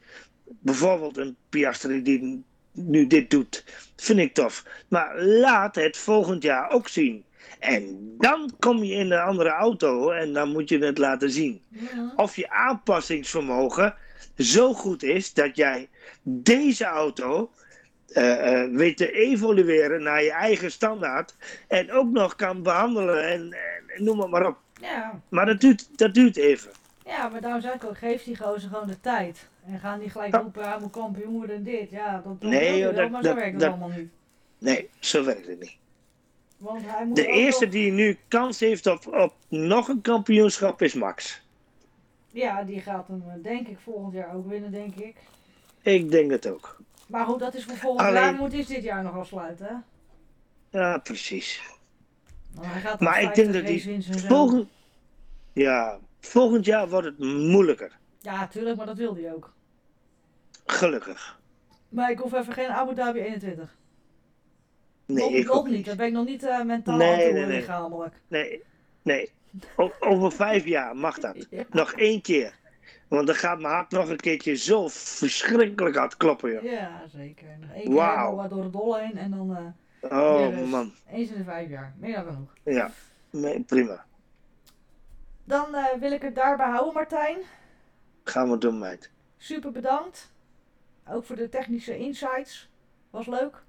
Bijvoorbeeld 0.45 1.17
een 1.17 1.37
Piastri 1.49 2.03
die 2.03 2.45
nu 2.73 3.07
dit 3.07 3.31
doet. 3.31 3.65
Vind 3.97 4.19
ik 4.19 4.35
tof. 4.35 4.65
Maar 4.89 5.23
laat 5.23 5.75
het 5.75 5.97
volgend 5.97 6.43
jaar 6.43 6.71
ook 6.71 6.89
zien. 6.89 7.25
En 7.59 8.15
dan 8.19 8.53
kom 8.59 8.85
je 8.85 8.95
in 8.95 9.11
een 9.11 9.21
andere 9.21 9.51
auto 9.51 10.11
en 10.11 10.33
dan 10.33 10.49
moet 10.49 10.69
je 10.69 10.79
het 10.79 10.99
laten 10.99 11.31
zien. 11.31 11.61
Ja. 11.69 12.13
Of 12.17 12.37
je 12.37 12.51
aanpassingsvermogen 12.51 13.95
zo 14.39 14.75
goed 14.75 15.03
is 15.03 15.35
dat 15.35 15.57
jij 15.57 15.89
deze 16.23 16.85
auto 16.85 17.51
eh, 18.15 18.63
eh, 18.63 18.71
weet 18.71 18.97
te 18.97 19.13
evolueren 19.13 20.03
naar 20.03 20.23
je 20.23 20.33
eigen 20.33 20.71
standaard. 20.71 21.35
En 21.69 21.93
ook 21.93 22.11
nog 22.11 22.37
kan 22.37 22.63
behandelen 22.63 23.29
en, 23.29 23.53
en 23.97 24.05
noem 24.05 24.21
het 24.21 24.31
maar 24.31 24.47
op. 24.47 24.59
Ja, 24.81 25.21
Maar 25.29 25.47
dat 25.47 25.61
duurt, 25.61 25.99
dat 25.99 26.15
duurt 26.15 26.37
even. 26.37 26.71
ja, 27.07 27.29
maar 27.29 27.41
daarom 27.41 27.61
zeg 27.61 27.75
ik 27.75 27.85
ook, 27.85 27.99
geef 27.99 28.25
die 28.25 28.37
gozer 28.37 28.69
gewoon 28.69 28.87
de 28.89 29.01
tijd. 29.01 29.49
En 29.67 29.79
ga 29.79 29.97
niet 29.97 30.13
gelijk 30.13 30.35
roepen, 30.35 30.69
hij 30.69 30.79
moet 30.81 30.91
kampioen 30.91 31.33
worden 31.33 31.57
en 31.57 31.63
dit. 31.63 31.91
Ja, 31.91 32.23
dat, 32.25 32.41
dat 32.41 32.51
Nee, 32.51 32.79
joh, 32.79 32.97
dat- 32.97 33.11
maar 33.11 33.23
zo 33.23 33.29
dat- 33.29 33.37
werkt 33.39 33.53
het 33.53 33.61
dat- 33.61 33.71
allemaal 33.71 33.89
niet. 33.99 34.11
Nee, 34.59 34.89
zo 34.99 35.25
werkt 35.25 35.47
het 35.47 35.61
niet. 35.61 35.77
Want 36.59 36.83
hij 36.87 37.05
moet 37.07 37.17
De 37.17 37.27
eerste 37.27 37.69
die 37.69 37.93
nu 37.93 38.19
kans 38.29 38.61
heeft 38.61 38.87
op, 38.87 39.07
op 39.07 39.35
nog 39.49 39.89
een 39.89 40.01
kampioenschap 40.01 40.83
is 40.83 40.95
Max. 40.95 41.43
Ja, 42.31 42.63
die 42.63 42.81
gaat 42.81 43.09
hem 43.09 43.23
eh, 43.29 43.43
denk 43.43 43.69
ik 43.69 43.79
volgend 43.85 44.13
jaar 44.15 44.35
ook 44.35 44.49
winnen, 44.49 44.71
denk 44.71 44.95
ik. 44.95 45.17
Ik 45.83 46.11
denk 46.11 46.31
het 46.31 46.49
ook. 46.49 46.77
Maar 47.13 47.27
goed, 47.27 47.39
dat 47.39 47.55
is 47.55 47.65
voor 47.65 47.77
volgend 47.77 48.07
Alleen- 48.09 48.23
jaar, 48.23 48.35
moet 48.35 48.53
is 48.53 48.67
dit 48.67 48.83
jaar 48.83 49.03
nog 49.03 49.15
afsluiten, 49.17 49.67
hè? 49.67 49.75
Ja, 50.79 50.99
precies. 50.99 51.63
Hij 52.61 52.81
gaat 52.81 53.01
Maar 53.01 53.23
ik 53.23 53.35
denk 53.35 53.53
dat 53.53 53.67
die 53.67 54.03
Volgend, 54.27 54.69
ja, 55.53 55.99
volgend 56.21 56.65
jaar 56.65 56.89
wordt 56.89 57.07
het 57.07 57.19
moeilijker. 57.19 57.99
Ja, 58.21 58.47
tuurlijk, 58.49 58.77
maar 58.77 58.87
dat 58.87 58.97
wilde 58.97 59.21
hij 59.21 59.33
ook. 59.33 59.53
Gelukkig. 60.67 61.41
Maar 61.89 62.11
ik 62.11 62.19
hoef 62.19 62.33
even 62.33 62.53
geen 62.53 62.69
Abu 62.69 62.95
Dhabi 62.95 63.21
21. 63.21 63.77
Nee, 65.07 65.25
nog, 65.25 65.33
ik 65.33 65.47
nog 65.47 65.57
ook 65.57 65.69
niet. 65.69 65.85
Daar 65.87 65.97
ben 65.97 66.07
ik 66.07 66.13
nog 66.13 66.25
niet 66.27 66.43
eh, 66.43 66.63
mentaal 66.63 66.97
Nee, 66.97 67.13
aan 67.13 67.21
toe, 67.21 67.33
nee, 67.33 67.45
nee. 67.47 67.57
lichamelijk. 67.59 68.15
Nee, 68.29 68.63
nee. 69.03 69.31
O- 69.77 69.93
over 70.01 70.33
vijf 70.33 70.65
jaar 70.65 70.97
mag 70.97 71.19
dat. 71.19 71.47
Ja. 71.51 71.65
Nog 71.71 71.93
één 71.93 72.21
keer. 72.21 72.55
Want 73.15 73.27
dan 73.27 73.37
gaat 73.37 73.61
mijn 73.61 73.75
hart 73.75 73.91
nog 73.91 74.09
een 74.09 74.17
keertje 74.17 74.55
zo 74.57 74.89
verschrikkelijk 74.89 75.97
hard 75.97 76.17
kloppen, 76.17 76.53
joh. 76.53 76.63
Ja, 76.63 77.03
zeker. 77.09 77.47
Nog 77.61 77.71
één 77.71 77.83
keer 77.85 77.95
Wauw. 77.95 78.25
helemaal 78.25 78.49
door 78.49 78.63
de 78.63 78.71
dolle 78.71 79.01
heen 79.01 79.17
en 79.19 79.31
dan 79.31 79.57
eh 79.57 80.11
Oh, 80.13 80.59
man. 80.71 80.93
eens 81.11 81.31
in 81.31 81.37
de 81.39 81.45
vijf 81.45 81.69
jaar. 81.69 81.95
Meer 81.99 82.15
dan 82.15 82.33
genoeg. 82.33 82.53
Ja, 82.63 82.91
nee, 83.31 83.61
prima. 83.61 84.05
Dan 85.45 85.75
eh, 85.75 85.85
wil 86.01 86.13
ik 86.13 86.23
het 86.23 86.35
daarbij 86.35 86.69
houden, 86.71 86.95
Martijn. 86.95 87.39
Gaan 88.25 88.51
we 88.51 88.59
doen, 88.59 88.79
meid. 88.79 89.11
Super 89.37 89.73
bedankt. 89.73 90.33
Ook 91.09 91.25
voor 91.25 91.37
de 91.37 91.49
technische 91.49 91.97
insights. 91.99 92.69
Was 93.11 93.27
leuk. 93.27 93.63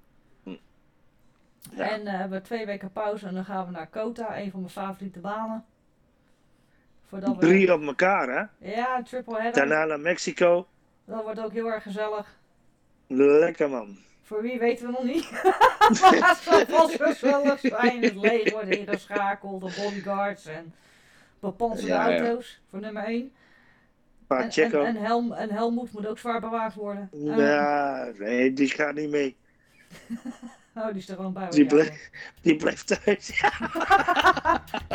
Ja. 1.70 1.90
En 1.90 2.00
eh, 2.00 2.12
we 2.12 2.18
hebben 2.18 2.42
twee 2.42 2.66
weken 2.66 2.92
pauze 2.92 3.26
en 3.26 3.34
dan 3.34 3.44
gaan 3.44 3.64
we 3.66 3.70
naar 3.72 3.88
Kota, 3.88 4.38
een 4.38 4.50
van 4.50 4.60
mijn 4.60 4.72
favoriete 4.72 5.20
banen. 5.20 5.64
Voordat 7.08 7.36
we... 7.36 7.46
Drie 7.46 7.72
op 7.72 7.82
elkaar, 7.82 8.28
hè? 8.28 8.70
Ja, 8.70 8.96
een 8.96 9.04
triple 9.04 9.34
header. 9.34 9.52
Daarna 9.52 9.84
naar 9.84 10.00
Mexico. 10.00 10.66
Dat 11.04 11.22
wordt 11.22 11.40
ook 11.40 11.52
heel 11.52 11.66
erg 11.66 11.82
gezellig. 11.82 12.36
Lekker, 13.06 13.70
man. 13.70 13.96
Voor 14.22 14.42
wie 14.42 14.58
weten 14.58 14.86
we 14.86 14.92
nog 14.92 15.04
niet. 15.04 15.30
maar 16.00 16.28
het 16.28 16.36
zal 16.36 16.66
vast 16.66 17.02
gezellig 17.02 17.60
zijn. 17.60 18.02
Het 18.02 18.14
leger 18.14 18.52
wordt 18.52 18.68
ingeschakeld, 18.68 19.60
de 19.60 19.82
bodyguards 19.82 20.46
en 20.46 20.74
bepanserde 21.40 21.92
Ja, 21.92 22.08
ja. 22.08 22.20
auto's 22.20 22.60
voor 22.70 22.80
nummer 22.80 23.04
1. 23.04 23.32
En, 24.28 24.50
en, 24.50 24.72
en, 24.72 24.96
Helm, 24.96 25.32
en 25.32 25.50
Helmoet 25.50 25.92
moet 25.92 26.06
ook 26.06 26.18
zwaar 26.18 26.40
bewaakt 26.40 26.74
worden. 26.74 27.08
Ja, 27.12 28.10
nee, 28.18 28.52
die 28.52 28.68
gaat 28.68 28.94
niet 28.94 29.10
mee. 29.10 29.36
Oh, 30.76 30.86
die 30.86 30.96
is 30.96 31.08
er 31.08 31.16
gewoon 31.16 31.32
bij. 31.32 31.48
Die 31.50 31.66
Die 32.40 32.56
blijft 32.56 32.86
thuis. 33.04 33.40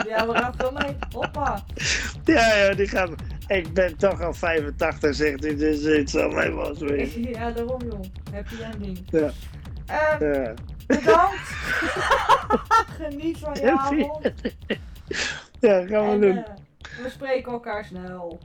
Ja, 0.08 0.28
we 0.28 0.34
gaan 0.34 0.54
gewoon 0.58 0.74
mee. 0.74 0.96
Hoppa. 1.14 1.64
Ja, 2.26 2.56
ja, 2.56 2.74
die 2.74 2.88
gaat. 2.88 3.10
Ik 3.48 3.74
ben 3.74 3.98
toch 3.98 4.22
al 4.22 4.34
85, 4.34 5.16
zegt 5.16 5.44
hij, 5.44 5.56
dus 5.56 5.84
het 5.84 6.10
zal 6.10 6.30
mij 6.30 6.54
wel 6.56 6.78
eens. 6.82 7.14
Ja, 7.38 7.52
daarom 7.52 7.82
joh. 7.82 8.00
Happy 8.34 8.62
ending. 8.74 9.00
Ja. 9.10 9.30
Eh, 9.86 10.20
Ja. 10.20 10.54
bedankt. 10.88 11.38
Geniet 13.00 13.38
van 13.38 13.54
je 13.54 13.72
avond. 13.78 14.32
Ja, 15.60 15.86
gaan 15.86 16.06
we 16.06 16.12
En 16.12 16.22
doen. 16.22 16.38
eh, 16.38 16.54
we 17.04 17.10
spreken 17.10 17.52
elkaar 17.52 17.86
snel. 17.86 18.40